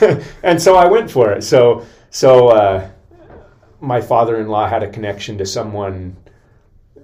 yeah, 0.00 0.22
and 0.42 0.60
so 0.60 0.76
I 0.76 0.86
went 0.86 1.10
for 1.10 1.32
it 1.32 1.42
so 1.42 1.86
so 2.10 2.48
uh, 2.48 2.88
my 3.80 4.00
father-in-law 4.00 4.68
had 4.68 4.82
a 4.82 4.88
connection 4.90 5.38
to 5.38 5.46
someone 5.46 6.16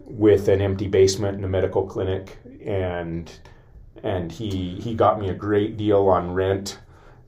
with 0.07 0.49
an 0.49 0.61
empty 0.61 0.89
basement 0.89 1.39
in 1.39 1.45
a 1.45 1.49
medical 1.49 1.87
clinic 1.87 2.39
and 2.65 3.31
and 4.03 4.31
he 4.33 4.79
he 4.81 4.95
got 4.95 5.21
me 5.21 5.29
a 5.29 5.35
great 5.35 5.77
deal 5.77 6.09
on 6.09 6.33
rent 6.33 6.79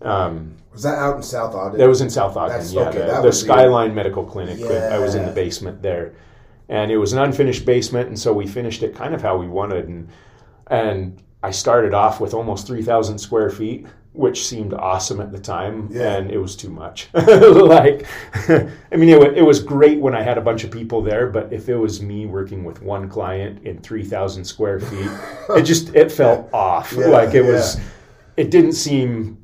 um, 0.03 0.57
was 0.73 0.83
that 0.83 0.99
out 0.99 1.17
in 1.17 1.23
South 1.23 1.55
Ogden? 1.55 1.79
that 1.79 1.89
was 1.89 2.01
in 2.01 2.11
South 2.11 2.37
Ogden, 2.37 2.49
That's- 2.57 2.73
yeah. 2.73 2.89
okay, 2.89 3.07
the 3.07 3.23
the 3.23 3.33
Skyline 3.33 3.95
Medical 3.95 4.25
Clinic. 4.25 4.59
Yeah. 4.59 4.89
I 4.91 4.99
was 4.99 5.15
in 5.15 5.25
the 5.27 5.31
basement 5.33 5.83
there, 5.83 6.15
and 6.73 6.91
it 6.91 6.97
was 6.97 7.13
an 7.13 7.19
unfinished 7.19 7.67
basement, 7.67 8.09
and 8.09 8.19
so 8.19 8.33
we 8.33 8.47
finished 8.47 8.83
it 8.83 8.95
kind 8.95 9.15
of 9.15 9.21
how 9.21 9.37
we 9.37 9.47
wanted. 9.47 9.89
And 9.89 10.09
and 10.69 11.23
I 11.43 11.51
started 11.51 11.93
off 11.93 12.19
with 12.19 12.33
almost 12.33 12.67
three 12.67 12.83
thousand 12.83 13.19
square 13.19 13.51
feet, 13.51 13.87
which 14.15 14.47
seemed 14.47 14.73
awesome 14.73 15.21
at 15.21 15.31
the 15.33 15.39
time, 15.39 15.89
Yeah. 15.91 16.17
and 16.17 16.31
it 16.31 16.39
was 16.39 16.57
too 16.57 16.71
much. 16.71 17.11
like, 17.15 18.07
I 18.49 18.97
mean, 18.97 19.11
it, 19.11 19.37
it 19.39 19.43
was 19.43 19.63
great 19.63 20.01
when 20.01 20.15
I 20.15 20.23
had 20.23 20.39
a 20.39 20.41
bunch 20.41 20.65
of 20.65 20.71
people 20.71 21.03
there, 21.03 21.27
but 21.27 21.53
if 21.53 21.69
it 21.69 21.77
was 21.77 22.01
me 22.01 22.25
working 22.25 22.65
with 22.65 22.81
one 22.81 23.07
client 23.07 23.67
in 23.67 23.79
three 23.83 24.05
thousand 24.05 24.43
square 24.45 24.81
feet, 24.81 25.11
it 25.51 25.63
just 25.65 25.95
it 25.95 26.11
felt 26.11 26.49
off. 26.55 26.95
Yeah, 26.97 27.07
like 27.09 27.35
it 27.35 27.43
was, 27.43 27.79
it 28.39 28.51
didn't 28.51 28.73
seem 28.73 29.37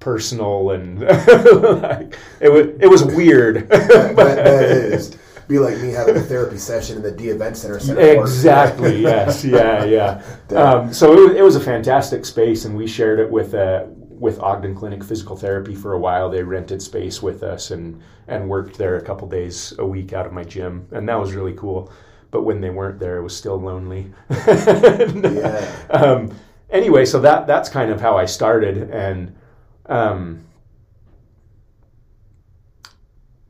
personal 0.00 0.70
and 0.72 1.00
like 1.00 2.18
it 2.40 2.50
was 2.50 2.66
it 2.80 2.88
was 2.90 3.04
weird. 3.04 3.68
that, 3.68 4.16
that 4.16 4.38
is. 4.48 5.16
Be 5.52 5.58
like 5.58 5.76
me 5.82 5.90
having 5.90 6.16
a 6.16 6.20
therapy 6.20 6.56
session 6.56 6.96
in 6.96 7.02
the 7.02 7.12
Dee 7.12 7.28
Event 7.28 7.58
Center. 7.58 7.78
Center 7.78 8.00
exactly. 8.00 9.02
yes. 9.02 9.44
Yeah. 9.44 9.84
Yeah. 9.84 10.22
Um, 10.56 10.94
so 10.94 11.12
it 11.12 11.28
was, 11.28 11.36
it 11.36 11.42
was 11.42 11.56
a 11.56 11.60
fantastic 11.60 12.24
space, 12.24 12.64
and 12.64 12.74
we 12.74 12.86
shared 12.86 13.20
it 13.20 13.30
with 13.30 13.52
uh, 13.52 13.84
with 14.08 14.40
Ogden 14.40 14.74
Clinic 14.74 15.04
Physical 15.04 15.36
Therapy 15.36 15.74
for 15.74 15.92
a 15.92 15.98
while. 15.98 16.30
They 16.30 16.42
rented 16.42 16.80
space 16.80 17.20
with 17.20 17.42
us 17.42 17.70
and 17.70 18.00
and 18.28 18.48
worked 18.48 18.78
there 18.78 18.96
a 18.96 19.02
couple 19.02 19.28
days 19.28 19.74
a 19.78 19.84
week 19.84 20.14
out 20.14 20.24
of 20.24 20.32
my 20.32 20.42
gym, 20.42 20.88
and 20.90 21.06
that 21.06 21.20
was 21.20 21.34
really 21.34 21.52
cool. 21.52 21.92
But 22.30 22.44
when 22.44 22.62
they 22.62 22.70
weren't 22.70 22.98
there, 22.98 23.18
it 23.18 23.22
was 23.22 23.36
still 23.36 23.60
lonely. 23.60 24.10
Yeah. 24.30 25.86
um, 25.90 26.34
anyway, 26.70 27.04
so 27.04 27.20
that 27.20 27.46
that's 27.46 27.68
kind 27.68 27.90
of 27.90 28.00
how 28.00 28.16
I 28.16 28.24
started, 28.24 28.88
and 28.90 29.36
um, 29.84 30.46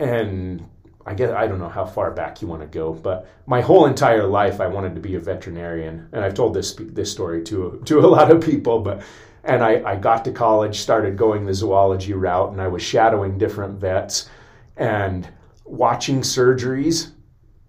and 0.00 0.68
I 1.06 1.14
guess 1.14 1.30
I 1.32 1.46
don't 1.46 1.58
know 1.58 1.68
how 1.68 1.84
far 1.84 2.10
back 2.12 2.40
you 2.42 2.48
want 2.48 2.62
to 2.62 2.68
go, 2.68 2.92
but 2.92 3.28
my 3.46 3.60
whole 3.60 3.86
entire 3.86 4.26
life 4.26 4.60
I 4.60 4.66
wanted 4.68 4.94
to 4.94 5.00
be 5.00 5.14
a 5.16 5.20
veterinarian, 5.20 6.08
and 6.12 6.24
I've 6.24 6.34
told 6.34 6.54
this 6.54 6.74
this 6.78 7.10
story 7.10 7.42
to 7.44 7.82
to 7.86 8.00
a 8.00 8.06
lot 8.08 8.30
of 8.30 8.40
people, 8.42 8.80
but. 8.80 9.02
And 9.44 9.60
I, 9.64 9.82
I 9.84 9.96
got 9.96 10.24
to 10.26 10.30
college, 10.30 10.78
started 10.78 11.16
going 11.16 11.46
the 11.46 11.52
zoology 11.52 12.12
route, 12.12 12.52
and 12.52 12.60
I 12.60 12.68
was 12.68 12.80
shadowing 12.80 13.38
different 13.38 13.80
vets. 13.80 14.28
And 14.76 15.28
watching 15.64 16.20
surgeries 16.20 17.10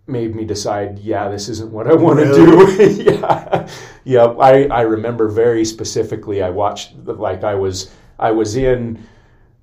made 0.06 0.36
me 0.36 0.46
decide, 0.46 1.00
yeah, 1.00 1.30
this 1.30 1.50
isn't 1.50 1.72
what 1.72 1.88
I 1.88 1.96
want 1.96 2.20
to 2.20 2.26
Really? 2.28 2.94
do. 2.94 3.04
yeah, 3.12 3.68
yeah. 4.04 4.26
I, 4.26 4.66
I 4.66 4.82
remember 4.82 5.30
very 5.30 5.66
specifically. 5.66 6.44
I 6.44 6.52
watched 6.52 6.96
like 7.08 7.44
I 7.44 7.56
was 7.56 7.90
I 8.20 8.30
was 8.30 8.56
in 8.56 9.04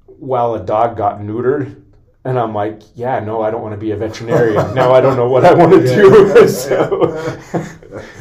while 0.06 0.54
a 0.54 0.64
dog 0.64 0.96
got 0.96 1.20
neutered, 1.20 1.79
And 2.22 2.38
I'm 2.38 2.52
like, 2.54 2.82
yeah, 2.94 3.18
no, 3.20 3.40
I 3.40 3.50
don't 3.50 3.62
want 3.62 3.72
to 3.72 3.78
be 3.80 3.92
a 3.92 3.96
veterinarian. 3.96 4.74
now 4.74 4.92
I 4.92 5.00
don't 5.00 5.16
know 5.16 5.28
what 5.28 5.44
I 5.46 5.54
want 5.54 5.72
to 5.72 5.80
do. 5.86 6.48
so, 6.48 7.16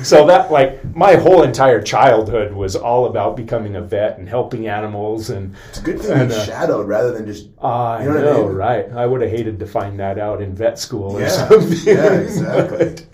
so 0.04 0.26
that 0.26 0.52
like 0.52 0.84
my 0.96 1.16
whole 1.16 1.44
entire 1.44 1.82
childhood 1.82 2.54
was 2.54 2.78
all 2.78 3.08
about 3.08 3.36
becoming 3.36 3.76
a 3.76 3.82
vet 3.82 4.18
and 4.18 4.28
helping 4.30 4.68
animals 4.68 5.30
and 5.32 5.54
It's 5.70 5.80
a 5.80 5.82
good 5.82 6.00
thing 6.00 6.12
And, 6.18 6.32
you 6.32 6.38
uh, 6.38 6.46
shadowed 6.46 6.88
rather 6.88 7.12
than 7.12 7.26
just 7.26 7.50
I 7.62 8.04
You 8.04 8.10
know 8.10 8.22
know, 8.22 8.26
what 8.26 8.36
I 8.38 8.48
mean? 8.48 8.56
right? 8.56 8.92
I 8.94 9.06
would 9.06 9.22
have 9.22 9.32
hated 9.32 9.60
to 9.60 9.66
find 9.66 10.00
that 10.00 10.18
out 10.18 10.42
in 10.42 10.56
vet 10.56 10.80
school 10.80 11.18
or 11.18 11.28
something. 11.30 11.78
yeah, 11.84 12.14
exactly. 12.14 12.78
But, 12.80 13.06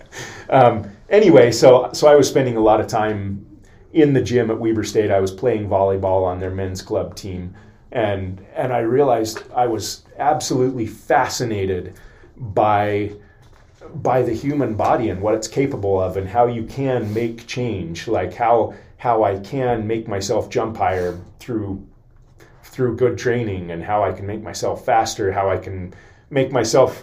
um, 0.64 0.88
anyway, 1.08 1.50
so 1.50 1.90
so 1.94 2.06
I 2.06 2.14
was 2.14 2.28
spending 2.28 2.56
a 2.56 2.60
lot 2.60 2.80
of 2.80 2.86
time 2.86 3.44
in 3.92 4.12
the 4.12 4.22
gym 4.22 4.52
at 4.52 4.58
Weber 4.60 4.84
State. 4.84 5.10
I 5.10 5.18
was 5.18 5.32
playing 5.32 5.68
volleyball 5.68 6.24
on 6.24 6.38
their 6.38 6.50
men's 6.52 6.80
club 6.80 7.16
team, 7.16 7.54
and 7.96 8.44
and 8.54 8.74
I 8.74 8.80
realized 8.80 9.50
I 9.52 9.66
was 9.66 10.04
absolutely 10.18 10.86
fascinated 10.86 11.94
by 12.36 13.12
by 13.94 14.20
the 14.20 14.34
human 14.34 14.74
body 14.74 15.08
and 15.08 15.22
what 15.22 15.34
it's 15.34 15.48
capable 15.48 15.98
of 15.98 16.18
and 16.18 16.28
how 16.28 16.46
you 16.46 16.64
can 16.64 17.12
make 17.14 17.46
change 17.46 18.06
like 18.06 18.34
how 18.34 18.74
how 18.98 19.24
I 19.24 19.38
can 19.38 19.86
make 19.86 20.06
myself 20.08 20.50
jump 20.50 20.76
higher 20.76 21.18
through 21.38 21.86
through 22.64 22.96
good 22.96 23.16
training 23.16 23.70
and 23.70 23.82
how 23.82 24.04
I 24.04 24.12
can 24.12 24.26
make 24.26 24.42
myself 24.42 24.84
faster 24.84 25.32
how 25.32 25.48
I 25.48 25.56
can 25.56 25.94
make 26.28 26.52
myself 26.52 27.02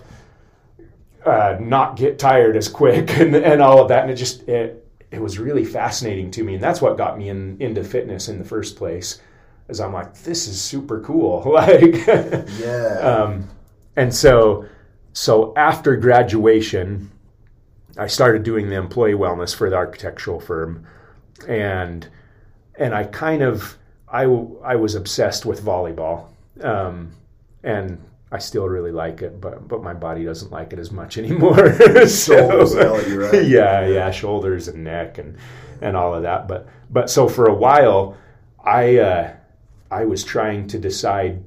uh, 1.26 1.58
not 1.60 1.96
get 1.96 2.20
tired 2.20 2.56
as 2.56 2.68
quick 2.68 3.10
and, 3.18 3.34
and 3.34 3.62
all 3.62 3.82
of 3.82 3.88
that. 3.88 4.02
And 4.02 4.12
it 4.12 4.16
just 4.16 4.48
it, 4.50 4.86
it 5.10 5.22
was 5.22 5.40
really 5.40 5.64
fascinating 5.64 6.32
to 6.32 6.44
me. 6.44 6.56
And 6.56 6.62
that's 6.62 6.82
what 6.82 6.98
got 6.98 7.18
me 7.18 7.30
in, 7.30 7.56
into 7.62 7.82
fitness 7.82 8.28
in 8.28 8.40
the 8.40 8.44
first 8.44 8.76
place 8.76 9.22
is 9.70 9.80
I'm 9.80 9.94
like 9.94 10.14
this 10.24 10.48
is 10.48 10.62
super 10.62 11.00
cool. 11.02 11.42
Like 11.54 12.06
yeah. 12.60 13.00
um, 13.02 13.48
and 13.96 14.14
so 14.14 14.66
so 15.14 15.54
after 15.56 15.96
graduation 15.96 17.12
i 17.98 18.08
started 18.08 18.42
doing 18.42 18.70
the 18.70 18.76
employee 18.76 19.14
wellness 19.14 19.56
for 19.56 19.70
the 19.70 19.76
architectural 19.76 20.40
firm. 20.40 20.86
And 21.48 22.08
and 22.78 22.94
i 22.94 23.04
kind 23.04 23.42
of 23.44 23.78
I 24.08 24.24
I 24.24 24.76
was 24.76 24.96
obsessed 24.96 25.46
with 25.46 25.62
volleyball. 25.62 26.28
Um, 26.62 27.14
and 27.64 28.04
i 28.32 28.40
still 28.40 28.68
really 28.68 28.92
like 28.92 29.22
it 29.22 29.40
but 29.40 29.68
but 29.68 29.84
my 29.84 29.94
body 29.94 30.24
doesn't 30.26 30.52
like 30.52 30.74
it 30.74 30.80
as 30.80 30.92
much 30.92 31.18
anymore. 31.24 31.74
Shoulders 32.08 32.74
yell 32.74 32.98
right? 33.18 33.46
yeah 33.58 33.88
yeah 33.88 34.12
shoulders 34.12 34.68
and 34.68 34.84
neck 34.84 35.18
and 35.20 35.38
and 35.82 35.96
all 35.96 36.14
of 36.14 36.24
that. 36.24 36.48
But 36.48 36.68
but 36.90 37.10
so 37.10 37.28
for 37.28 37.46
a 37.46 37.54
while 37.54 38.18
i 38.66 38.98
uh, 38.98 39.34
i 40.02 40.06
was 40.06 40.24
trying 40.24 40.68
to 40.68 40.78
decide 40.78 41.44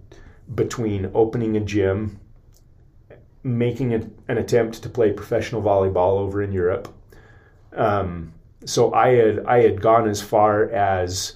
between 0.55 1.11
opening 1.15 1.57
a 1.57 1.61
gym 1.61 2.21
making 3.47 3.95
a, 3.95 4.01
an 4.29 4.39
attempt 4.39 4.83
to 4.83 4.89
play 4.89 5.13
professional 5.13 5.63
volleyball 5.63 6.19
over 6.19 6.43
in 6.43 6.53
Europe. 6.53 6.93
Um, 7.73 8.33
so 8.65 8.93
I 8.93 9.11
had 9.11 9.47
I 9.47 9.63
had 9.63 9.81
gone 9.81 10.09
as 10.09 10.21
far 10.21 10.69
as 10.71 11.35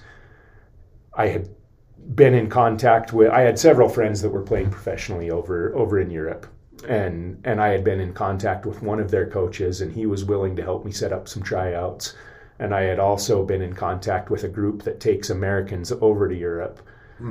I 1.13 1.27
had 1.27 1.49
been 2.15 2.33
in 2.33 2.49
contact 2.49 3.13
with. 3.13 3.31
I 3.31 3.41
had 3.41 3.57
several 3.57 3.87
friends 3.87 4.21
that 4.21 4.29
were 4.29 4.41
playing 4.41 4.69
professionally 4.69 5.31
over 5.31 5.73
over 5.75 5.99
in 5.99 6.09
Europe, 6.09 6.47
and 6.87 7.39
and 7.45 7.61
I 7.61 7.69
had 7.69 7.83
been 7.83 8.01
in 8.01 8.13
contact 8.13 8.65
with 8.65 8.81
one 8.81 8.99
of 8.99 9.11
their 9.11 9.27
coaches, 9.27 9.79
and 9.79 9.91
he 9.93 10.05
was 10.05 10.25
willing 10.25 10.55
to 10.57 10.63
help 10.63 10.83
me 10.83 10.91
set 10.91 11.13
up 11.13 11.29
some 11.29 11.43
tryouts. 11.43 12.15
And 12.59 12.75
I 12.75 12.81
had 12.81 12.99
also 12.99 13.43
been 13.43 13.61
in 13.61 13.73
contact 13.73 14.29
with 14.29 14.43
a 14.43 14.49
group 14.49 14.83
that 14.83 14.99
takes 14.99 15.29
Americans 15.29 15.91
over 16.01 16.27
to 16.27 16.35
Europe 16.35 16.81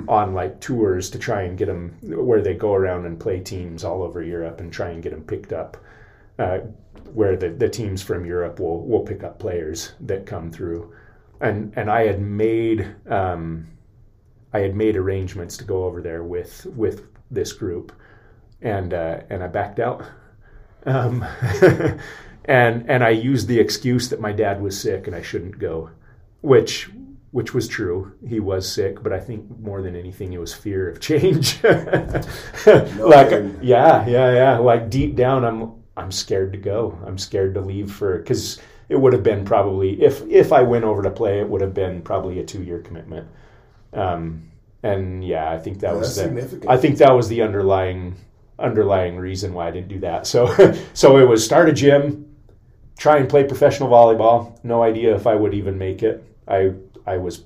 on 0.09 0.35
like 0.35 0.61
tours 0.61 1.11
to 1.11 1.19
try 1.19 1.43
and 1.43 1.59
get 1.59 1.67
them 1.67 1.97
where 2.03 2.43
they 2.43 2.55
go 2.55 2.75
around 2.75 3.07
and 3.07 3.19
play 3.19 3.41
teams 3.41 3.85
all 3.85 4.03
over 4.03 4.23
Europe 4.23 4.61
and 4.61 4.73
try 4.73 4.91
and 4.91 5.03
get 5.03 5.11
them 5.11 5.23
picked 5.23 5.53
up. 5.53 5.77
Uh, 6.39 6.61
where 7.13 7.37
the, 7.37 7.51
the 7.51 7.69
teams 7.69 8.03
from 8.03 8.25
Europe 8.25 8.61
will 8.61 8.87
will 8.87 9.01
pick 9.01 9.23
up 9.23 9.39
players 9.39 9.93
that 10.01 10.27
come 10.27 10.51
through, 10.51 10.93
and 11.41 11.73
and 11.77 11.91
I 11.91 12.07
had 12.07 12.21
made 12.21 12.95
um, 13.09 13.67
I 14.53 14.61
had 14.61 14.75
made 14.75 14.97
arrangements 14.97 15.57
to 15.59 15.65
go 15.65 15.85
over 15.85 16.01
there 16.03 16.23
with 16.23 16.67
with 16.67 17.07
this 17.31 17.53
group, 17.53 17.93
and 18.63 18.95
uh, 18.95 19.21
and 19.29 19.43
I 19.43 19.49
backed 19.49 19.81
out. 19.81 20.05
Um, 20.87 21.25
and 22.45 22.89
and 22.89 23.05
I 23.05 23.11
used 23.11 23.49
the 23.49 23.61
excuse 23.61 24.09
that 24.09 24.21
my 24.21 24.33
dad 24.33 24.61
was 24.61 24.81
sick 24.81 25.07
and 25.07 25.15
I 25.15 25.23
shouldn't 25.23 25.59
go, 25.59 25.91
which 26.41 26.91
which 27.33 27.55
was 27.55 27.69
true. 27.69 28.13
He 28.27 28.41
was 28.41 28.71
sick, 28.71 29.03
but 29.03 29.13
I 29.13 29.21
think 29.21 29.59
more 29.61 29.83
than 29.83 29.95
anything, 29.95 30.33
it 30.33 30.41
was 30.41 30.53
fear 30.53 30.89
of 30.89 31.01
change. 31.01 31.63
like 31.65 33.31
yeah, 33.63 34.07
yeah, 34.07 34.33
yeah. 34.33 34.59
Like 34.59 34.91
deep 34.91 35.15
down, 35.17 35.45
I'm 35.45 35.73
I'm 35.97 36.11
scared 36.11 36.53
to 36.53 36.59
go. 36.59 36.99
I'm 37.07 37.19
scared 37.19 37.55
to 37.55 37.61
leave 37.61 37.93
for 37.93 38.19
because 38.19 38.59
it 38.89 38.97
would 38.97 39.13
have 39.13 39.23
been 39.23 39.45
probably 39.45 40.03
if 40.03 40.27
if 40.27 40.53
I 40.53 40.63
went 40.63 40.85
over 40.85 41.03
to 41.03 41.11
play, 41.11 41.41
it 41.41 41.49
would 41.49 41.61
have 41.61 41.75
been 41.75 42.03
probably 42.03 42.41
a 42.41 42.45
two 42.45 42.63
year 42.63 42.81
commitment. 42.81 43.29
Um, 43.93 44.51
and 44.83 45.25
yeah, 45.25 45.51
I 45.51 45.59
think 45.59 45.81
that 45.81 45.95
was 45.95 46.17
the, 46.17 46.23
significant. 46.23 46.71
I 46.71 46.77
think 46.77 46.99
that 46.99 47.13
was 47.13 47.29
the 47.29 47.43
underlying 47.43 48.17
underlying 48.59 49.17
reason 49.17 49.55
why 49.55 49.69
I 49.69 49.71
didn't 49.71 49.89
do 49.89 50.01
that. 50.01 50.27
So 50.27 50.75
so 50.95 51.19
it 51.19 51.29
was 51.29 51.45
start 51.45 51.69
a 51.69 51.73
gym, 51.73 52.35
try 52.99 53.19
and 53.19 53.29
play 53.29 53.45
professional 53.45 53.89
volleyball. 53.89 54.59
No 54.65 54.83
idea 54.83 55.15
if 55.15 55.27
I 55.29 55.37
would 55.37 55.55
even 55.55 55.79
make 55.79 56.03
it. 56.03 56.25
I 56.49 56.75
I 57.07 57.19
was 57.19 57.45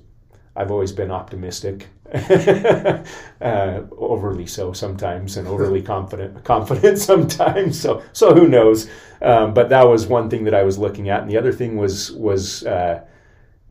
I've 0.55 0.71
always 0.71 0.93
been 0.93 1.11
optimistic, 1.11 1.87
uh, 2.13 3.81
overly 3.91 4.45
so 4.45 4.71
sometimes, 4.71 5.35
and 5.35 5.47
overly 5.47 5.81
confident 5.93 6.43
confident 6.43 6.97
sometimes. 7.11 7.79
So 7.79 8.03
so 8.13 8.33
who 8.33 8.47
knows? 8.47 8.89
Um, 9.21 9.53
but 9.53 9.69
that 9.69 9.83
was 9.83 10.07
one 10.07 10.29
thing 10.29 10.45
that 10.45 10.55
I 10.55 10.63
was 10.63 10.77
looking 10.77 11.09
at, 11.09 11.21
and 11.21 11.29
the 11.29 11.37
other 11.37 11.51
thing 11.51 11.77
was 11.77 12.11
was 12.13 12.65
uh, 12.65 13.03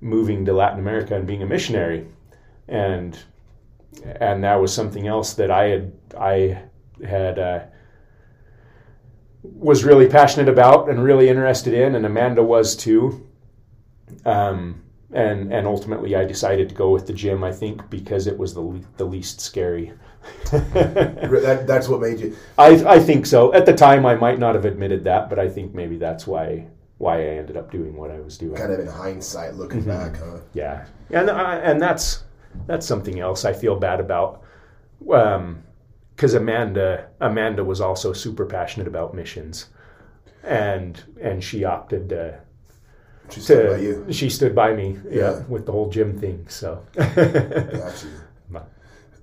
moving 0.00 0.44
to 0.44 0.52
Latin 0.52 0.78
America 0.78 1.16
and 1.16 1.26
being 1.26 1.42
a 1.42 1.46
missionary, 1.46 2.06
and 2.68 3.18
and 4.04 4.44
that 4.44 4.56
was 4.56 4.74
something 4.74 5.06
else 5.06 5.32
that 5.34 5.50
I 5.50 5.64
had 5.64 5.92
I 6.18 6.62
had 7.02 7.38
uh, 7.38 7.60
was 9.42 9.84
really 9.84 10.08
passionate 10.08 10.48
about 10.48 10.90
and 10.90 11.02
really 11.02 11.30
interested 11.30 11.72
in, 11.72 11.94
and 11.94 12.04
Amanda 12.04 12.42
was 12.42 12.76
too. 12.76 13.26
Um, 14.26 14.83
and 15.14 15.52
and 15.52 15.66
ultimately, 15.66 16.16
I 16.16 16.24
decided 16.24 16.68
to 16.68 16.74
go 16.74 16.90
with 16.90 17.06
the 17.06 17.12
gym. 17.12 17.44
I 17.44 17.52
think 17.52 17.88
because 17.90 18.26
it 18.26 18.36
was 18.38 18.54
the 18.54 18.60
le- 18.60 18.80
the 18.96 19.04
least 19.04 19.40
scary. 19.40 19.92
that, 20.52 21.64
that's 21.66 21.88
what 21.88 22.00
made 22.00 22.20
you. 22.20 22.36
I 22.58 22.70
I 22.96 22.98
think 22.98 23.26
so. 23.26 23.52
At 23.54 23.66
the 23.66 23.74
time, 23.74 24.06
I 24.06 24.14
might 24.14 24.38
not 24.38 24.54
have 24.54 24.64
admitted 24.64 25.04
that, 25.04 25.28
but 25.30 25.38
I 25.38 25.48
think 25.48 25.74
maybe 25.74 25.96
that's 25.98 26.26
why 26.26 26.66
why 26.98 27.18
I 27.20 27.26
ended 27.38 27.56
up 27.56 27.70
doing 27.70 27.96
what 27.96 28.10
I 28.10 28.20
was 28.20 28.38
doing. 28.38 28.56
Kind 28.56 28.72
of 28.72 28.80
in 28.80 28.86
hindsight, 28.86 29.54
looking 29.54 29.80
Mm-hmm. 29.80 29.90
back, 29.90 30.16
huh? 30.16 30.38
Yeah, 30.54 30.86
and 31.10 31.30
I, 31.30 31.56
and 31.56 31.80
that's 31.80 32.24
that's 32.66 32.86
something 32.86 33.20
else 33.20 33.44
I 33.44 33.52
feel 33.52 33.76
bad 33.76 34.00
about. 34.00 34.42
Because 35.00 36.34
Amanda 36.34 37.08
Amanda 37.20 37.64
was 37.64 37.80
also 37.80 38.12
super 38.12 38.46
passionate 38.46 38.86
about 38.88 39.14
missions, 39.14 39.66
and 40.42 41.02
and 41.20 41.42
she 41.44 41.64
opted 41.64 42.08
to. 42.10 42.40
She 43.40 43.52
about 43.54 43.76
to 43.76 43.82
you. 43.82 44.06
she 44.12 44.30
stood 44.30 44.54
by 44.54 44.74
me, 44.74 44.98
yeah, 45.08 45.16
Yeah. 45.16 45.42
with 45.48 45.66
the 45.66 45.72
whole 45.72 45.90
gym 45.90 46.18
thing. 46.18 46.46
So, 46.48 46.82
Got 46.94 48.02
you. 48.04 48.10
But- 48.50 48.70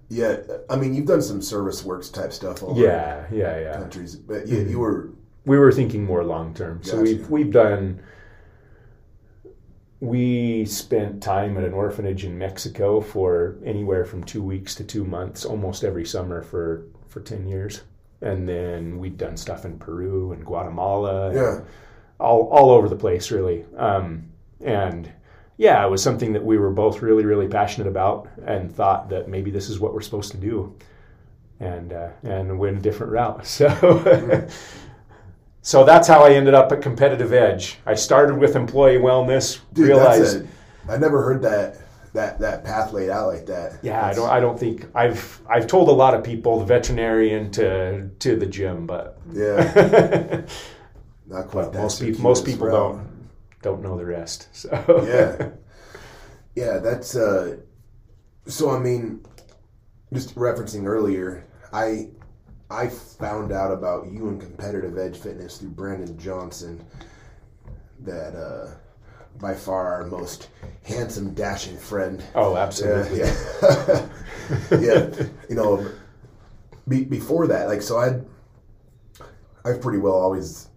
Yeah, 0.10 0.38
I 0.70 0.76
mean, 0.76 0.94
you've 0.94 1.06
done 1.08 1.22
some 1.22 1.42
service 1.42 1.84
works 1.86 2.10
type 2.10 2.34
stuff 2.34 2.62
all 2.64 2.72
over 2.72 2.82
yeah, 2.82 3.26
yeah, 3.32 3.60
yeah. 3.60 3.74
countries, 3.78 4.16
but 4.16 4.48
you, 4.48 4.60
you 4.62 4.80
were 4.80 5.10
we 5.46 5.58
were 5.58 5.72
thinking 5.72 6.04
more 6.06 6.24
long 6.24 6.54
term. 6.54 6.84
So 6.84 6.92
Gotcha. 6.98 7.02
we've 7.04 7.30
we've 7.30 7.52
done. 7.52 8.02
We 10.00 10.66
spent 10.66 11.22
time 11.22 11.58
at 11.58 11.64
an 11.64 11.74
orphanage 11.74 12.26
in 12.26 12.36
Mexico 12.38 13.02
for 13.02 13.58
anywhere 13.64 14.04
from 14.04 14.24
two 14.24 14.42
weeks 14.42 14.74
to 14.76 14.84
two 14.84 15.06
months, 15.06 15.46
almost 15.46 15.84
every 15.84 16.06
summer 16.06 16.42
for 16.42 16.88
for 17.08 17.20
ten 17.22 17.48
years, 17.48 17.82
and 18.22 18.50
then 18.50 18.98
we'd 18.98 19.18
done 19.18 19.38
stuff 19.38 19.64
in 19.64 19.78
Peru 19.78 20.32
and 20.32 20.44
Guatemala, 20.44 21.28
and 21.30 21.36
yeah. 21.36 21.60
All 22.22 22.48
all 22.50 22.70
over 22.72 22.88
the 22.88 22.96
place, 22.96 23.32
really. 23.32 23.66
Um, 23.78 24.30
and 24.62 25.12
yeah, 25.58 25.86
it 25.86 25.90
was 25.90 26.02
something 26.02 26.34
that 26.34 26.44
we 26.44 26.58
were 26.58 26.72
both 26.72 27.02
really 27.02 27.26
really 27.26 27.48
passionate 27.48 27.88
about, 27.88 28.28
and 28.46 28.72
thought 28.72 29.10
that 29.10 29.28
maybe 29.28 29.52
this 29.52 29.70
is 29.70 29.80
what 29.80 29.94
we're 29.94 30.02
supposed 30.02 30.32
to 30.32 30.38
do, 30.38 30.76
and 31.60 31.94
uh, 31.94 32.10
and 32.24 32.58
went 32.58 32.78
a 32.78 32.82
different 32.82 33.12
route. 33.12 33.46
So. 33.48 34.48
So 35.64 35.84
that's 35.84 36.08
how 36.08 36.24
I 36.24 36.32
ended 36.32 36.56
up 36.56 36.72
at 36.72 36.82
Competitive 36.82 37.34
Edge. 37.34 37.78
I 37.86 37.94
started 37.94 38.38
with 38.40 38.56
employee 38.56 38.98
wellness, 38.98 39.60
Dude, 39.74 39.90
realized, 39.90 40.42
that's 40.42 40.90
a, 40.90 40.94
I 40.94 40.98
never 40.98 41.22
heard 41.22 41.44
that 41.44 41.78
that 42.14 42.40
that 42.40 42.64
path 42.64 42.92
laid 42.94 43.10
out 43.10 43.28
like 43.28 43.46
that. 43.46 43.78
yeah, 43.84 44.04
I 44.06 44.14
don't, 44.14 44.30
I 44.30 44.40
don't 44.40 44.60
think 44.60 44.88
I've, 44.96 45.40
I've 45.48 45.68
told 45.68 45.88
a 45.90 45.94
lot 45.94 46.14
of 46.14 46.24
people 46.24 46.60
the 46.60 46.66
veterinarian 46.66 47.52
to, 47.52 48.10
to 48.10 48.36
the 48.36 48.46
gym, 48.48 48.86
but 48.86 49.20
Yeah, 49.32 50.42
not 51.32 51.48
quite 51.48 51.72
that. 51.72 51.82
most 51.82 52.02
people, 52.02 52.22
most 52.22 52.46
people 52.46 52.68
route. 52.68 52.74
don't, 52.74 53.30
don't 53.62 53.82
know 53.82 53.98
the 53.98 54.06
rest. 54.06 54.48
So 54.54 55.04
Yeah, 55.08 55.50
yeah, 56.56 56.78
that's 56.80 57.16
uh. 57.16 57.58
So 58.48 58.70
I 58.72 58.80
mean, 58.80 59.26
just 60.14 60.36
referencing 60.36 60.86
earlier, 60.86 61.46
I 61.72 62.10
I 62.70 62.88
found 62.88 63.52
out 63.52 63.72
about 63.72 64.12
you 64.12 64.28
and 64.30 64.42
Competitive 64.42 64.98
Edge 64.98 65.18
Fitness 65.18 65.58
through 65.58 65.70
Brandon 65.70 66.18
Johnson. 66.18 66.84
That 68.02 68.36
uh, 68.36 68.72
by 69.40 69.54
far 69.54 69.94
our 69.94 70.06
most 70.08 70.50
handsome, 70.84 71.34
dashing 71.34 71.78
friend. 71.78 72.24
Oh, 72.36 72.58
absolutely. 72.58 73.20
yeah, 73.20 74.08
yeah. 74.72 75.10
You 75.50 75.56
know, 75.56 75.92
be, 76.88 77.04
before 77.04 77.48
that, 77.48 77.68
like, 77.68 77.82
so 77.82 77.98
I'd, 77.98 78.26
I've 79.66 79.82
pretty 79.82 80.00
well 80.00 80.14
always 80.14 80.70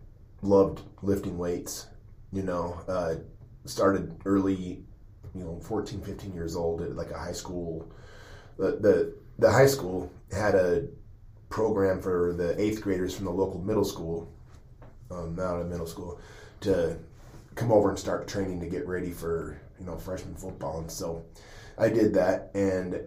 loved 0.44 0.82
lifting 1.02 1.38
weights. 1.38 1.86
You 2.32 2.42
know, 2.42 2.80
uh, 2.88 3.16
started 3.64 4.14
early, 4.24 4.84
you 5.34 5.44
know, 5.44 5.58
14, 5.60 6.00
15 6.02 6.32
years 6.34 6.56
old 6.56 6.82
at 6.82 6.96
like 6.96 7.10
a 7.10 7.18
high 7.18 7.32
school. 7.32 7.90
The, 8.58 8.72
the, 8.80 9.14
the 9.38 9.50
high 9.50 9.66
school 9.66 10.12
had 10.32 10.54
a 10.54 10.86
program 11.48 12.00
for 12.00 12.34
the 12.36 12.60
eighth 12.60 12.82
graders 12.82 13.14
from 13.14 13.26
the 13.26 13.30
local 13.30 13.60
middle 13.60 13.84
school, 13.84 14.32
um, 15.10 15.36
not 15.36 15.60
a 15.60 15.64
middle 15.64 15.86
school, 15.86 16.20
to 16.60 16.96
come 17.54 17.70
over 17.70 17.90
and 17.90 17.98
start 17.98 18.26
training 18.26 18.60
to 18.60 18.66
get 18.66 18.86
ready 18.86 19.10
for 19.10 19.60
you 19.78 19.86
know 19.86 19.96
freshman 19.96 20.34
football. 20.34 20.80
And 20.80 20.90
so 20.90 21.24
I 21.78 21.88
did 21.88 22.14
that, 22.14 22.50
and 22.54 23.00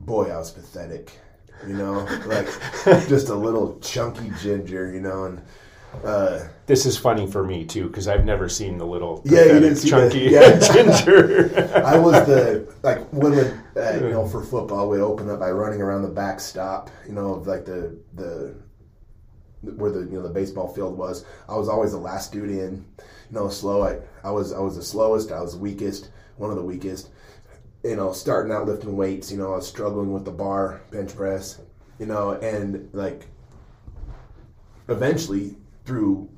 boy, 0.00 0.30
I 0.30 0.36
was 0.36 0.50
pathetic. 0.50 1.18
You 1.66 1.74
know, 1.74 2.06
like 2.26 2.48
just 3.08 3.28
a 3.28 3.34
little 3.34 3.78
chunky 3.80 4.30
ginger. 4.40 4.92
You 4.92 5.00
know, 5.00 5.24
and 5.24 5.42
uh, 6.04 6.40
This 6.66 6.86
is 6.86 6.96
funny 6.96 7.26
for 7.26 7.44
me 7.44 7.64
too 7.64 7.86
because 7.88 8.08
I've 8.08 8.24
never 8.24 8.48
seen 8.48 8.78
the 8.78 8.86
little 8.86 9.22
Yeah, 9.24 9.44
you 9.44 9.60
didn't 9.60 9.76
see 9.76 9.90
chunky 9.90 10.28
the- 10.28 10.30
yeah. 10.30 10.58
ginger. 10.72 11.82
I 11.84 11.98
was 11.98 12.26
the 12.26 12.72
like 12.82 13.00
when 13.12 13.34
would 13.36 13.60
uh, 13.76 13.94
you 14.04 14.10
know 14.10 14.26
for 14.26 14.42
football 14.42 14.88
we'd 14.88 15.00
open 15.00 15.28
up 15.30 15.40
by 15.40 15.50
running 15.50 15.80
around 15.80 16.02
the 16.02 16.08
backstop. 16.08 16.90
You 17.06 17.12
know, 17.12 17.34
of 17.34 17.46
like 17.46 17.64
the 17.64 17.96
the 18.14 18.54
where 19.62 19.90
the 19.92 20.00
you 20.00 20.12
know 20.16 20.22
the 20.22 20.30
baseball 20.30 20.68
field 20.72 20.96
was. 20.96 21.24
I 21.48 21.56
was 21.56 21.68
always 21.68 21.92
the 21.92 21.98
last 21.98 22.32
dude 22.32 22.50
in. 22.50 22.84
You 22.98 23.38
know, 23.38 23.48
slow. 23.48 23.82
I 23.82 23.98
I 24.24 24.30
was 24.30 24.52
I 24.52 24.58
was 24.60 24.76
the 24.76 24.82
slowest. 24.82 25.30
I 25.32 25.40
was 25.40 25.52
the 25.52 25.58
weakest. 25.60 26.10
One 26.36 26.50
of 26.50 26.56
the 26.56 26.62
weakest. 26.64 27.10
You 27.84 27.96
know, 27.96 28.12
starting 28.12 28.52
out 28.52 28.66
lifting 28.66 28.96
weights. 28.96 29.30
You 29.30 29.38
know, 29.38 29.52
I 29.52 29.56
was 29.56 29.68
struggling 29.68 30.12
with 30.12 30.24
the 30.24 30.30
bar, 30.30 30.80
bench 30.90 31.14
press. 31.14 31.60
You 31.98 32.06
know, 32.06 32.32
and 32.32 32.88
like 32.92 33.26
eventually 34.88 35.56
through 35.84 36.28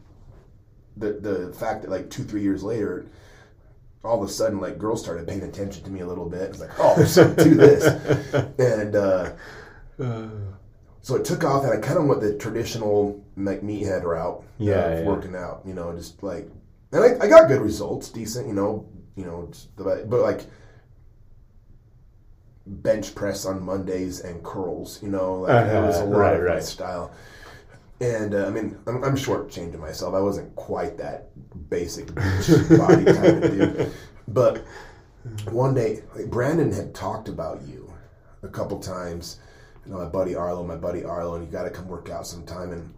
the 0.97 1.13
the 1.15 1.53
fact 1.55 1.83
that 1.83 1.91
like 1.91 2.09
two 2.11 2.25
three 2.25 2.43
years 2.43 2.63
later 2.63 3.07
all 4.05 4.23
of 4.23 4.29
a 4.29 4.33
sudden 4.33 4.61
like 4.61 4.79
girls 4.79 5.03
started 5.03 5.27
paying 5.27 5.43
attention 5.43 5.83
to 5.85 5.91
me 5.91 6.01
a 6.01 6.07
little 6.07 6.29
bit. 6.29 6.43
It's 6.43 6.61
like 6.61 6.71
oh 6.79 6.95
there's 6.97 7.13
something 7.13 7.45
to 7.45 7.55
this. 7.55 7.85
And 8.59 8.95
uh, 8.97 9.33
so 11.03 11.17
it 11.17 11.25
took 11.25 11.45
off 11.45 11.65
and 11.65 11.73
i 11.73 11.77
kind 11.77 11.99
of 11.99 12.07
went 12.07 12.21
the 12.21 12.35
traditional 12.39 13.23
like 13.37 13.63
meathead 13.63 14.03
route 14.05 14.43
Yeah, 14.59 14.87
of 14.87 14.99
yeah. 15.01 15.05
working 15.05 15.37
out 15.37 15.63
you 15.67 15.75
know 15.75 15.95
just 15.95 16.23
like 16.23 16.49
and 16.93 17.03
I, 17.05 17.25
I 17.25 17.29
got 17.29 17.49
good 17.49 17.61
results 17.61 18.09
decent 18.09 18.47
you 18.47 18.55
know 18.55 18.87
you 19.17 19.25
know 19.25 19.51
but, 19.77 20.09
but 20.09 20.21
like 20.21 20.47
bench 22.67 23.15
press 23.15 23.45
on 23.45 23.63
mondays 23.63 24.21
and 24.21 24.43
curls 24.43 25.03
you 25.03 25.09
know 25.11 25.41
like 25.43 25.67
it 25.67 25.81
was 25.83 25.99
a 26.01 26.01
Uh-huh, 26.03 26.11
lot 26.11 26.19
right, 26.19 26.37
of 26.37 26.47
my 26.49 26.55
right. 26.55 26.63
style 26.63 27.13
and 28.01 28.35
uh, 28.35 28.47
I 28.47 28.51
mean, 28.51 28.77
I'm, 28.87 29.03
I'm 29.05 29.17
shortchanging 29.17 29.79
myself. 29.79 30.15
I 30.15 30.21
wasn't 30.21 30.55
quite 30.57 30.97
that 30.99 31.29
basic 31.71 32.07
body 32.15 33.05
type 33.05 33.43
of 33.45 33.51
dude. 33.51 33.93
But 34.29 34.65
one 35.51 35.75
day, 35.75 36.03
like, 36.15 36.31
Brandon 36.31 36.73
had 36.73 36.95
talked 36.95 37.29
about 37.29 37.63
you 37.63 37.93
a 38.43 38.49
couple 38.49 38.79
times. 38.79 39.39
You 39.87 39.93
know, 39.93 39.99
my 39.99 40.07
buddy 40.09 40.35
Arlo, 40.35 40.65
my 40.65 40.77
buddy 40.77 41.05
Arlo, 41.05 41.35
and 41.37 41.45
you 41.45 41.51
got 41.51 41.65
to 41.65 41.71
come 41.71 41.89
work 41.89 42.09
out 42.11 42.27
sometime. 42.27 42.73
And 42.73 42.95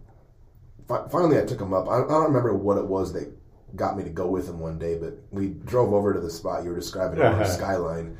fi- 0.87 1.07
finally, 1.09 1.37
I 1.39 1.45
took 1.45 1.59
him 1.61 1.73
up. 1.73 1.87
I, 1.87 1.97
I 1.97 2.07
don't 2.07 2.23
remember 2.23 2.53
what 2.55 2.77
it 2.77 2.85
was 2.85 3.13
that 3.13 3.31
got 3.75 3.97
me 3.97 4.03
to 4.03 4.09
go 4.09 4.27
with 4.27 4.47
him 4.47 4.59
one 4.59 4.79
day, 4.79 4.97
but 4.97 5.17
we 5.31 5.49
drove 5.49 5.93
over 5.93 6.13
to 6.13 6.19
the 6.21 6.29
spot 6.29 6.63
you 6.63 6.69
were 6.69 6.75
describing 6.75 7.19
over 7.19 7.27
Uh-huh. 7.27 7.45
Skyline. 7.45 8.17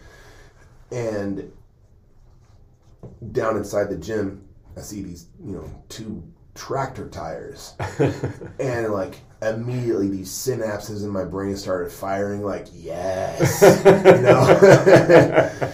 And 0.91 1.51
down 3.31 3.57
inside 3.57 3.89
the 3.89 3.97
gym, 3.97 4.47
I 4.75 4.81
see 4.81 5.01
these, 5.01 5.27
you 5.43 5.53
know, 5.53 5.83
two 5.89 6.21
tractor 6.57 7.07
tires. 7.07 7.75
and 8.59 8.91
like 8.91 9.15
immediately 9.41 10.09
these 10.09 10.29
synapses 10.29 11.03
in 11.03 11.09
my 11.09 11.23
brain 11.23 11.55
started 11.55 11.91
firing 11.91 12.43
like, 12.43 12.67
yes. 12.73 13.61
you 13.85 14.21
know? 14.21 15.73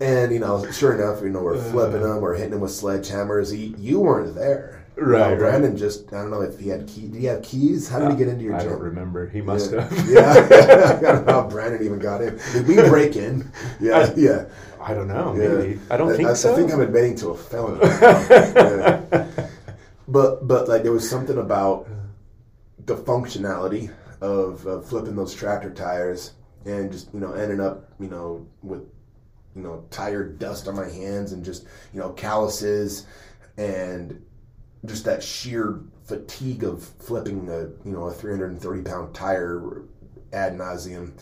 and 0.00 0.32
you 0.32 0.38
know, 0.38 0.70
sure 0.70 0.94
enough, 0.94 1.22
you 1.22 1.30
know, 1.30 1.42
we're 1.42 1.56
uh-huh. 1.56 1.70
flipping 1.70 2.02
them, 2.02 2.20
we're 2.20 2.34
hitting 2.34 2.52
them 2.52 2.60
with 2.60 2.70
sledgehammers. 2.70 3.56
You, 3.56 3.74
you 3.78 4.00
weren't 4.00 4.34
there. 4.34 4.84
Right, 4.96 5.30
right. 5.30 5.38
Brandon 5.38 5.76
just 5.76 6.12
I 6.12 6.22
don't 6.22 6.30
know 6.30 6.40
if 6.40 6.58
he 6.58 6.68
had 6.68 6.88
keys. 6.88 7.10
Did 7.10 7.20
he 7.20 7.26
have 7.26 7.42
keys? 7.42 7.88
How 7.88 8.00
did 8.00 8.10
he 8.10 8.16
get 8.16 8.26
into 8.26 8.42
your 8.42 8.56
I 8.56 8.60
gym? 8.60 8.70
don't 8.70 8.80
remember. 8.80 9.28
He 9.28 9.40
must 9.40 9.72
yeah. 9.72 9.88
have. 9.88 10.10
yeah, 10.10 10.98
I 10.98 11.12
don't 11.12 11.24
know 11.24 11.32
how 11.34 11.48
Brandon 11.48 11.84
even 11.84 12.00
got 12.00 12.20
in. 12.20 12.36
Did 12.52 12.66
we 12.66 12.74
break 12.74 13.14
in? 13.14 13.48
Yeah, 13.80 14.12
yeah. 14.16 14.46
I 14.80 14.94
don't 14.94 15.06
know. 15.06 15.36
Yeah. 15.36 15.48
Maybe. 15.48 15.80
I 15.88 15.96
don't 15.96 16.16
think 16.16 16.28
I, 16.28 16.34
so. 16.34 16.52
I 16.52 16.56
think 16.56 16.72
I'm 16.72 16.80
admitting 16.80 17.14
to 17.16 17.28
a 17.28 17.36
felony. 17.36 17.80
Yeah. 17.84 19.47
But 20.08 20.48
but 20.48 20.68
like 20.68 20.82
there 20.82 20.92
was 20.92 21.08
something 21.08 21.38
about 21.38 21.86
the 22.86 22.96
functionality 22.96 23.92
of, 24.20 24.66
of 24.66 24.88
flipping 24.88 25.14
those 25.14 25.34
tractor 25.34 25.70
tires 25.70 26.32
and 26.64 26.90
just 26.90 27.12
you 27.14 27.20
know 27.20 27.32
ending 27.32 27.60
up 27.60 27.92
you 28.00 28.08
know 28.08 28.46
with 28.62 28.80
you 29.54 29.62
know 29.62 29.84
tire 29.90 30.24
dust 30.24 30.66
on 30.66 30.74
my 30.74 30.88
hands 30.88 31.32
and 31.32 31.44
just 31.44 31.66
you 31.92 32.00
know 32.00 32.10
calluses 32.10 33.06
and 33.58 34.20
just 34.86 35.04
that 35.04 35.22
sheer 35.22 35.80
fatigue 36.04 36.64
of 36.64 36.82
flipping 36.82 37.48
a 37.48 37.60
you 37.86 37.92
know 37.92 38.04
a 38.06 38.12
330 38.12 38.82
pound 38.82 39.14
tire 39.14 39.82
ad 40.32 40.54
nauseum 40.54 41.12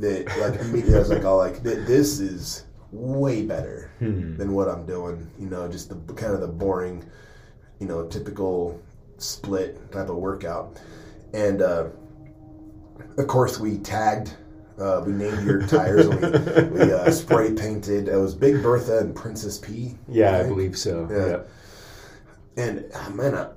that 0.00 0.26
like 0.38 0.60
immediately 0.60 0.96
I 0.96 0.98
was 0.98 1.10
like, 1.10 1.24
oh, 1.24 1.36
like 1.36 1.62
this 1.62 2.20
is 2.20 2.64
way 2.90 3.44
better 3.44 3.92
hmm. 3.98 4.36
than 4.36 4.52
what 4.52 4.68
I'm 4.68 4.86
doing. 4.86 5.30
You 5.38 5.48
know, 5.48 5.68
just 5.68 5.88
the 5.88 6.14
kind 6.14 6.34
of 6.34 6.40
the 6.40 6.48
boring, 6.48 7.04
you 7.80 7.86
know, 7.86 8.06
typical 8.06 8.80
split 9.18 9.90
type 9.90 10.08
of 10.08 10.16
workout. 10.16 10.78
And 11.34 11.60
uh, 11.62 11.86
of 13.18 13.26
course, 13.26 13.58
we 13.58 13.78
tagged. 13.78 14.34
Uh, 14.78 15.02
we 15.04 15.12
named 15.12 15.44
your 15.44 15.66
tires. 15.66 16.08
we 16.08 16.16
we 16.86 16.92
uh, 16.92 17.10
spray 17.10 17.52
painted. 17.52 18.08
It 18.08 18.16
was 18.16 18.34
Big 18.34 18.62
Bertha 18.62 18.98
and 18.98 19.14
Princess 19.14 19.58
P. 19.58 19.96
yeah, 20.08 20.36
I 20.36 20.38
think. 20.44 20.48
believe 20.54 20.78
so. 20.78 21.06
Yeah. 22.56 22.62
And 22.62 22.86
ah, 22.94 23.10
man, 23.10 23.34
I, 23.34 23.50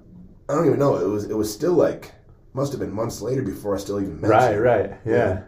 I 0.49 0.53
don't 0.55 0.65
even 0.65 0.79
know. 0.79 0.95
It 0.97 1.07
was 1.07 1.25
it 1.25 1.35
was 1.37 1.51
still 1.53 1.73
like 1.73 2.11
must 2.53 2.71
have 2.73 2.79
been 2.81 2.91
months 2.93 3.21
later 3.21 3.41
before 3.41 3.73
I 3.75 3.79
still 3.79 3.99
even 4.01 4.19
met 4.21 4.29
Right, 4.29 4.53
you. 4.55 4.59
right. 4.61 4.91
Yeah. 5.05 5.43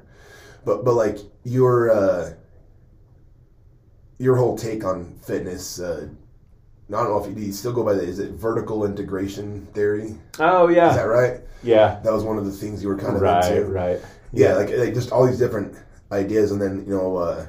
But 0.64 0.86
but 0.86 0.94
like 0.94 1.18
your 1.44 1.92
uh, 1.92 2.34
your 4.18 4.36
whole 4.38 4.58
take 4.58 4.84
on 4.86 5.16
fitness. 5.22 5.80
I 6.90 6.92
don't 7.04 7.10
know 7.10 7.24
if 7.24 7.38
you, 7.38 7.52
still 7.52 7.74
go 7.74 7.84
by 7.84 7.94
the 7.94 8.02
is 8.04 8.20
it 8.20 8.32
vertical 8.32 8.86
integration 8.86 9.66
theory? 9.74 10.16
Oh, 10.40 10.68
yeah. 10.68 10.90
Is 10.92 10.96
that 10.98 11.04
right? 11.04 11.42
Yeah. 11.64 12.00
That 12.04 12.14
was 12.14 12.24
one 12.24 12.38
of 12.38 12.46
the 12.46 12.52
things 12.52 12.84
you 12.84 12.90
were 12.90 12.98
kind 12.98 13.16
of 13.16 13.22
Right, 13.22 13.52
into. 13.52 13.66
right. 13.72 14.00
Yeah, 14.32 14.54
like, 14.54 14.70
like 14.70 14.94
just 14.94 15.12
all 15.12 15.26
these 15.26 15.40
different 15.40 15.76
ideas, 16.12 16.52
and 16.52 16.62
then 16.62 16.84
you 16.86 16.96
know 16.96 17.16
uh, 17.18 17.46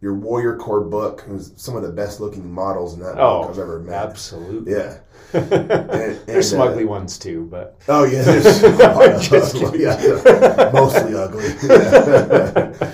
your 0.00 0.14
Warrior 0.14 0.56
Core 0.56 0.80
book 0.80 1.24
was 1.28 1.52
some 1.56 1.76
of 1.76 1.82
the 1.82 1.90
best 1.92 2.18
looking 2.20 2.50
models 2.50 2.94
in 2.94 3.00
that 3.00 3.14
Oh, 3.18 3.42
book 3.42 3.50
I've 3.50 3.58
ever 3.58 3.78
met. 3.80 3.94
absolutely. 3.94 4.72
Yeah. 4.72 4.98
And- 5.34 6.18
There's 6.26 6.48
some 6.50 6.60
uh, 6.62 6.64
ugly 6.66 6.84
ones 6.86 7.18
too, 7.18 7.46
but 7.50 7.76
Oh 7.88 8.04
yeah, 8.04 8.22
there's 8.22 8.62
yeah, 9.78 10.70
mostly 10.72 11.14
ugly. 11.14 11.44
Yeah. 11.62 12.92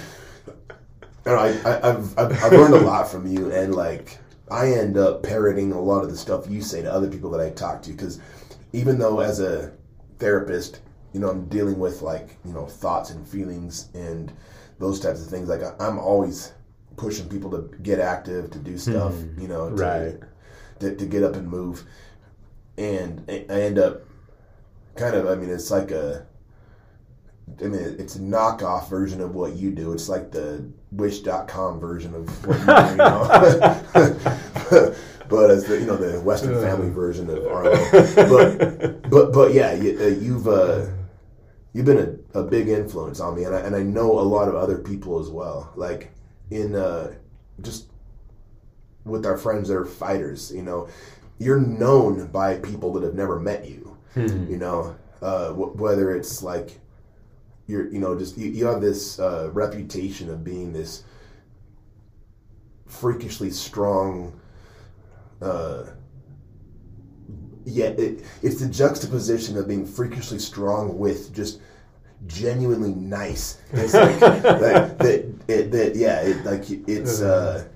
I, 1.27 1.31
I, 1.65 1.91
I've, 1.91 2.19
I've 2.19 2.45
I've 2.45 2.53
learned 2.53 2.75
a 2.75 2.81
lot 2.81 3.09
from 3.09 3.27
you, 3.27 3.51
and 3.53 3.75
like 3.75 4.19
I 4.51 4.73
end 4.73 4.97
up 4.99 5.23
parroting 5.23 5.73
a 5.73 5.81
lot 5.81 6.05
of 6.05 6.11
the 6.11 6.17
stuff 6.17 6.51
you 6.51 6.61
say 6.61 6.83
to 6.83 6.93
other 6.93 7.09
people 7.09 7.31
that 7.31 7.41
I 7.41 7.51
talk 7.51 7.83
to, 7.83 7.91
because 7.93 8.21
even 8.73 8.99
though 8.99 9.21
as 9.21 9.41
a 9.41 9.73
therapist, 10.19 10.81
you 11.13 11.21
know, 11.21 11.31
I'm 11.31 11.47
dealing 11.47 11.79
with 11.79 12.03
like 12.03 12.37
you 12.45 12.53
know 12.53 12.67
thoughts 12.67 13.11
and 13.11 13.27
feelings 13.27 13.89
and 13.95 14.33
those 14.79 15.01
types 15.01 15.23
of 15.23 15.29
things. 15.29 15.49
Like 15.49 15.63
I'm 15.81 15.99
always 15.99 16.53
pushing 16.97 17.29
people 17.29 17.51
to 17.51 17.77
get 17.79 17.99
active, 17.99 18.51
to 18.51 18.59
do 18.59 18.73
hmm. 18.73 18.79
stuff, 18.79 19.15
you 19.39 19.49
know, 19.49 19.71
to, 19.71 19.75
Right. 19.75 20.21
to, 20.81 20.95
to 20.95 21.07
get 21.07 21.23
up 21.23 21.35
and 21.37 21.49
move, 21.49 21.85
and 22.77 23.25
I 23.29 23.43
end 23.63 23.79
up 23.79 24.03
kind 24.97 25.17
of 25.17 25.27
i 25.27 25.35
mean 25.35 25.51
it's 25.51 25.71
like 25.71 25.91
a 25.91 26.25
i 27.61 27.65
mean 27.65 27.97
it's 27.99 28.17
a 28.17 28.21
knockoff 28.21 28.89
version 28.89 29.21
of 29.21 29.35
what 29.35 29.55
you 29.57 29.71
do. 29.71 29.93
It's 29.93 30.09
like 30.09 30.31
the 30.31 30.65
wish.com 30.93 31.81
version 31.81 32.15
of 32.15 32.47
what 32.47 32.59
you 32.59 32.67
do 32.67 32.91
you 32.91 32.97
know? 34.81 34.95
But 35.29 35.51
as 35.51 35.65
the 35.65 35.81
you 35.81 35.87
know 35.87 35.97
the 35.97 36.21
western 36.21 36.61
family 36.61 36.91
version 36.91 37.31
of 37.31 37.47
arlo 37.47 37.75
but 38.15 39.11
but 39.11 39.33
but 39.33 39.55
yeah 39.55 39.73
you, 39.73 39.99
uh, 39.99 40.07
you've 40.09 40.47
uh 40.47 40.87
you've 41.73 41.87
been 41.87 42.21
a, 42.35 42.41
a 42.41 42.43
big 42.45 42.69
influence 42.69 43.21
on 43.21 43.35
me 43.35 43.45
and 43.45 43.55
I, 43.55 43.61
and 43.61 43.75
I 43.75 43.83
know 43.83 44.19
a 44.19 44.21
lot 44.21 44.49
of 44.49 44.55
other 44.55 44.77
people 44.79 45.19
as 45.19 45.31
well. 45.31 45.73
Like 45.77 46.13
in 46.51 46.75
uh 46.75 47.15
just 47.63 47.87
with 49.05 49.25
our 49.25 49.39
friends 49.39 49.69
that 49.69 49.77
are 49.77 49.87
fighters 49.87 50.53
you 50.55 50.63
know 50.63 50.89
you're 51.39 51.61
known 51.61 52.27
by 52.29 52.59
people 52.59 52.93
that 52.93 53.03
have 53.03 53.15
never 53.15 53.41
met 53.41 53.69
you. 53.69 53.97
Hmm. 54.15 54.47
You 54.49 54.59
know, 54.59 54.97
uh, 55.21 55.51
wh- 55.53 55.75
whether 55.81 56.15
it's 56.15 56.43
like 56.43 56.79
you're, 57.67 57.91
you 57.91 57.99
know, 57.99 58.19
just 58.19 58.37
you, 58.37 58.51
you 58.51 58.67
have 58.67 58.81
this 58.81 59.19
uh, 59.19 59.51
reputation 59.53 60.31
of 60.31 60.45
being 60.45 60.73
this 60.73 61.05
freakishly 62.87 63.51
strong. 63.51 64.39
Uh, 65.41 65.85
yet 67.65 67.99
it, 67.99 68.25
it's 68.43 68.61
the 68.61 68.69
juxtaposition 68.69 69.57
of 69.57 69.67
being 69.67 69.87
freakishly 69.87 70.39
strong 70.39 70.99
with 70.99 71.35
just 71.35 71.61
genuinely 72.27 72.95
nice. 72.95 73.59
It's 73.73 73.95
like 73.95 74.19
that, 74.21 74.99
that, 74.99 75.35
it, 75.49 75.71
that 75.73 75.97
yeah, 75.97 76.21
it, 76.21 76.45
like 76.45 76.71
it's. 76.71 77.21
Uh, 77.21 77.67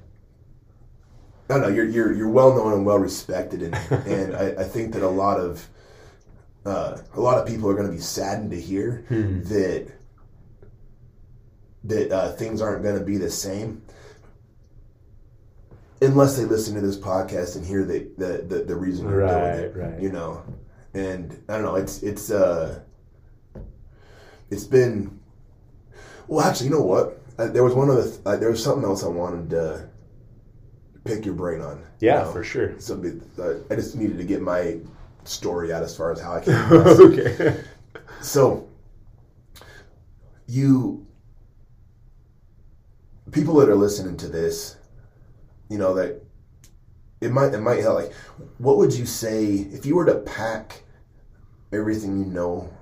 I 1.51 1.55
don't 1.55 1.63
know. 1.63 1.69
You're 1.69 1.87
you're 1.87 2.13
you're 2.13 2.29
well 2.29 2.55
known 2.55 2.75
and 2.75 2.85
well 2.85 2.99
respected, 2.99 3.63
and 3.63 3.75
and 4.07 4.37
I, 4.37 4.63
I 4.63 4.65
think 4.65 4.93
that 4.93 5.03
a 5.03 5.09
lot 5.09 5.41
of 5.41 5.67
uh, 6.69 7.01
a 7.15 7.21
lot 7.21 7.39
of 7.39 7.47
people 7.47 7.69
are 7.71 7.75
going 7.75 7.87
to 7.87 7.93
be 7.93 8.01
saddened 8.01 8.51
to 8.51 8.61
hear 8.61 9.05
that 9.09 9.91
that 11.85 12.13
uh, 12.13 12.33
things 12.33 12.61
aren't 12.61 12.83
going 12.83 12.99
to 12.99 13.05
be 13.05 13.17
the 13.17 13.31
same 13.31 13.83
unless 16.03 16.37
they 16.37 16.45
listen 16.45 16.75
to 16.75 16.81
this 16.81 16.99
podcast 16.99 17.57
and 17.57 17.65
hear 17.65 17.85
the 17.85 18.09
the, 18.19 18.45
the, 18.47 18.65
the 18.65 18.77
reason 18.77 19.07
we're 19.07 19.27
doing 19.27 19.65
it. 19.65 19.77
right. 19.77 20.01
You 20.01 20.11
know, 20.13 20.43
and 20.95 21.43
I 21.49 21.55
don't 21.55 21.65
know. 21.65 21.77
It's 21.77 22.03
it's 22.03 22.31
uh, 22.31 22.81
it's 24.51 24.65
been. 24.65 25.19
Well, 26.27 26.45
actually, 26.47 26.67
you 26.69 26.75
know 26.75 26.83
what? 26.83 27.21
Uh, 27.39 27.47
there 27.49 27.65
was 27.65 27.75
one 27.75 27.89
other. 27.91 28.03
Th- 28.05 28.21
uh, 28.27 28.37
there 28.37 28.51
was 28.51 28.63
something 28.63 28.85
else 28.85 29.03
I 29.05 29.09
wanted 29.09 29.51
to 29.51 29.89
pick 31.05 31.25
your 31.25 31.35
brain 31.35 31.61
on. 31.63 31.79
you 32.01 32.09
Yeah, 32.09 32.23
know? 32.25 32.33
for 32.33 32.45
sure. 32.45 32.79
Something 32.81 33.23
uh, 33.39 33.55
I 33.71 33.77
just 33.77 33.97
needed 33.97 34.19
to 34.19 34.25
get 34.25 34.43
my 34.43 34.79
story 35.29 35.73
out 35.73 35.83
as 35.83 35.97
far 35.97 36.13
as 36.13 36.21
how 36.21 36.35
I 36.35 36.41
came. 36.41 36.55
across 36.55 37.01
okay. 37.01 37.63
So, 38.21 38.69
you 40.47 41.07
people 43.31 43.55
that 43.57 43.69
are 43.69 43.77
listening 43.77 44.17
to 44.19 44.29
this, 44.29 44.77
you 45.69 45.79
know 45.79 45.95
that 45.95 46.23
it 47.21 47.31
might 47.31 47.55
it 47.55 47.61
might 47.61 47.81
help. 47.81 47.97
Like, 47.97 48.13
what 48.59 48.77
would 48.79 48.95
you 48.95 49.07
say 49.07 49.47
if 49.47 49.85
you 49.87 49.97
were 49.97 50.07
to 50.07 50.17
pack 50.17 50.83
everything 51.73 52.19
you 52.19 52.27
know? 52.27 52.73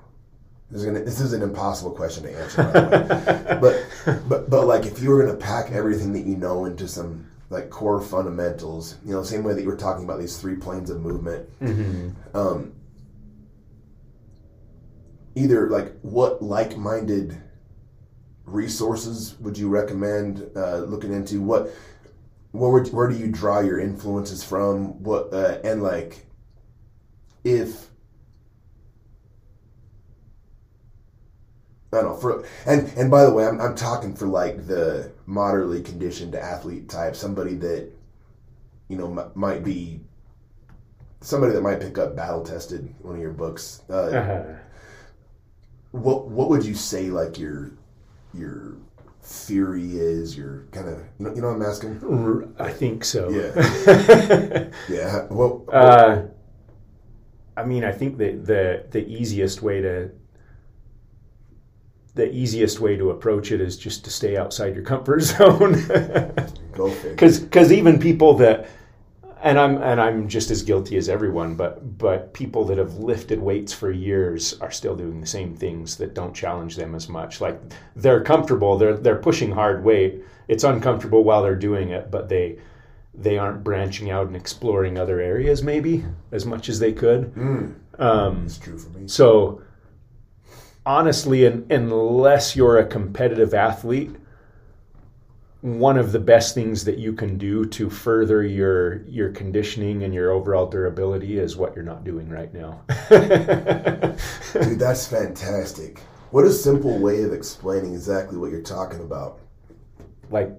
This 0.68 0.80
is, 0.80 0.86
gonna, 0.86 1.04
this 1.04 1.20
is 1.20 1.32
an 1.32 1.42
impossible 1.42 1.92
question 1.92 2.24
to 2.24 2.36
answer, 2.36 2.64
by 2.64 2.72
the 2.72 3.56
way. 3.56 3.58
but 4.04 4.28
but 4.28 4.50
but 4.50 4.66
like 4.66 4.84
if 4.84 5.00
you 5.00 5.10
were 5.10 5.24
gonna 5.24 5.38
pack 5.38 5.70
everything 5.70 6.12
that 6.14 6.24
you 6.24 6.36
know 6.36 6.64
into 6.64 6.88
some 6.88 7.26
like 7.48 7.70
core 7.70 8.00
fundamentals, 8.00 8.96
you 9.04 9.12
know, 9.12 9.22
same 9.22 9.44
way 9.44 9.54
that 9.54 9.62
you 9.62 9.68
were 9.68 9.76
talking 9.76 10.04
about 10.04 10.18
these 10.18 10.38
three 10.38 10.56
planes 10.56 10.90
of 10.90 11.00
movement, 11.00 11.48
um, 12.34 12.72
either 15.34 15.70
like 15.70 15.94
what 16.02 16.42
like-minded 16.42 17.40
resources 18.44 19.36
would 19.40 19.56
you 19.58 19.68
recommend 19.68 20.50
uh, 20.56 20.78
looking 20.78 21.12
into? 21.12 21.40
What 21.40 21.70
where 22.52 22.70
would, 22.70 22.88
where 22.92 23.08
do 23.08 23.16
you 23.16 23.28
draw 23.28 23.60
your 23.60 23.78
influences 23.78 24.42
from? 24.42 25.02
What 25.02 25.32
uh, 25.32 25.58
and 25.62 25.82
like 25.82 26.26
if 27.44 27.90
I 31.92 31.98
don't 32.00 32.04
know 32.10 32.16
for 32.16 32.44
and 32.66 32.88
and 32.96 33.10
by 33.10 33.24
the 33.24 33.32
way, 33.32 33.46
I'm 33.46 33.60
I'm 33.60 33.74
talking 33.74 34.14
for 34.14 34.26
like 34.26 34.66
the 34.66 35.12
moderately 35.26 35.82
conditioned 35.82 36.34
athlete 36.34 36.88
type, 36.88 37.16
somebody 37.16 37.54
that 37.56 37.90
you 38.88 38.96
know 38.96 39.10
m- 39.18 39.30
might 39.34 39.64
be 39.64 40.00
somebody 41.20 41.52
that 41.52 41.62
might 41.62 41.80
pick 41.80 41.96
up 41.98 42.14
battle 42.16 42.42
tested 42.44 42.92
one 43.02 43.14
of 43.16 43.20
your 43.20 43.32
books. 43.32 43.82
Uh, 43.88 44.08
Uh-huh. 44.10 44.42
what 45.92 46.28
what 46.28 46.48
would 46.50 46.64
you 46.64 46.74
say 46.74 47.10
like 47.10 47.38
your 47.38 47.70
your 48.34 48.74
theory 49.22 49.96
is? 49.96 50.36
Your 50.36 50.64
kind 50.72 50.88
of 50.88 50.98
you 51.18 51.26
know 51.26 51.34
you 51.34 51.40
know 51.40 51.48
what 51.48 51.56
I'm 51.56 51.62
asking? 51.62 52.54
I 52.58 52.70
think 52.72 53.04
so. 53.04 53.28
Yeah. 53.30 54.68
Yeah. 54.88 55.26
Well, 55.30 55.64
Uh, 55.72 56.22
I 57.56 57.64
mean, 57.64 57.84
I 57.84 57.92
think 57.92 58.18
that 58.18 58.44
the 58.46 58.84
the 58.90 59.06
easiest 59.06 59.62
way 59.62 59.80
to 59.80 60.10
the 62.16 62.30
easiest 62.34 62.80
way 62.80 62.96
to 62.96 63.10
approach 63.10 63.52
it 63.52 63.60
is 63.60 63.76
just 63.76 64.04
to 64.04 64.10
stay 64.10 64.36
outside 64.36 64.74
your 64.74 64.84
comfort 64.84 65.20
zone. 65.32 65.74
figure. 65.76 67.10
Because 67.10 67.72
even 67.72 67.98
people 67.98 68.34
that 68.38 68.68
and 69.42 69.58
I'm 69.60 69.80
and 69.82 70.00
I'm 70.00 70.28
just 70.28 70.50
as 70.50 70.62
guilty 70.62 70.96
as 70.96 71.08
everyone, 71.08 71.54
but 71.54 71.98
but 71.98 72.32
people 72.32 72.64
that 72.64 72.78
have 72.78 72.94
lifted 72.96 73.38
weights 73.40 73.72
for 73.72 73.90
years 73.92 74.58
are 74.60 74.70
still 74.70 74.96
doing 74.96 75.20
the 75.20 75.26
same 75.26 75.54
things 75.54 75.96
that 75.98 76.14
don't 76.14 76.34
challenge 76.34 76.74
them 76.76 76.94
as 76.94 77.08
much. 77.08 77.40
Like 77.40 77.60
they're 77.94 78.22
comfortable, 78.24 78.76
they're 78.78 78.96
they're 78.96 79.16
pushing 79.16 79.52
hard 79.52 79.84
weight. 79.84 80.22
It's 80.48 80.64
uncomfortable 80.64 81.22
while 81.22 81.42
they're 81.42 81.54
doing 81.54 81.90
it, 81.90 82.10
but 82.10 82.28
they 82.28 82.58
they 83.14 83.38
aren't 83.38 83.62
branching 83.64 84.10
out 84.10 84.26
and 84.26 84.36
exploring 84.36 84.98
other 84.98 85.20
areas 85.20 85.62
maybe 85.62 86.04
as 86.32 86.44
much 86.44 86.68
as 86.68 86.78
they 86.78 86.92
could. 86.92 87.32
Um, 87.98 88.44
It's 88.46 88.58
true 88.58 88.78
for 88.78 88.90
me. 88.98 89.06
so 89.08 89.60
honestly, 90.86 91.46
un 91.46 91.66
unless 91.70 92.56
you're 92.56 92.78
a 92.78 92.86
competitive 92.86 93.52
athlete, 93.52 94.14
one 95.60 95.98
of 95.98 96.12
the 96.12 96.20
best 96.20 96.54
things 96.54 96.84
that 96.84 96.96
you 96.98 97.12
can 97.12 97.36
do 97.36 97.64
to 97.66 97.90
further 97.90 98.42
your 98.44 99.02
your 99.06 99.30
conditioning 99.30 100.04
and 100.04 100.14
your 100.14 100.30
overall 100.30 100.66
durability 100.66 101.38
is 101.38 101.56
what 101.56 101.74
you're 101.74 101.84
not 101.84 102.04
doing 102.04 102.28
right 102.30 102.54
now. 102.54 102.82
Dude, 104.52 104.78
that's 104.78 105.06
fantastic. 105.06 106.00
What 106.30 106.44
a 106.44 106.52
simple 106.52 106.98
way 106.98 107.22
of 107.22 107.32
explaining 107.32 107.94
exactly 107.94 108.38
what 108.38 108.50
you're 108.50 108.62
talking 108.62 109.00
about. 109.00 109.40
like 110.30 110.50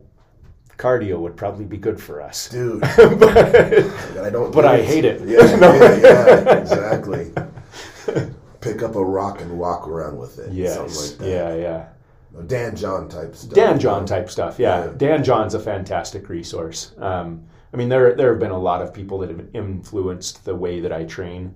cardio 0.77 1.19
would 1.19 1.35
probably 1.35 1.65
be 1.65 1.77
good 1.77 1.99
for 1.99 2.21
us. 2.21 2.49
Dude, 2.49 2.81
but, 2.97 2.97
I 2.97 4.29
don't 4.29 4.53
But 4.53 4.65
I 4.65 4.81
hate 4.81 5.05
it. 5.05 5.21
Yeah, 5.21 5.43
yeah, 5.57 5.95
yeah, 6.01 6.57
exactly. 6.61 7.31
Pick 8.61 8.81
up 8.81 8.95
a 8.95 9.03
rock 9.03 9.41
and 9.41 9.57
walk 9.59 9.87
around 9.87 10.17
with 10.17 10.39
it. 10.39 10.51
yes. 10.51 11.19
Like 11.19 11.27
yeah, 11.29 11.55
yeah. 11.55 11.85
Dan 12.45 12.75
John 12.75 13.09
type 13.09 13.35
stuff. 13.35 13.53
Dan 13.53 13.79
John 13.79 14.05
type 14.05 14.29
stuff. 14.29 14.59
Yeah. 14.59 14.85
Yeah. 14.85 14.91
Dan 14.97 15.23
John's 15.23 15.53
a 15.53 15.59
fantastic 15.59 16.29
resource. 16.29 16.93
Um, 16.97 17.43
I 17.73 17.77
mean, 17.77 17.89
there 17.89 18.15
there 18.15 18.31
have 18.31 18.39
been 18.39 18.51
a 18.51 18.59
lot 18.59 18.81
of 18.81 18.93
people 18.93 19.19
that 19.19 19.29
have 19.29 19.45
influenced 19.53 20.45
the 20.45 20.55
way 20.55 20.79
that 20.79 20.91
I 20.91 21.03
train. 21.05 21.55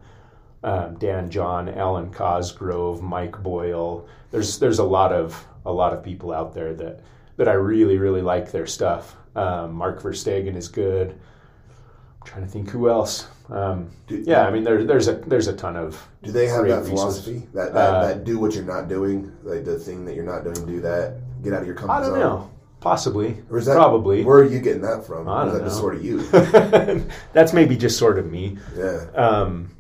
Um, 0.64 0.96
Dan 0.98 1.30
John, 1.32 1.70
Alwyn 1.70 2.12
Cosgrove, 2.12 3.02
Mike 3.02 3.42
Boyle. 3.42 4.08
There's 4.32 4.60
there's 4.60 4.80
a 4.80 4.84
lot 4.84 5.12
of 5.12 5.46
a 5.66 5.72
lot 5.72 5.94
of 5.94 6.04
people 6.04 6.32
out 6.32 6.54
there 6.54 6.74
that 6.76 7.00
that 7.38 7.48
I 7.48 7.54
really 7.54 7.98
really 7.98 8.22
like 8.22 8.52
their 8.52 8.68
stuff. 8.68 9.16
Um, 9.36 9.74
Mark 9.74 10.02
Verstegen 10.02 10.56
is 10.56 10.68
good. 10.68 11.12
I'm 11.12 12.28
trying 12.28 12.44
to 12.44 12.50
think 12.50 12.70
who 12.70 12.90
else. 12.90 13.28
Um, 13.52 13.90
Do- 14.08 14.24
yeah, 14.26 14.48
I 14.48 14.52
mean 14.52 14.64
there, 14.64 14.84
there's 14.86 15.08
a 15.10 15.16
there's 15.28 15.48
a 15.48 15.54
ton 15.54 15.76
of 15.76 16.02
Do 16.24 16.32
they 16.32 16.48
have 16.48 16.66
that 16.68 16.84
resources. 16.84 17.26
philosophy? 17.26 17.48
That 17.54 17.74
that, 17.74 17.94
Uh, 17.94 18.08
that 18.08 18.24
do 18.24 18.40
what 18.40 18.56
you're 18.56 18.64
not 18.64 18.88
doing, 18.88 19.32
like 19.44 19.66
the 19.66 19.78
thing 19.78 20.06
that 20.06 20.16
you're 20.16 20.24
not 20.26 20.44
doing, 20.46 20.66
do 20.66 20.80
that. 20.82 21.18
Get 21.44 21.54
out 21.54 21.62
of 21.62 21.68
your 21.68 21.76
comfort 21.76 22.04
zone? 22.06 22.14
I 22.16 22.20
don't 22.20 22.20
zone. 22.20 22.20
know, 22.40 22.50
possibly, 22.80 23.42
Or 23.50 23.58
is 23.58 23.66
that 23.66 23.74
probably. 23.76 24.24
Where 24.24 24.38
are 24.40 24.46
you 24.46 24.60
getting 24.60 24.82
that 24.84 25.06
from? 25.06 25.28
I 25.28 25.44
don't 25.46 25.56
that 25.58 25.64
just 25.66 25.78
sort 25.78 25.96
of 25.96 26.06
you? 26.06 26.22
That's 27.34 27.52
maybe 27.52 27.76
just 27.76 27.98
sort 27.98 28.18
of 28.20 28.32
me. 28.32 28.58
Yeah. 28.78 29.06
Um, 29.16 29.72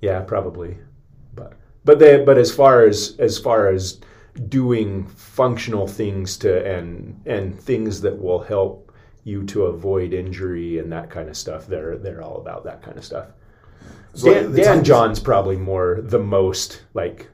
yeah, 0.00 0.20
probably. 0.20 0.78
But 1.34 1.52
but 1.84 1.98
they, 1.98 2.24
but 2.24 2.38
as 2.38 2.50
far 2.54 2.84
as 2.86 3.14
as 3.18 3.38
far 3.38 3.68
as 3.68 4.00
doing 4.48 5.06
functional 5.08 5.86
things 5.88 6.36
to 6.38 6.64
and 6.64 7.20
and 7.26 7.58
things 7.60 8.00
that 8.02 8.16
will 8.18 8.40
help 8.40 8.87
you 9.28 9.44
to 9.44 9.64
avoid 9.64 10.12
injury 10.14 10.78
and 10.78 10.90
that 10.92 11.10
kind 11.10 11.28
of 11.28 11.36
stuff, 11.36 11.66
they're 11.66 11.98
they're 11.98 12.22
all 12.22 12.38
about 12.38 12.64
that 12.64 12.82
kind 12.82 12.96
of 12.96 13.04
stuff. 13.04 13.26
So 14.14 14.32
Dan, 14.32 14.52
Dan 14.52 14.84
John's 14.84 15.20
probably 15.20 15.56
more 15.56 16.00
the 16.02 16.18
most 16.18 16.82
like 16.94 17.28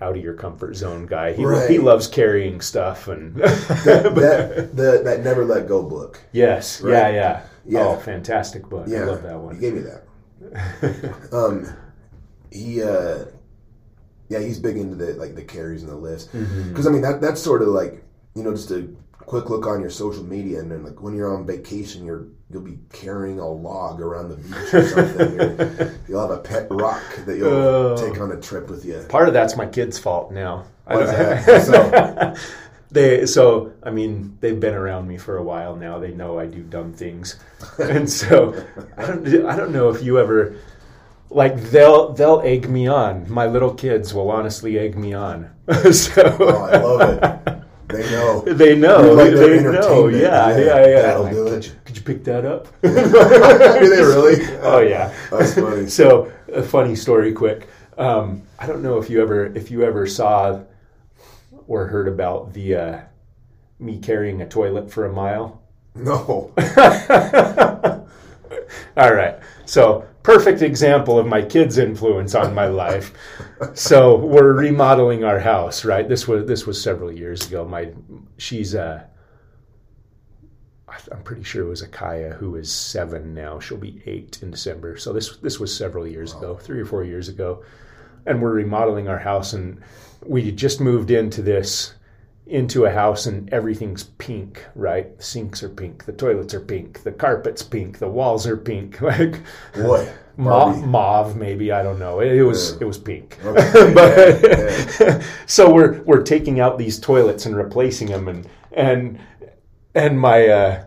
out 0.00 0.16
of 0.16 0.22
your 0.22 0.34
comfort 0.34 0.74
zone 0.74 1.06
guy. 1.06 1.32
He 1.32 1.44
Right. 1.44 1.70
he 1.70 1.78
loves 1.78 2.06
carrying 2.08 2.60
stuff 2.60 3.08
and 3.08 3.34
that, 3.36 4.12
that, 4.14 4.76
the, 4.76 5.00
that 5.04 5.20
never 5.24 5.44
let 5.44 5.66
go 5.68 5.82
book. 5.82 6.20
yes, 6.32 6.80
Right. 6.80 6.92
yeah, 6.92 7.08
yeah, 7.08 7.42
Yeah. 7.64 7.86
Oh, 7.86 7.96
fantastic 7.96 8.68
book. 8.68 8.86
Yeah, 8.88 9.02
I 9.02 9.04
love 9.04 9.22
that 9.22 9.38
one. 9.38 9.54
He 9.54 9.60
gave 9.60 9.74
me 9.74 9.80
that. 9.82 10.02
um, 11.32 11.66
he, 12.50 12.82
uh, 12.82 13.26
yeah, 14.28 14.40
he's 14.40 14.58
big 14.58 14.76
into 14.76 14.96
the 14.96 15.14
like 15.14 15.34
the 15.34 15.42
carries 15.42 15.82
and 15.82 15.90
the 15.92 15.96
lifts. 15.96 16.26
Mm-hmm. 16.26 16.68
Because 16.70 16.86
I 16.86 16.90
mean 16.90 17.02
that 17.02 17.20
that's 17.20 17.40
sort 17.40 17.62
of 17.62 17.68
like 17.68 18.02
you 18.34 18.42
know 18.42 18.52
just 18.52 18.70
a 18.70 18.88
quick 19.26 19.48
look 19.50 19.66
on 19.66 19.80
your 19.80 19.90
social 19.90 20.24
media 20.24 20.58
and 20.60 20.70
then 20.70 20.84
like 20.84 21.00
when 21.02 21.14
you're 21.14 21.34
on 21.34 21.46
vacation 21.46 22.04
you're 22.04 22.26
you'll 22.50 22.62
be 22.62 22.78
carrying 22.92 23.38
a 23.38 23.48
log 23.48 24.00
around 24.00 24.28
the 24.28 24.36
beach 24.36 24.74
or 24.74 24.88
something. 24.88 25.40
Or 25.40 25.94
you'll 26.08 26.20
have 26.20 26.30
a 26.30 26.40
pet 26.42 26.66
rock 26.70 27.02
that 27.24 27.36
you'll 27.38 27.48
Oh. 27.48 27.96
take 27.96 28.20
on 28.20 28.30
a 28.32 28.40
trip 28.40 28.68
with 28.68 28.84
you. 28.84 29.04
Part 29.08 29.28
of 29.28 29.34
that's 29.34 29.56
my 29.56 29.66
kid's 29.66 29.98
fault 29.98 30.32
now. 30.32 30.64
I 30.86 30.96
Why 30.96 31.04
don't- 31.04 31.48
is 31.48 31.68
that? 31.68 32.38
they 32.90 33.24
so 33.24 33.72
I 33.82 33.90
mean 33.90 34.36
they've 34.40 34.58
been 34.60 34.74
around 34.74 35.08
me 35.08 35.16
for 35.16 35.38
a 35.38 35.42
while 35.42 35.76
now. 35.76 35.98
They 35.98 36.12
know 36.12 36.38
I 36.38 36.44
do 36.46 36.62
dumb 36.62 36.92
things, 36.92 37.36
and 37.78 38.08
so 38.10 38.54
I 38.98 39.06
don't 39.06 39.46
I 39.46 39.56
don't 39.56 39.72
know 39.72 39.88
if 39.88 40.02
you 40.02 40.18
ever 40.18 40.56
like 41.30 41.56
they'll 41.70 42.12
they'll 42.12 42.42
egg 42.44 42.68
me 42.68 42.86
on. 42.88 43.30
My 43.32 43.46
little 43.46 43.72
kids 43.72 44.12
will 44.12 44.30
honestly 44.30 44.78
egg 44.78 44.98
me 44.98 45.14
on. 45.14 45.48
so 45.90 46.36
Oh, 46.38 46.64
I 46.64 46.76
love 46.76 47.00
it. 47.46 47.61
They 47.96 48.10
know. 48.10 48.40
they 48.42 48.76
know 48.76 49.12
like 49.14 49.32
their 49.32 49.56
they 49.62 49.62
know 49.62 50.08
yeah 50.08 50.56
Yeah, 50.56 50.58
yeah 50.58 50.86
yeah. 50.86 51.02
that'll 51.02 51.22
Like, 51.24 51.32
do 51.34 51.44
could, 51.44 51.52
it. 51.58 51.66
you, 51.66 51.72
could 51.84 51.96
you 51.96 52.02
pick 52.02 52.24
that 52.24 52.44
up? 52.44 52.68
Do 52.82 52.88
they 52.90 54.02
really? 54.02 54.36
oh 54.62 54.80
yeah. 54.80 55.12
That's 55.30 55.54
funny. 55.54 55.88
So 55.88 56.32
a 56.52 56.62
funny 56.62 56.94
story, 56.96 57.32
quick. 57.32 57.68
Um, 57.98 58.42
I 58.58 58.66
don't 58.66 58.82
know 58.82 58.98
if 58.98 59.10
you 59.10 59.20
ever 59.22 59.46
if 59.46 59.70
you 59.70 59.82
ever 59.84 60.06
saw 60.06 60.60
or 61.66 61.86
heard 61.86 62.08
about 62.08 62.52
the 62.52 62.74
uh, 62.76 63.00
me 63.78 63.98
carrying 63.98 64.42
a 64.42 64.48
toilet 64.48 64.90
for 64.90 65.06
a 65.06 65.12
mile. 65.12 65.60
No. 65.94 66.52
All 68.96 69.14
right. 69.14 69.38
So 69.66 70.04
perfect 70.22 70.62
example 70.62 71.18
of 71.18 71.26
my 71.26 71.42
kids' 71.42 71.78
influence 71.78 72.34
on 72.34 72.54
my 72.54 72.66
life. 72.66 73.12
So 73.74 74.16
we're 74.16 74.52
remodeling 74.52 75.24
our 75.24 75.38
house, 75.38 75.84
right? 75.84 76.08
This 76.08 76.26
was 76.28 76.46
this 76.46 76.66
was 76.66 76.82
several 76.82 77.12
years 77.12 77.46
ago. 77.46 77.64
My 77.64 77.92
she's 78.38 78.74
uh 78.74 79.04
I'm 81.10 81.22
pretty 81.22 81.42
sure 81.42 81.64
it 81.64 81.68
was 81.68 81.82
Akaya 81.82 82.36
who 82.36 82.56
is 82.56 82.70
seven 82.70 83.34
now. 83.34 83.58
She'll 83.58 83.78
be 83.78 84.02
eight 84.06 84.40
in 84.42 84.50
December. 84.50 84.96
So 84.98 85.12
this 85.12 85.36
this 85.38 85.58
was 85.58 85.74
several 85.74 86.06
years 86.06 86.34
ago, 86.34 86.54
three 86.56 86.80
or 86.80 86.84
four 86.84 87.04
years 87.04 87.28
ago, 87.28 87.64
and 88.26 88.40
we're 88.40 88.52
remodeling 88.52 89.08
our 89.08 89.18
house, 89.18 89.52
and 89.54 89.80
we 90.24 90.52
just 90.52 90.80
moved 90.80 91.10
into 91.10 91.42
this 91.42 91.94
into 92.46 92.84
a 92.84 92.90
house, 92.90 93.26
and 93.26 93.48
everything's 93.52 94.04
pink. 94.04 94.64
Right, 94.74 95.16
the 95.16 95.22
sinks 95.22 95.62
are 95.62 95.68
pink, 95.68 96.04
the 96.04 96.12
toilets 96.12 96.54
are 96.54 96.60
pink, 96.60 97.02
the 97.02 97.12
carpet's 97.12 97.62
pink, 97.62 97.98
the 97.98 98.08
walls 98.08 98.46
are 98.46 98.56
pink, 98.56 99.00
like 99.12 99.36
what? 99.76 100.12
Ma- 100.38 100.72
Barbie. 100.72 100.86
mauve, 100.86 101.36
maybe 101.36 101.72
I 101.72 101.82
don't 101.82 101.98
know. 101.98 102.20
It, 102.20 102.32
it 102.32 102.42
was 102.42 102.72
Yeah. 102.72 102.78
it 102.80 102.84
was 102.86 102.98
pink. 102.98 103.38
Okay. 103.44 103.94
but 103.94 105.00
Yeah, 105.00 105.22
so 105.46 105.72
we're 105.72 106.02
we're 106.02 106.22
taking 106.22 106.58
out 106.60 106.78
these 106.78 106.98
toilets 106.98 107.46
and 107.46 107.54
replacing 107.56 108.08
them, 108.08 108.28
and 108.28 108.48
and 108.72 109.18
and 109.94 110.18
my 110.18 110.48
uh, 110.48 110.84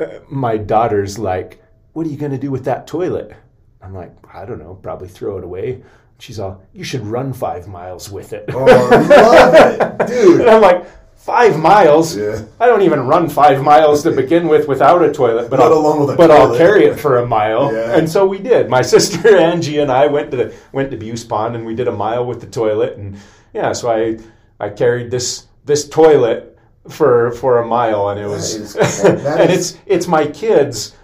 uh, 0.00 0.06
my 0.30 0.56
daughter's 0.58 1.18
like, 1.18 1.62
"What 1.94 2.06
are 2.06 2.10
you 2.10 2.18
going 2.18 2.32
to 2.32 2.38
do 2.38 2.50
with 2.50 2.64
that 2.66 2.86
toilet?" 2.86 3.34
I'm 3.80 3.94
like, 3.94 4.12
"I 4.34 4.44
don't 4.44 4.58
know. 4.58 4.74
Probably 4.74 5.08
throw 5.08 5.38
it 5.38 5.44
away." 5.44 5.82
She's 6.18 6.38
all, 6.40 6.62
"You 6.72 6.84
should 6.84 7.06
run 7.06 7.32
five 7.32 7.68
miles 7.68 8.10
with 8.10 8.32
it." 8.32 8.46
Oh, 8.52 8.66
I 8.66 8.96
love 9.06 9.54
it. 10.00 10.06
Dude. 10.08 10.40
and 10.40 10.50
I'm 10.50 10.60
like, 10.60 10.84
five 11.14 11.58
miles? 11.58 12.16
Yeah. 12.16 12.42
I 12.58 12.66
don't 12.66 12.82
even 12.82 13.06
run 13.06 13.28
five 13.28 13.62
miles 13.62 14.02
to 14.02 14.10
begin 14.22 14.48
with 14.48 14.66
without 14.66 15.02
a 15.02 15.12
toilet, 15.12 15.48
but 15.50 15.60
Let 15.60 15.70
I'll, 15.70 15.78
alone 15.78 16.00
with 16.00 16.10
a 16.10 16.16
but 16.16 16.30
I'll 16.30 16.56
carry 16.56 16.84
it 16.86 16.98
for 16.98 17.18
a 17.18 17.26
mile. 17.26 17.72
Yeah. 17.72 17.96
And 17.96 18.08
so 18.10 18.26
we 18.26 18.38
did. 18.38 18.68
My 18.68 18.82
sister 18.94 19.36
Angie 19.36 19.78
and 19.78 19.92
I 19.92 20.06
went 20.06 20.30
to 20.32 20.36
the, 20.36 20.54
went 20.72 20.90
to 20.90 20.96
Beus 20.96 21.28
Pond 21.28 21.54
and 21.54 21.64
we 21.66 21.74
did 21.74 21.86
a 21.88 21.92
mile 21.92 22.26
with 22.26 22.40
the 22.40 22.46
toilet. 22.48 22.96
And 22.96 23.16
yeah, 23.54 23.72
so 23.72 23.90
I 23.90 24.18
I 24.58 24.70
carried 24.70 25.10
this 25.10 25.46
this 25.66 25.88
toilet 25.88 26.58
for 26.88 27.30
for 27.32 27.58
a 27.58 27.66
mile, 27.66 28.08
and 28.08 28.18
it 28.18 28.26
was 28.26 28.54
is- 28.54 29.04
and 29.04 29.50
is- 29.50 29.74
it's 29.74 29.78
it's 29.86 30.06
my 30.08 30.26
kids. 30.26 30.96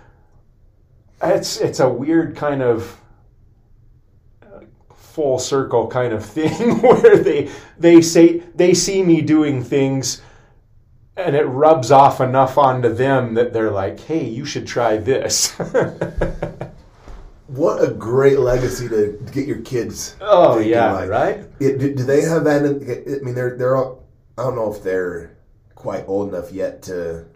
It's 1.22 1.60
it's 1.60 1.80
a 1.80 1.88
weird 1.88 2.34
kind 2.36 2.62
of 2.62 3.00
full 5.14 5.38
circle 5.38 5.86
kind 5.86 6.12
of 6.12 6.24
thing 6.24 6.78
where 6.82 7.16
they 7.18 7.48
they 7.78 8.00
say 8.00 8.38
they 8.56 8.74
see 8.74 9.00
me 9.02 9.20
doing 9.20 9.62
things 9.62 10.20
and 11.16 11.36
it 11.36 11.44
rubs 11.44 11.92
off 11.92 12.20
enough 12.20 12.58
onto 12.58 12.92
them 12.92 13.34
that 13.34 13.52
they're 13.52 13.70
like 13.70 14.00
hey 14.00 14.24
you 14.24 14.44
should 14.44 14.66
try 14.66 14.96
this 14.96 15.56
What 17.46 17.84
a 17.84 17.92
great 17.92 18.38
legacy 18.40 18.88
to 18.88 19.18
get 19.32 19.46
your 19.46 19.60
kids. 19.60 20.16
oh 20.20 20.58
yeah 20.58 20.92
like- 20.92 21.08
right 21.10 21.44
It, 21.60 21.78
do, 21.78 21.94
do 21.94 22.02
they 22.02 22.22
have 22.22 22.42
that? 22.44 22.64
In, 22.64 22.74
I 23.20 23.22
mean, 23.24 23.34
they're 23.34 23.56
they're. 23.56 23.76
All, 23.76 24.02
I 24.36 24.42
don't 24.42 24.56
know 24.56 24.72
if 24.74 24.82
they're 24.82 25.36
quite 25.74 26.04
old 26.08 26.30
enough 26.30 26.50
yet 26.50 26.82
to 26.84 27.26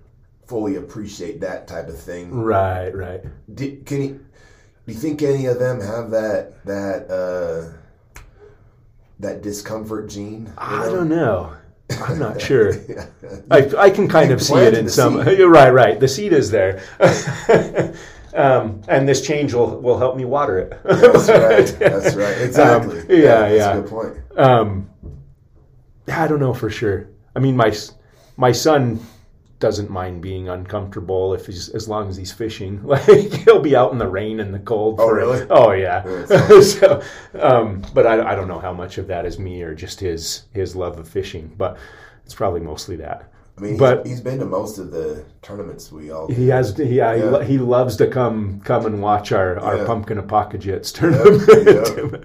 fully 0.46 0.76
appreciate 0.76 1.40
that 1.42 1.68
type 1.68 1.88
of 1.88 2.00
thing. 2.00 2.32
right 2.34 2.92
right 2.96 3.22
Do, 3.54 3.76
can 3.84 4.02
you? 4.02 4.26
Do 4.88 4.94
you 4.94 5.00
think 5.00 5.20
any 5.22 5.44
of 5.44 5.58
them 5.58 5.82
have 5.82 6.10
that 6.12 6.64
that 6.64 7.10
uh, 7.10 8.22
that 9.20 9.42
discomfort 9.42 10.08
gene? 10.08 10.46
you 10.46 10.52
i 10.56 10.86
know? 10.86 10.94
don't 10.94 11.08
know 11.10 11.52
i'm 12.06 12.18
not 12.18 12.40
sure 12.48 12.72
I, 13.50 13.70
I 13.76 13.90
can 13.90 14.08
kind 14.08 14.30
You 14.30 14.36
of 14.36 14.42
see 14.42 14.54
it 14.54 14.72
in 14.72 14.88
some 14.88 15.22
seed. 15.22 15.38
you're 15.38 15.50
right 15.60 15.68
right 15.74 16.00
the 16.00 16.08
seed 16.08 16.32
is 16.32 16.50
there 16.50 16.82
um, 18.34 18.80
and 18.88 19.06
this 19.06 19.20
change 19.26 19.52
will, 19.52 19.78
will 19.78 19.98
help 19.98 20.16
me 20.16 20.24
water 20.24 20.58
it 20.60 20.80
That's 20.84 21.28
right. 21.28 21.78
That's 21.78 22.14
right. 22.14 22.38
Exactly. 22.40 23.00
Um, 23.00 23.06
yeah, 23.10 23.40
that's 23.40 23.54
yeah. 23.56 23.72
a 23.76 23.80
good 23.82 23.90
point. 23.90 24.16
Um, 24.38 24.88
I 26.10 26.26
don't 26.26 26.40
know 26.40 26.54
for 26.54 26.70
sure. 26.70 27.08
I 27.36 27.40
mean, 27.40 27.56
my 27.56 27.74
my 28.38 28.52
son 28.52 29.00
doesn't 29.60 29.90
mind 29.90 30.22
being 30.22 30.48
uncomfortable 30.48 31.34
if 31.34 31.46
he's 31.46 31.68
as 31.70 31.88
long 31.88 32.08
as 32.08 32.16
he's 32.16 32.30
fishing. 32.32 32.80
Like 32.86 33.02
he'll 33.32 33.60
be 33.60 33.74
out 33.74 33.92
in 33.92 33.98
the 33.98 34.06
rain 34.08 34.40
and 34.40 34.54
the 34.54 34.58
cold. 34.60 35.00
Oh, 35.00 35.08
for- 35.08 35.14
really? 35.16 35.46
Oh 35.50 35.72
yeah. 35.72 36.02
That's 36.26 36.74
so, 36.78 37.02
um, 37.34 37.82
but 37.94 38.06
I, 38.06 38.32
I 38.32 38.34
don't 38.34 38.48
know 38.48 38.60
how 38.60 38.72
much 38.72 38.98
of 38.98 39.06
that 39.08 39.26
is 39.26 39.38
me 39.38 39.62
or 39.62 39.74
just 39.74 40.00
his 40.00 40.42
his 40.52 40.76
love 40.76 40.98
of 40.98 41.08
fishing. 41.08 41.52
But 41.58 41.76
it's 42.24 42.34
probably 42.34 42.60
mostly 42.60 42.96
that. 42.96 43.30
I 43.56 43.60
mean, 43.60 43.76
But- 43.76 44.06
he's, 44.06 44.18
he's 44.18 44.20
been 44.20 44.38
to 44.38 44.44
most 44.44 44.78
of 44.78 44.92
the 44.92 45.24
tournaments 45.42 45.90
we 45.90 46.12
all. 46.12 46.28
He 46.28 46.46
has, 46.48 46.78
yeah, 46.78 47.16
He, 47.16 47.22
lo- 47.24 47.40
he 47.40 47.58
loves 47.58 47.96
to 47.96 48.06
come 48.06 48.60
come 48.60 48.86
and 48.86 49.02
watch 49.02 49.32
our, 49.32 49.58
our 49.58 49.78
Yeah. 49.78 49.86
pumpkin 49.86 50.18
apocalypse 50.18 50.92
tournament. 50.92 52.24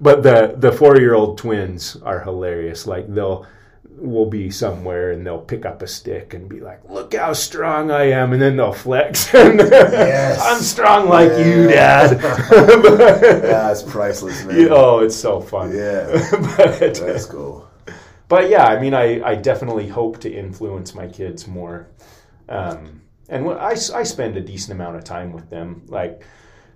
but 0.00 0.24
the 0.24 0.54
the 0.56 0.72
four 0.72 0.96
year 0.96 1.14
old 1.14 1.38
twins 1.38 1.96
are 2.02 2.18
hilarious. 2.20 2.86
Like 2.88 3.06
they'll 3.14 3.46
we'll 3.96 4.26
be 4.26 4.50
somewhere 4.50 5.12
and 5.12 5.24
they'll 5.26 5.40
pick 5.40 5.64
up 5.64 5.82
a 5.82 5.86
stick 5.86 6.34
and 6.34 6.48
be 6.48 6.60
like, 6.60 6.80
"Look 6.88 7.14
how 7.14 7.32
strong 7.32 7.90
I 7.90 8.04
am," 8.10 8.32
and 8.32 8.40
then 8.42 8.56
they'll 8.56 8.72
flex. 8.72 9.32
and 9.34 9.58
Yes. 9.58 10.40
I'm 10.42 10.60
strong 10.62 11.08
like 11.08 11.30
you, 11.44 11.68
Dad. 11.68 12.18
Yeah, 13.42 13.70
it's 13.70 13.82
priceless, 13.82 14.44
man. 14.44 14.68
oh, 14.70 15.00
it's 15.00 15.16
so 15.16 15.40
fun. 15.40 15.74
Yeah, 15.74 16.06
but, 16.56 16.94
that's 16.94 17.26
cool. 17.26 17.68
but 18.28 18.48
yeah, 18.48 18.66
I 18.66 18.80
mean, 18.80 18.94
I, 18.94 19.22
I 19.22 19.34
definitely 19.34 19.88
hope 19.88 20.18
to 20.20 20.32
influence 20.32 20.94
my 20.94 21.06
kids 21.06 21.46
more. 21.46 21.88
Um, 22.48 23.00
and 23.28 23.44
when 23.46 23.56
I, 23.58 23.70
I 23.94 24.02
spend 24.02 24.36
a 24.36 24.40
decent 24.40 24.72
amount 24.72 24.96
of 24.96 25.04
time 25.04 25.32
with 25.32 25.48
them. 25.48 25.82
Like, 25.86 26.22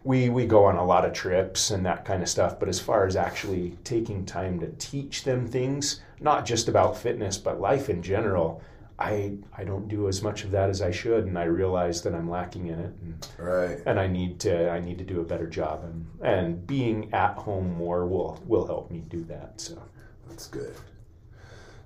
we, 0.05 0.29
we 0.29 0.47
go 0.47 0.65
on 0.65 0.77
a 0.77 0.85
lot 0.85 1.05
of 1.05 1.13
trips 1.13 1.71
and 1.73 1.85
that 1.85 2.05
kind 2.05 2.23
of 2.23 2.29
stuff. 2.29 2.59
But 2.61 2.69
as 2.69 2.79
far 2.81 3.07
as 3.07 3.17
actually 3.17 3.77
taking 3.85 4.25
time 4.25 4.61
to 4.61 4.69
teach 4.79 5.25
them 5.25 5.47
things, 5.47 6.01
not 6.21 6.47
just 6.47 6.69
about 6.69 6.97
fitness, 6.97 7.39
but 7.39 7.61
life 7.61 7.89
in 7.89 8.03
general, 8.03 8.63
I, 8.99 9.37
I 9.57 9.65
don't 9.65 9.89
do 9.89 10.09
as 10.09 10.23
much 10.23 10.45
of 10.45 10.51
that 10.53 10.71
as 10.71 10.81
I 10.81 10.91
should. 10.91 11.27
And 11.27 11.39
I 11.39 11.45
realize 11.45 12.03
that 12.03 12.15
I'm 12.15 12.31
lacking 12.31 12.69
in 12.69 12.79
it. 12.79 12.93
And, 13.03 13.29
Right. 13.39 13.79
and 13.87 14.01
I 14.01 14.07
need 14.07 14.41
to 14.41 14.71
I 14.71 14.81
need 14.81 14.99
to 14.99 15.05
do 15.05 15.21
a 15.21 15.25
better 15.25 15.47
job. 15.47 15.85
And, 15.85 16.07
and 16.23 16.67
being 16.67 17.13
at 17.13 17.35
home 17.37 17.75
more 17.75 18.07
will, 18.07 18.43
will 18.47 18.67
help 18.67 18.91
me 18.91 19.05
do 19.09 19.23
that. 19.25 19.61
So. 19.61 19.83
That's 20.29 20.49
good. 20.49 20.75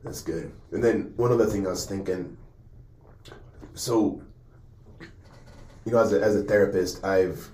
That's 0.05 0.23
good. 0.23 0.53
And 0.73 0.83
then 0.83 1.13
one 1.17 1.33
other 1.33 1.47
thing 1.47 1.67
I 1.67 1.71
was 1.71 1.85
thinking. 1.87 2.37
So, 3.75 4.23
you 5.85 5.93
know, 5.93 5.99
as 5.99 6.13
a, 6.13 6.21
as 6.21 6.37
a 6.37 6.43
therapist, 6.43 7.05
I've, 7.05 7.49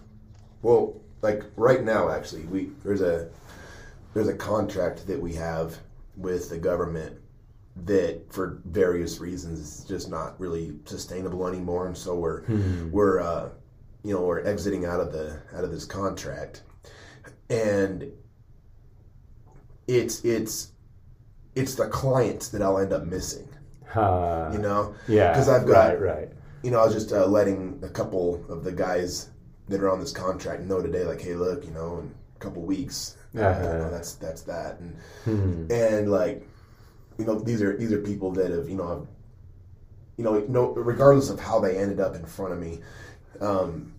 well, 0.63 1.01
like 1.23 1.43
right 1.57 1.83
now, 1.83 2.11
actually, 2.11 2.43
we 2.45 2.71
there's 2.85 3.01
a 3.01 3.29
there's 4.15 4.29
a 4.29 4.35
contract 4.35 5.07
that 5.07 5.21
we 5.21 5.33
have 5.35 5.77
with 6.17 6.49
the 6.51 6.59
government 6.59 7.19
that, 7.85 8.23
for 8.33 8.61
various 8.65 9.21
reasons, 9.21 9.59
is 9.61 9.85
just 9.85 10.09
not 10.11 10.39
really 10.41 10.75
sustainable 10.87 11.47
anymore, 11.47 11.87
and 11.87 11.97
so 11.97 12.15
we're 12.17 12.43
we're 12.91 13.21
uh, 13.21 13.51
you 14.03 14.15
know 14.15 14.23
we're 14.23 14.45
exiting 14.47 14.85
out 14.87 15.01
of 15.01 15.13
the 15.13 15.41
out 15.55 15.63
of 15.65 15.71
this 15.71 15.85
contract, 15.85 16.63
and 17.51 18.11
it's 19.87 20.25
it's 20.25 20.73
it's 21.55 21.75
the 21.75 21.87
clients 21.89 22.49
that 22.49 22.63
I'll 22.63 22.79
end 22.79 22.93
up 22.93 23.05
missing. 23.05 23.49
Uh, 23.95 24.51
You 24.53 24.59
know, 24.59 24.95
yeah. 25.09 25.33
Because 25.33 25.49
I've 25.49 25.67
got- 25.67 26.01
right, 26.01 26.17
right. 26.19 26.29
you 26.63 26.71
know, 26.71 26.81
I 26.81 26.85
was 26.85 26.93
just 26.95 27.13
uh, 27.13 27.25
letting 27.27 27.79
a 27.83 27.89
couple 27.89 28.45
of 28.51 28.63
the 28.65 28.73
guys 28.73 29.31
that 29.69 29.81
are 29.81 29.91
on 29.91 29.99
this 30.01 30.13
contract 30.13 30.63
know 30.65 30.83
today, 30.83 31.05
like, 31.05 31.21
hey, 31.21 31.35
look, 31.35 31.65
you 31.65 31.71
know, 31.73 31.99
in 32.01 32.15
a 32.37 32.39
couple 32.39 32.63
weeks, 32.63 33.17
Uh-huh. 33.35 33.61
you 33.63 33.79
know, 33.79 33.91
that's 33.91 34.15
that's 34.15 34.43
that, 34.43 34.79
and 34.81 34.97
Hmm. 35.25 35.71
and 35.71 36.11
like, 36.11 36.47
you 37.19 37.25
know, 37.25 37.39
these 37.39 37.63
are 37.63 37.77
these 37.77 37.93
are 37.93 38.01
people 38.01 38.31
that 38.33 38.51
have, 38.51 38.69
you 38.69 38.77
know, 38.77 38.89
have, 38.89 39.07
you 40.17 40.25
know, 40.25 40.45
no, 40.49 40.73
regardless 40.75 41.29
of 41.31 41.39
how 41.41 41.61
they 41.61 41.77
ended 41.77 42.01
up 42.01 42.15
in 42.15 42.25
front 42.25 42.53
of 42.53 42.59
me, 42.59 42.81
um, 43.41 43.93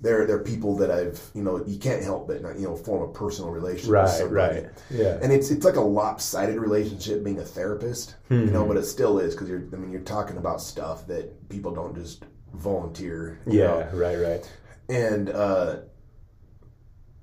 they're 0.00 0.26
they're 0.26 0.40
people 0.42 0.76
that 0.76 0.90
I've 0.90 1.20
you 1.34 1.42
know 1.42 1.64
you 1.64 1.78
can't 1.78 2.02
help 2.02 2.26
but 2.26 2.42
not, 2.42 2.56
you 2.58 2.66
know 2.66 2.76
form 2.76 3.08
a 3.08 3.12
personal 3.12 3.50
relationship. 3.50 3.88
with 3.90 3.94
Right, 3.94 4.08
somebody. 4.10 4.60
right. 4.62 4.70
Yeah. 4.90 5.18
And 5.22 5.32
it's 5.32 5.50
it's 5.50 5.64
like 5.64 5.76
a 5.76 5.80
lopsided 5.80 6.56
relationship 6.56 7.22
being 7.24 7.38
a 7.38 7.44
therapist, 7.44 8.16
you 8.28 8.36
Mm-hmm. 8.38 8.52
know, 8.52 8.66
but 8.66 8.76
it 8.76 8.84
still 8.84 9.18
is 9.20 9.34
because 9.34 9.48
you're 9.48 9.62
I 9.72 9.76
mean 9.76 9.92
you're 9.92 10.02
talking 10.02 10.36
about 10.36 10.60
stuff 10.60 11.06
that 11.06 11.48
people 11.48 11.72
don't 11.72 11.94
just 11.94 12.24
volunteer. 12.52 13.38
you 13.46 13.60
know. 13.60 13.78
yeah, 13.78 13.90
right, 13.96 14.16
right. 14.18 14.52
and 14.88 15.30
uh, 15.30 15.76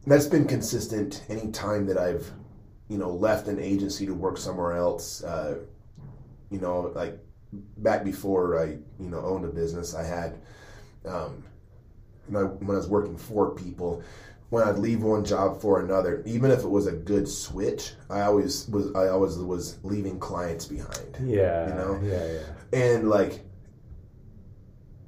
that's 0.07 0.27
been 0.27 0.45
consistent 0.45 1.23
any 1.29 1.51
time 1.51 1.85
that 1.87 1.97
I've 1.97 2.31
you 2.89 2.97
know 2.97 3.09
left 3.11 3.47
an 3.47 3.59
agency 3.59 4.05
to 4.05 4.13
work 4.13 4.37
somewhere 4.37 4.73
else. 4.73 5.23
Uh, 5.23 5.59
you 6.49 6.59
know, 6.59 6.91
like 6.95 7.17
back 7.77 8.03
before 8.03 8.59
I 8.61 8.65
you 8.99 9.09
know 9.09 9.19
owned 9.19 9.45
a 9.45 9.49
business, 9.49 9.95
I 9.95 10.03
had 10.03 10.39
um, 11.05 11.43
when 12.27 12.43
I, 12.43 12.45
when 12.47 12.75
I 12.75 12.79
was 12.79 12.87
working 12.87 13.17
for 13.17 13.51
people. 13.55 14.03
When 14.49 14.67
I'd 14.67 14.79
leave 14.79 15.01
one 15.01 15.23
job 15.23 15.61
for 15.61 15.79
another, 15.79 16.21
even 16.25 16.51
if 16.51 16.59
it 16.65 16.67
was 16.69 16.85
a 16.85 16.91
good 16.91 17.25
switch, 17.25 17.93
I 18.09 18.23
always 18.23 18.67
was 18.67 18.93
I 18.95 19.07
always 19.07 19.37
was 19.37 19.79
leaving 19.83 20.19
clients 20.19 20.65
behind 20.65 21.15
Yeah. 21.23 21.69
You 21.69 21.73
know? 21.75 22.01
Yeah, 22.03 22.33
yeah. 22.33 22.77
and 22.77 23.09
like 23.09 23.45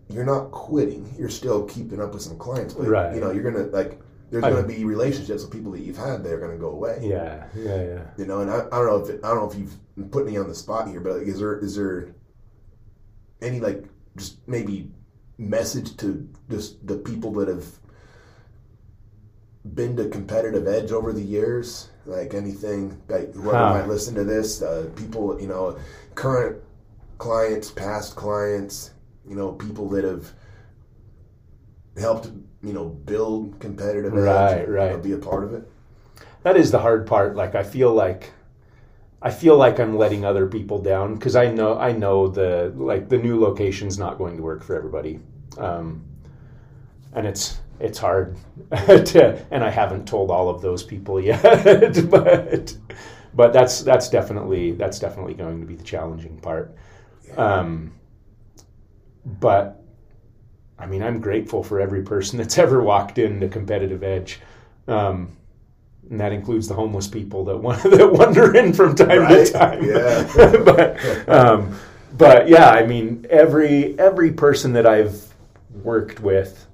you're 0.10 0.24
not 0.26 0.52
quitting 0.52 1.14
you're 1.18 1.28
still 1.28 1.66
keeping 1.66 2.00
up 2.02 2.14
with 2.14 2.22
some 2.22 2.38
clients 2.38 2.74
but 2.74 2.88
Right. 2.88 3.14
you 3.16 3.20
know 3.20 3.32
you're 3.32 3.44
gonna 3.44 3.66
like 3.66 4.00
there's 4.34 4.43
gonna 4.55 4.67
be 4.67 4.84
relationships 4.84 5.43
with 5.43 5.51
people 5.51 5.71
that 5.71 5.81
you've 5.81 5.97
had 5.97 6.23
that 6.23 6.34
are 6.34 6.39
gonna 6.39 6.57
go 6.57 6.69
away 6.69 6.99
Yeah, 7.01 7.45
yeah, 7.55 7.81
yeah. 7.84 8.01
you 8.17 8.25
know 8.25 8.41
and 8.41 8.49
I, 8.51 8.65
I 8.71 8.77
don't 8.79 8.88
know 8.88 8.97
if 9.03 9.09
it, 9.09 9.19
I 9.23 9.29
don't 9.29 9.38
know 9.38 9.49
if 9.51 9.57
you've 9.57 10.11
put 10.11 10.25
me 10.25 10.38
on 10.38 10.47
the 10.47 10.55
spot 10.55 10.88
here 10.88 10.99
but 10.99 11.17
like, 11.19 11.27
is 11.27 11.39
there 11.39 11.57
is 11.59 11.75
there 11.75 12.13
any 13.41 13.59
like 13.59 13.86
just 14.17 14.38
maybe 14.47 14.89
message 15.38 15.95
to 15.97 16.27
just 16.49 16.86
the 16.88 16.97
people 16.97 17.31
that 17.34 17.47
have 17.47 17.65
been 19.75 19.95
to 19.95 20.09
competitive 20.09 20.67
edge 20.67 20.91
over 20.91 21.13
the 21.13 21.21
years 21.21 21.89
like 22.05 22.34
anything 22.34 23.01
like 23.07 23.34
whoever 23.34 23.57
Huh. 23.57 23.69
might 23.79 23.88
listen 23.88 24.13
to 24.15 24.23
this 24.23 24.61
uh, 24.61 24.89
people 24.95 25.39
you 25.39 25.47
know 25.47 25.77
current 26.15 26.57
clients 27.17 27.71
past 27.71 28.15
clients 28.15 28.91
you 29.27 29.36
know 29.36 29.53
people 29.53 29.88
that 29.89 30.03
have 30.03 30.34
helped 31.97 32.29
you 32.64 32.74
know 32.74 32.86
build 32.86 33.59
competitive 33.59 34.14
edge 34.14 34.24
Right, 34.24 34.68
know, 34.68 34.74
right. 34.74 35.03
be 35.03 35.11
a 35.14 35.18
part 35.18 35.43
of 35.43 35.53
it 35.53 35.70
That 36.43 36.57
is 36.57 36.72
the 36.72 36.80
hard 36.80 37.07
part. 37.07 37.36
Like 37.36 37.55
I 37.55 37.64
feel 37.64 37.93
like 37.93 38.32
I 39.22 39.32
feel 39.32 39.55
like 39.57 39.80
I'm 39.80 39.97
letting 39.97 40.26
other 40.26 40.47
people 40.47 40.80
down 40.82 41.16
because 41.16 41.36
I 41.36 41.51
know 41.51 41.78
I 41.78 41.93
know 41.93 42.28
the 42.28 42.74
like 42.76 43.09
the 43.09 43.18
new 43.18 43.39
location's 43.39 43.97
not 43.97 44.18
going 44.18 44.38
to 44.38 44.43
work 44.43 44.64
for 44.64 44.76
everybody, 44.76 45.20
um, 45.57 46.03
and 47.14 47.26
it's 47.26 47.59
it's 47.80 47.97
hard 47.97 48.38
to 48.72 49.45
and 49.51 49.64
I 49.64 49.70
haven't 49.70 50.07
told 50.07 50.32
all 50.32 50.49
of 50.49 50.61
those 50.61 50.84
people 50.84 51.20
yet, 51.32 52.09
but 52.09 52.76
but 53.34 53.53
that's 53.53 53.82
that's 53.82 54.09
definitely 54.09 54.74
that's 54.74 54.99
definitely 54.99 55.34
going 55.36 55.61
to 55.61 55.68
be 55.68 55.76
the 55.76 55.84
challenging 55.84 56.38
part. 56.39 56.76
Um, 57.38 57.93
but 59.26 59.82
I 60.84 60.86
mean, 60.86 61.01
I'm 61.01 61.19
grateful 61.21 61.63
for 61.63 61.79
every 61.79 62.03
person 62.03 62.38
that's 62.39 62.57
ever 62.57 62.84
walked 62.84 63.17
into 63.17 63.47
Competitive 63.47 64.03
Edge. 64.03 64.39
Um, 64.88 65.38
and 66.09 66.19
that 66.19 66.34
includes 66.34 66.67
the 66.67 66.73
homeless 66.75 67.07
people 67.07 67.45
that 67.45 67.57
want, 67.57 67.81
that 67.91 68.11
wander 68.11 68.55
in 68.55 68.73
from 68.73 68.93
time 68.95 69.19
Right, 69.19 69.45
to 69.47 69.51
time. 69.53 69.84
yeah. 69.84 70.57
but 70.65 71.29
um, 71.29 71.79
but 72.17 72.47
yeah, 72.47 72.69
I 72.69 72.86
mean 72.86 73.25
every 73.29 73.97
every 73.97 74.34
person 74.34 74.73
that 74.73 74.86
I've 74.86 75.34
worked 75.81 76.19
with 76.19 76.67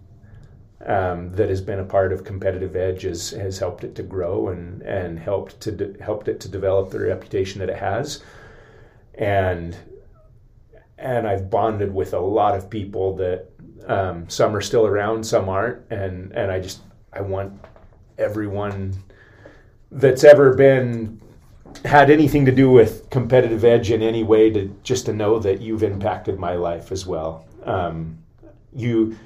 um, 0.86 1.32
that 1.34 1.49
has 1.49 1.62
been 1.62 1.80
a 1.80 1.86
part 1.86 2.12
of 2.12 2.24
Competitive 2.24 2.76
Edge 2.76 3.03
has, 3.03 3.30
has 3.32 3.60
helped 3.60 3.84
it 3.84 3.93
to 3.95 4.03
grow 4.03 4.49
and 4.49 4.82
and 4.82 5.20
helped 5.20 5.62
to 5.62 5.72
de- 5.72 6.03
helped 6.03 6.28
it 6.28 6.39
to 6.41 6.49
develop 6.49 6.89
the 6.89 6.99
reputation 6.99 7.60
that 7.60 7.70
it 7.70 7.78
has, 7.78 8.24
and 9.14 9.78
and 10.97 11.28
I've 11.28 11.49
bonded 11.49 11.93
with 11.93 12.14
a 12.14 12.20
lot 12.20 12.55
of 12.55 12.70
people 12.70 13.16
that 13.18 13.49
um, 13.90 14.30
some 14.30 14.56
are 14.56 14.62
still 14.62 14.86
around, 14.86 15.26
some 15.26 15.50
aren't, 15.50 15.82
and 15.92 16.32
and 16.34 16.52
I 16.52 16.60
just 16.60 16.82
I 17.12 17.22
want 17.22 17.60
everyone 18.18 18.96
that's 19.92 20.24
ever 20.24 20.54
been 20.54 21.20
had 21.86 22.10
anything 22.10 22.46
to 22.46 22.52
do 22.52 22.70
with 22.70 23.10
competitive 23.10 23.64
edge 23.64 23.92
in 23.92 24.02
any 24.02 24.24
way 24.24 24.50
to 24.52 24.68
just 24.84 25.08
to 25.08 25.14
know 25.14 25.40
that 25.40 25.60
you've 25.60 25.84
impacted 25.84 26.40
my 26.40 26.54
life 26.54 26.92
as 26.92 27.08
well. 27.08 27.46
Um, 27.64 28.20
you 28.74 29.18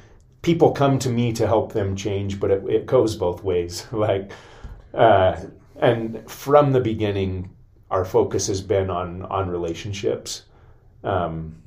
people 0.42 0.72
come 0.72 0.98
to 1.00 1.10
me 1.10 1.34
to 1.34 1.46
help 1.46 1.74
them 1.74 1.96
change, 1.96 2.40
but 2.40 2.50
it, 2.50 2.64
it 2.70 2.86
goes 2.86 3.16
both 3.18 3.44
ways. 3.44 3.86
like, 3.92 4.32
uh, 4.94 5.42
and 5.78 6.30
from 6.30 6.72
the 6.72 6.80
beginning, 6.80 7.50
our 7.92 8.06
focus 8.06 8.48
has 8.48 8.62
been 8.62 8.90
on 8.90 9.24
on 9.24 9.50
relationships. 9.50 10.44
Um, 11.04 11.62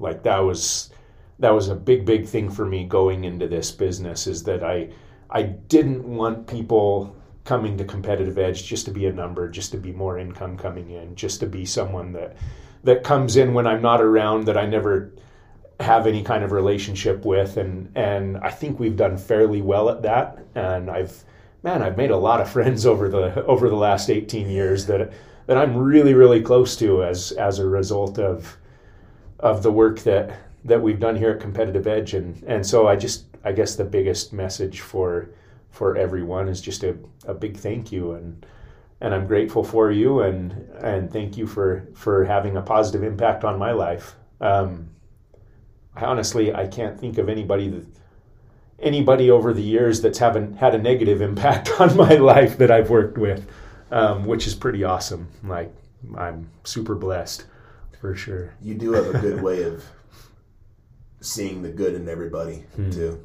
like 0.00 0.24
that 0.24 0.38
was 0.38 0.90
that 1.38 1.50
was 1.50 1.68
a 1.68 1.74
big 1.74 2.04
big 2.04 2.26
thing 2.26 2.50
for 2.50 2.64
me 2.64 2.84
going 2.84 3.24
into 3.24 3.48
this 3.48 3.70
business 3.70 4.26
is 4.26 4.42
that 4.44 4.62
I 4.62 4.90
I 5.30 5.42
didn't 5.42 6.04
want 6.04 6.46
people 6.46 7.16
coming 7.44 7.76
to 7.76 7.84
competitive 7.84 8.38
edge 8.38 8.64
just 8.64 8.84
to 8.84 8.90
be 8.90 9.06
a 9.06 9.12
number, 9.12 9.48
just 9.48 9.72
to 9.72 9.78
be 9.78 9.92
more 9.92 10.18
income 10.18 10.56
coming 10.56 10.90
in, 10.90 11.16
just 11.16 11.40
to 11.40 11.46
be 11.46 11.64
someone 11.64 12.12
that 12.12 12.36
that 12.84 13.04
comes 13.04 13.36
in 13.36 13.54
when 13.54 13.66
I'm 13.66 13.82
not 13.82 14.00
around 14.00 14.44
that 14.46 14.56
I 14.56 14.66
never 14.66 15.12
have 15.80 16.06
any 16.06 16.22
kind 16.22 16.44
of 16.44 16.52
relationship 16.52 17.24
with. 17.24 17.56
And 17.56 17.90
and 17.96 18.38
I 18.38 18.50
think 18.50 18.78
we've 18.78 18.96
done 18.96 19.16
fairly 19.16 19.62
well 19.62 19.88
at 19.88 20.02
that. 20.02 20.44
And 20.54 20.90
I've 20.90 21.24
man 21.62 21.82
I've 21.82 21.96
made 21.96 22.10
a 22.10 22.16
lot 22.16 22.40
of 22.40 22.50
friends 22.50 22.86
over 22.86 23.08
the 23.08 23.44
over 23.46 23.68
the 23.68 23.76
last 23.76 24.10
18 24.10 24.48
years 24.48 24.86
that 24.86 25.12
that 25.46 25.56
I'm 25.56 25.76
really 25.76 26.14
really 26.14 26.42
close 26.42 26.76
to 26.76 27.02
as 27.04 27.32
as 27.32 27.58
a 27.58 27.66
result 27.66 28.18
of 28.18 28.56
of 29.40 29.62
the 29.62 29.72
work 29.72 30.00
that 30.00 30.38
that 30.64 30.80
we've 30.80 31.00
done 31.00 31.16
here 31.16 31.30
at 31.30 31.40
Competitive 31.40 31.86
Edge 31.86 32.14
and 32.14 32.42
and 32.46 32.66
so 32.66 32.86
I 32.86 32.96
just 32.96 33.26
I 33.44 33.52
guess 33.52 33.76
the 33.76 33.84
biggest 33.84 34.32
message 34.32 34.80
for 34.80 35.30
for 35.70 35.96
everyone 35.96 36.48
is 36.48 36.60
just 36.60 36.84
a, 36.84 36.96
a 37.26 37.34
big 37.34 37.56
thank 37.56 37.90
you 37.90 38.12
and 38.12 38.46
and 39.00 39.14
I'm 39.14 39.26
grateful 39.26 39.64
for 39.64 39.90
you 39.90 40.20
and 40.20 40.52
and 40.80 41.12
thank 41.12 41.36
you 41.36 41.46
for 41.46 41.88
for 41.94 42.24
having 42.24 42.56
a 42.56 42.62
positive 42.62 43.02
impact 43.02 43.44
on 43.44 43.58
my 43.58 43.72
life. 43.72 44.14
Um, 44.40 44.90
I 45.96 46.04
honestly 46.04 46.54
I 46.54 46.66
can't 46.68 46.98
think 46.98 47.18
of 47.18 47.28
anybody 47.28 47.68
that 47.68 47.86
anybody 48.78 49.30
over 49.30 49.52
the 49.52 49.62
years 49.62 50.00
that's 50.00 50.18
haven't 50.18 50.56
had 50.56 50.74
a 50.74 50.78
negative 50.78 51.20
impact 51.20 51.70
on 51.80 51.96
my 51.96 52.14
life 52.14 52.58
that 52.58 52.70
I've 52.70 52.90
worked 52.90 53.18
with, 53.18 53.48
um, 53.90 54.24
which 54.24 54.46
is 54.46 54.54
pretty 54.54 54.84
awesome. 54.84 55.28
Like 55.42 55.74
I'm 56.16 56.48
super 56.64 56.94
blessed 56.94 57.46
for 58.00 58.14
sure. 58.16 58.52
you 58.60 58.74
do 58.74 58.92
have 58.92 59.14
a 59.14 59.18
good 59.20 59.40
way 59.40 59.62
of 59.62 59.84
seeing 61.22 61.62
the 61.62 61.70
good 61.70 61.94
in 61.94 62.08
everybody 62.08 62.64
Hmm. 62.76 62.90
too. 62.90 63.24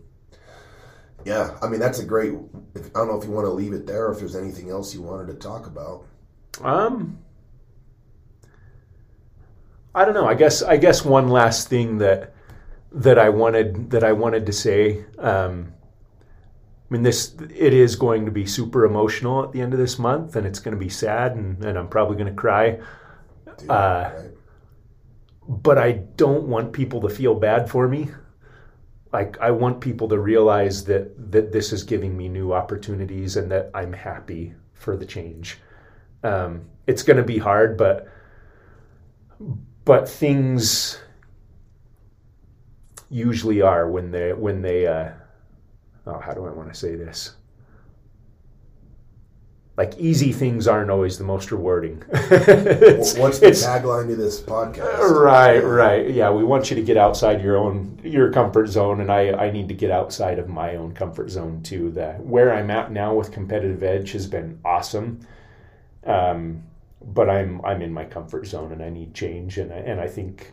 Yeah, 1.26 1.58
I 1.62 1.68
mean 1.68 1.80
that's 1.80 2.00
a 2.00 2.06
great. 2.06 2.34
If, 2.76 2.88
I 2.96 3.00
don't 3.00 3.10
know 3.10 3.20
if 3.20 3.26
you 3.26 3.32
want 3.32 3.46
to 3.48 3.52
leave 3.52 3.74
it 3.74 3.86
there, 3.86 4.08
or 4.08 4.12
if 4.14 4.20
there's 4.20 4.36
anything 4.36 4.70
else 4.70 4.94
you 4.94 5.02
wanted 5.02 5.28
to 5.28 5.34
talk 5.34 5.68
about. 5.68 6.06
Um, 6.64 7.18
I 9.94 10.06
don't 10.06 10.14
know. 10.14 10.28
I 10.28 10.36
guess 10.36 10.62
I 10.62 10.78
guess 10.78 11.04
one 11.04 11.28
last 11.30 11.68
thing 11.70 11.98
that 11.98 12.34
that 12.92 13.18
I 13.20 13.30
wanted 13.30 13.90
that 13.92 14.04
I 14.04 14.12
wanted 14.14 14.46
to 14.46 14.54
say. 14.54 15.04
Um, 15.18 15.74
I 16.90 16.94
mean, 16.94 17.04
this 17.04 17.36
it 17.54 17.74
is 17.74 17.96
going 17.98 18.26
to 18.26 18.32
be 18.32 18.46
super 18.46 18.86
emotional 18.86 19.44
at 19.44 19.52
the 19.52 19.60
end 19.62 19.74
of 19.74 19.80
this 19.80 20.00
month, 20.00 20.36
and 20.38 20.48
it's 20.48 20.60
going 20.60 20.74
to 20.76 20.80
be 20.80 20.88
sad, 20.90 21.34
and, 21.36 21.62
and 21.66 21.78
I'm 21.78 21.90
probably 21.90 22.16
going 22.16 22.28
to 22.34 22.34
cry. 22.40 22.80
Dude, 23.58 23.70
Uh, 23.70 24.12
right? 24.16 24.30
But 25.48 25.78
I 25.78 25.92
don't 25.92 26.48
want 26.48 26.74
people 26.74 27.02
to 27.02 27.10
feel 27.10 27.36
bad 27.36 27.70
for 27.70 27.88
me. 27.88 28.10
Like 29.14 29.38
I 29.40 29.52
want 29.52 29.80
people 29.80 30.10
to 30.10 30.20
realize 30.20 30.84
that 30.86 31.32
that 31.32 31.52
this 31.52 31.72
is 31.72 31.84
giving 31.84 32.18
me 32.18 32.28
new 32.28 32.54
opportunities, 32.54 33.38
and 33.38 33.50
that 33.52 33.72
I'm 33.74 33.94
happy 33.94 34.54
for 34.74 34.98
the 34.98 35.06
change. 35.06 35.58
Um, 36.24 36.66
it's 36.88 37.04
going 37.04 37.18
to 37.18 37.24
be 37.24 37.38
hard, 37.38 37.78
but 37.78 38.08
but 39.86 40.10
things 40.10 41.00
usually 43.10 43.62
are 43.62 43.90
when 43.90 44.12
they 44.12 44.34
when 44.34 44.62
they 44.62 44.86
uh, 44.86 45.12
oh 46.06 46.20
how 46.20 46.34
do 46.34 46.46
I 46.46 46.52
want 46.52 46.72
to 46.72 46.78
say 46.78 46.96
this 46.96 47.36
like 49.78 49.98
easy 49.98 50.34
things 50.34 50.68
aren't 50.68 50.90
always 50.90 51.18
the 51.18 51.24
most 51.24 51.52
rewarding. 51.52 51.98
What's 52.10 53.14
the 53.14 53.54
tagline 53.54 54.08
to 54.08 54.16
this 54.16 54.42
podcast? 54.42 55.00
right 55.10 55.60
right. 55.60 56.10
Yeah 56.10 56.30
we 56.32 56.44
want 56.44 56.70
you 56.70 56.76
to 56.76 56.82
get 56.82 56.98
outside 56.98 57.42
your 57.42 57.58
own 57.58 58.00
your 58.04 58.32
comfort 58.32 58.68
zone 58.68 59.02
and 59.02 59.12
I, 59.12 59.32
I 59.32 59.52
need 59.52 59.68
to 59.68 59.74
get 59.74 59.92
outside 59.92 60.40
of 60.40 60.50
my 60.50 60.76
own 60.76 60.94
comfort 60.94 61.30
zone 61.30 61.62
too. 61.64 61.92
That 61.92 62.20
where 62.20 62.54
i'm 62.54 62.72
at 62.72 62.92
now 62.92 63.14
with 63.14 63.32
competitive 63.32 63.84
edge 63.84 64.12
has 64.12 64.28
been 64.28 64.60
awesome. 64.66 65.20
Um, 66.06 66.64
but 67.02 67.30
i'm 67.30 67.64
i'm 67.64 67.82
in 67.82 67.94
my 67.94 68.06
comfort 68.06 68.48
zone 68.48 68.72
and 68.72 68.82
i 68.82 68.90
need 68.90 69.14
change 69.14 69.60
and 69.60 69.72
I, 69.72 69.78
and 69.78 70.02
i 70.02 70.08
think 70.08 70.52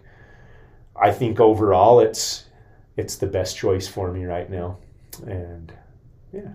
i 0.95 1.11
think 1.11 1.41
overall 1.41 2.01
it's 2.01 2.45
it's 2.97 3.16
the 3.16 3.27
best 3.27 3.57
choice 3.57 3.89
for 3.89 4.12
me 4.12 4.25
right 4.25 4.49
now. 4.49 4.79
And 5.27 5.72
yeah. 6.33 6.53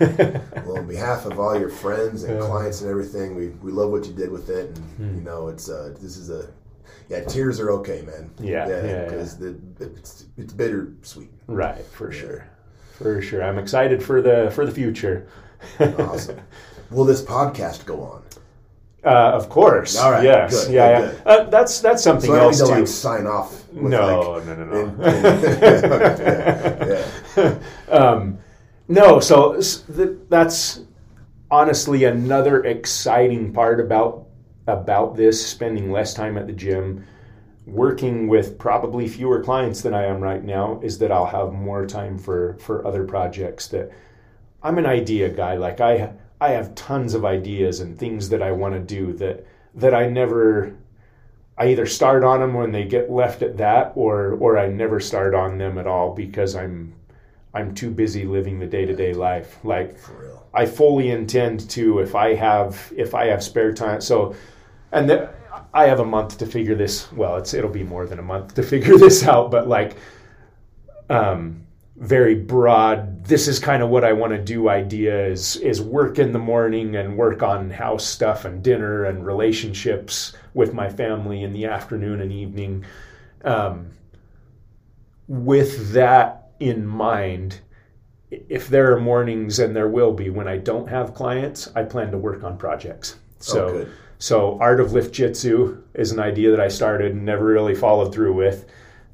Well, 0.00 0.78
on 0.78 0.86
behalf 0.86 1.26
of 1.26 1.38
all 1.40 1.58
your 1.58 1.68
friends 1.68 2.22
and 2.24 2.38
Yeah. 2.38 2.46
clients 2.46 2.80
and 2.82 2.90
everything, 2.90 3.34
we, 3.34 3.48
we 3.62 3.72
love 3.72 3.90
what 3.90 4.06
you 4.06 4.12
did 4.12 4.30
with 4.30 4.48
it, 4.50 4.68
and 4.68 4.78
Hmm. 4.96 5.14
you 5.16 5.20
know 5.22 5.48
it's 5.48 5.68
uh, 5.68 5.94
this 6.00 6.16
is 6.16 6.30
a 6.30 6.46
yeah 7.08 7.20
tears 7.24 7.58
are 7.60 7.70
okay, 7.72 8.02
man. 8.02 8.30
Yeah, 8.40 8.68
yeah, 8.68 8.84
yeah. 8.84 9.04
because 9.04 9.40
it's 9.40 10.24
it's 10.36 10.52
bittersweet. 10.52 11.30
right, 11.46 11.84
for 11.86 12.12
sure, 12.12 12.44
for 12.98 13.20
sure. 13.22 13.42
I'm 13.42 13.58
excited 13.58 14.02
for 14.02 14.20
the 14.22 14.50
for 14.54 14.64
the 14.66 14.72
future. 14.72 15.26
Awesome. 15.98 16.38
Will 16.90 17.04
this 17.04 17.22
podcast 17.22 17.84
go 17.86 18.02
on? 18.02 18.22
Uh, 19.04 19.32
of 19.34 19.48
course. 19.48 19.96
All 19.98 20.12
right, 20.12 20.22
Yes. 20.22 20.66
good, 20.66 20.74
yeah. 20.74 21.00
good, 21.00 21.20
yeah. 21.26 21.32
Uh, 21.32 21.44
that's 21.50 21.80
that's 21.80 22.02
something 22.04 22.30
So 22.30 22.36
else 22.36 22.58
to 22.58 22.66
like 22.66 22.86
sign 22.86 23.26
off. 23.26 23.64
With 23.72 23.90
no, 23.90 24.30
like, 24.32 24.46
no, 24.46 24.54
no, 24.54 24.64
no, 24.64 24.80
in- 24.80 25.00
Okay, 25.04 27.02
yeah, 27.36 27.54
yeah. 27.88 27.88
um, 27.96 28.38
no. 28.92 29.20
So 29.20 29.60
that's 30.28 30.80
honestly 31.50 32.04
another 32.04 32.64
exciting 32.64 33.52
part 33.52 33.80
about 33.80 34.26
about 34.66 35.16
this. 35.16 35.44
Spending 35.44 35.90
less 35.90 36.14
time 36.14 36.36
at 36.36 36.46
the 36.46 36.52
gym, 36.52 37.04
working 37.66 38.28
with 38.28 38.58
probably 38.58 39.08
fewer 39.08 39.42
clients 39.42 39.80
than 39.80 39.94
I 39.94 40.04
am 40.04 40.20
right 40.20 40.44
now, 40.44 40.80
is 40.82 40.98
that 40.98 41.10
I'll 41.10 41.26
have 41.26 41.52
more 41.52 41.86
time 41.86 42.18
for 42.18 42.56
for 42.58 42.86
other 42.86 43.04
projects. 43.04 43.68
That 43.68 43.90
I'm 44.62 44.78
an 44.78 44.86
idea 44.86 45.28
guy. 45.28 45.56
Like 45.56 45.80
I 45.80 46.12
I 46.40 46.50
have 46.50 46.74
tons 46.74 47.14
of 47.14 47.24
ideas 47.24 47.80
and 47.80 47.98
things 47.98 48.28
that 48.28 48.42
I 48.42 48.52
want 48.52 48.74
to 48.74 48.80
do 48.80 49.12
that 49.14 49.46
that 49.74 49.94
I 49.94 50.08
never 50.08 50.74
I 51.56 51.68
either 51.68 51.86
start 51.86 52.24
on 52.24 52.40
them 52.40 52.54
when 52.54 52.72
they 52.72 52.84
get 52.84 53.10
left 53.10 53.42
at 53.42 53.58
that, 53.58 53.92
or 53.94 54.32
or 54.40 54.58
I 54.58 54.68
never 54.68 55.00
start 55.00 55.34
on 55.34 55.58
them 55.58 55.78
at 55.78 55.86
all 55.86 56.14
because 56.14 56.56
I'm 56.56 56.94
I'm 57.54 57.74
too 57.74 57.90
busy 57.90 58.24
living 58.24 58.58
the 58.58 58.66
day 58.66 58.84
to 58.86 58.94
day 58.94 59.12
life. 59.14 59.58
Like. 59.64 59.96
I 60.54 60.66
fully 60.66 61.10
intend 61.10 61.68
to 61.70 62.00
if 62.00 62.14
I 62.14 62.34
have 62.34 62.92
if 62.96 63.14
I 63.14 63.26
have 63.26 63.42
spare 63.42 63.72
time. 63.72 64.00
So, 64.00 64.34
and 64.92 65.08
the, 65.08 65.30
I 65.72 65.86
have 65.86 66.00
a 66.00 66.04
month 66.04 66.38
to 66.38 66.46
figure 66.46 66.74
this. 66.74 67.10
Well, 67.12 67.36
it's 67.36 67.54
it'll 67.54 67.70
be 67.70 67.84
more 67.84 68.06
than 68.06 68.18
a 68.18 68.22
month 68.22 68.54
to 68.54 68.62
figure 68.74 68.98
this 68.98 69.24
out. 69.24 69.50
But 69.50 69.68
like, 69.68 69.96
um, 71.08 71.66
very 71.96 72.34
broad. 72.34 73.24
This 73.24 73.48
is 73.48 73.58
kind 73.58 73.82
of 73.82 73.88
what 73.88 74.04
I 74.04 74.12
want 74.12 74.32
to 74.32 74.38
do. 74.38 74.68
Idea 74.68 75.26
is 75.26 75.56
is 75.56 75.80
work 75.80 76.18
in 76.18 76.32
the 76.32 76.38
morning 76.38 76.96
and 76.96 77.16
work 77.16 77.42
on 77.42 77.70
house 77.70 78.04
stuff 78.04 78.44
and 78.44 78.62
dinner 78.62 79.06
and 79.06 79.24
relationships 79.26 80.34
with 80.52 80.74
my 80.74 80.90
family 80.90 81.44
in 81.44 81.52
the 81.54 81.64
afternoon 81.64 82.20
and 82.20 82.30
evening. 82.30 82.84
Um, 83.44 83.88
with 85.28 85.92
that 85.92 86.41
in 86.62 86.86
mind, 86.86 87.60
if 88.30 88.68
there 88.68 88.92
are 88.92 89.00
mornings 89.00 89.58
and 89.58 89.74
there 89.74 89.88
will 89.88 90.12
be 90.12 90.30
when 90.30 90.48
I 90.48 90.56
don't 90.56 90.88
have 90.88 91.14
clients, 91.14 91.70
I 91.74 91.82
plan 91.82 92.10
to 92.12 92.18
work 92.18 92.44
on 92.44 92.56
projects. 92.56 93.16
So, 93.40 93.68
oh, 93.68 93.86
so 94.18 94.58
Art 94.60 94.80
of 94.80 94.92
Lift 94.92 95.12
Jitsu 95.12 95.82
is 95.94 96.12
an 96.12 96.20
idea 96.20 96.50
that 96.50 96.60
I 96.60 96.68
started 96.68 97.12
and 97.12 97.24
never 97.24 97.44
really 97.44 97.74
followed 97.74 98.14
through 98.14 98.34
with. 98.34 98.66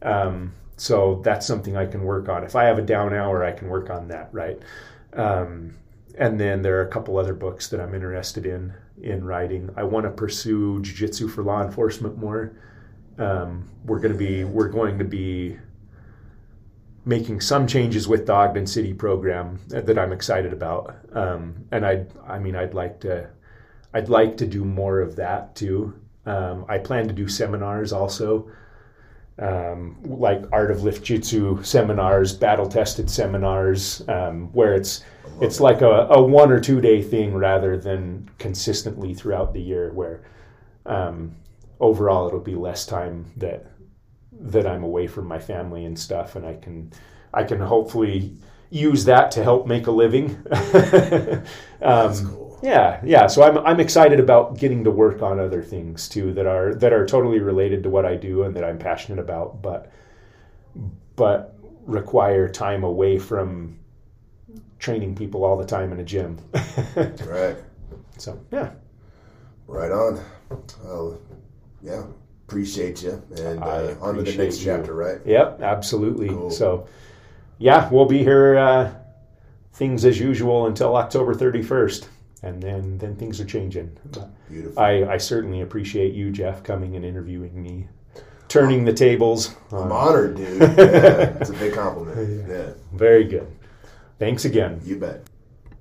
Um, 0.02 0.52
so 0.76 1.20
that's 1.24 1.46
something 1.46 1.76
I 1.76 1.86
can 1.86 2.02
work 2.04 2.28
on. 2.28 2.44
If 2.44 2.54
I 2.54 2.64
have 2.64 2.78
a 2.78 2.82
down 2.82 3.14
hour, 3.14 3.44
I 3.44 3.52
can 3.52 3.68
work 3.68 3.90
on 3.90 4.08
that, 4.08 4.28
right? 4.32 4.60
Um, 5.14 5.74
and 6.16 6.38
then 6.38 6.62
there 6.62 6.78
are 6.78 6.86
a 6.86 6.90
couple 6.90 7.16
other 7.16 7.34
books 7.34 7.68
that 7.68 7.80
I'm 7.80 7.94
interested 7.94 8.46
in 8.46 8.74
in 9.00 9.24
writing. 9.24 9.70
I 9.76 9.84
want 9.84 10.04
to 10.04 10.10
pursue 10.10 10.82
jiu-jitsu 10.82 11.28
for 11.28 11.42
law 11.42 11.62
enforcement 11.62 12.18
more. 12.18 12.52
Um, 13.16 13.68
we're 13.84 14.00
going 14.00 14.12
to 14.12 14.18
be 14.18 14.44
we're 14.44 14.68
going 14.68 14.98
to 14.98 15.04
be 15.04 15.56
making 17.08 17.40
some 17.40 17.66
changes 17.66 18.06
with 18.06 18.26
the 18.26 18.34
Ogden 18.34 18.66
City 18.66 18.92
program 18.92 19.58
that 19.68 19.98
I'm 19.98 20.12
excited 20.12 20.52
about. 20.52 20.94
Um, 21.14 21.64
and 21.72 21.84
I 21.84 22.04
I 22.26 22.38
mean 22.38 22.54
I'd 22.54 22.74
like 22.74 23.00
to 23.00 23.30
I'd 23.94 24.10
like 24.10 24.36
to 24.36 24.46
do 24.46 24.62
more 24.62 25.00
of 25.00 25.16
that 25.16 25.56
too. 25.56 25.94
Um, 26.26 26.66
I 26.68 26.76
plan 26.76 27.08
to 27.08 27.14
do 27.14 27.26
seminars 27.26 27.94
also, 27.94 28.50
um, 29.38 29.96
like 30.04 30.42
Art 30.52 30.70
of 30.70 30.82
Lift 30.82 31.02
Jitsu 31.02 31.62
seminars, 31.62 32.34
battle 32.34 32.68
tested 32.68 33.08
seminars, 33.08 34.06
um, 34.08 34.52
where 34.52 34.74
it's 34.74 35.02
it's 35.40 35.60
like 35.60 35.80
a, 35.80 36.08
a 36.10 36.22
one 36.22 36.52
or 36.52 36.60
two 36.60 36.82
day 36.82 37.00
thing 37.00 37.32
rather 37.34 37.78
than 37.78 38.28
consistently 38.38 39.14
throughout 39.14 39.54
the 39.54 39.62
year. 39.62 39.92
Where 39.94 40.20
um, 40.84 41.34
overall 41.80 42.28
it'll 42.28 42.40
be 42.40 42.54
less 42.54 42.84
time 42.84 43.24
that 43.38 43.64
that 44.40 44.66
I'm 44.66 44.84
away 44.84 45.06
from 45.06 45.26
my 45.26 45.38
family 45.38 45.84
and 45.84 45.98
stuff, 45.98 46.36
and 46.36 46.46
I 46.46 46.54
can 46.54 46.92
I 47.32 47.44
can 47.44 47.60
hopefully 47.60 48.36
use 48.70 49.04
that 49.06 49.30
to 49.32 49.42
help 49.42 49.66
make 49.66 49.86
a 49.86 49.90
living. 49.90 50.42
That's 50.50 52.20
um, 52.20 52.26
cool. 52.30 52.58
yeah, 52.62 53.00
yeah. 53.04 53.26
So 53.26 53.42
I'm 53.42 53.58
I'm 53.58 53.80
excited 53.80 54.20
about 54.20 54.58
getting 54.58 54.84
to 54.84 54.90
work 54.90 55.22
on 55.22 55.38
other 55.40 55.62
things 55.62 56.08
too 56.08 56.32
that 56.34 56.46
are 56.46 56.74
that 56.74 56.92
are 56.92 57.06
totally 57.06 57.40
related 57.40 57.82
to 57.84 57.90
what 57.90 58.04
I 58.04 58.16
do 58.16 58.44
and 58.44 58.54
that 58.56 58.64
I'm 58.64 58.78
passionate 58.78 59.18
about, 59.18 59.62
but 59.62 59.92
but 61.16 61.56
require 61.84 62.48
time 62.48 62.84
away 62.84 63.18
from 63.18 63.78
training 64.78 65.14
people 65.16 65.44
all 65.44 65.56
the 65.56 65.66
time 65.66 65.92
in 65.92 66.00
a 66.00 66.04
gym. 66.04 66.38
Right. 66.96 67.56
so 68.18 68.38
yeah, 68.52 68.70
Right 69.68 69.92
on. 69.92 70.18
Well, 70.82 71.20
yeah. 71.82 72.04
Appreciate 72.48 73.02
you. 73.02 73.22
And 73.36 73.62
uh, 73.62 73.94
on 74.00 74.14
to 74.16 74.22
the 74.22 74.34
next 74.36 74.60
you. 74.60 74.64
chapter, 74.64 74.94
right? 74.94 75.18
yep, 75.26 75.60
absolutely. 75.60 76.28
Cool. 76.30 76.50
So 76.50 76.86
yeah, 77.58 77.88
we'll 77.90 78.06
be 78.06 78.18
here. 78.18 78.56
Uh, 78.56 78.94
things 79.74 80.04
as 80.06 80.18
usual 80.18 80.66
until 80.66 80.96
October 80.96 81.34
31st, 81.34 82.08
and 82.42 82.60
then 82.62 82.96
then 82.98 83.14
things 83.16 83.38
are 83.40 83.44
changing. 83.44 83.96
But 84.12 84.30
Beautiful. 84.48 84.78
I, 84.82 85.04
I 85.04 85.16
certainly 85.18 85.60
appreciate 85.60 86.14
you, 86.14 86.30
Jeff, 86.32 86.62
coming 86.62 86.96
and 86.96 87.04
interviewing 87.04 87.62
me, 87.62 87.86
turning 88.48 88.84
the 88.86 88.94
tables. 88.94 89.54
I'm 89.70 89.92
Uh, 89.92 89.94
honored, 89.94 90.36
dude. 90.36 90.60
Yeah, 90.78 91.36
it's 91.40 91.50
a 91.50 91.52
big 91.52 91.74
compliment. 91.74 92.48
Yeah, 92.48 92.70
very 92.94 93.24
good. 93.24 93.46
Thanks 94.18 94.46
again. 94.46 94.80
you 94.84 94.96
bet. 94.96 95.22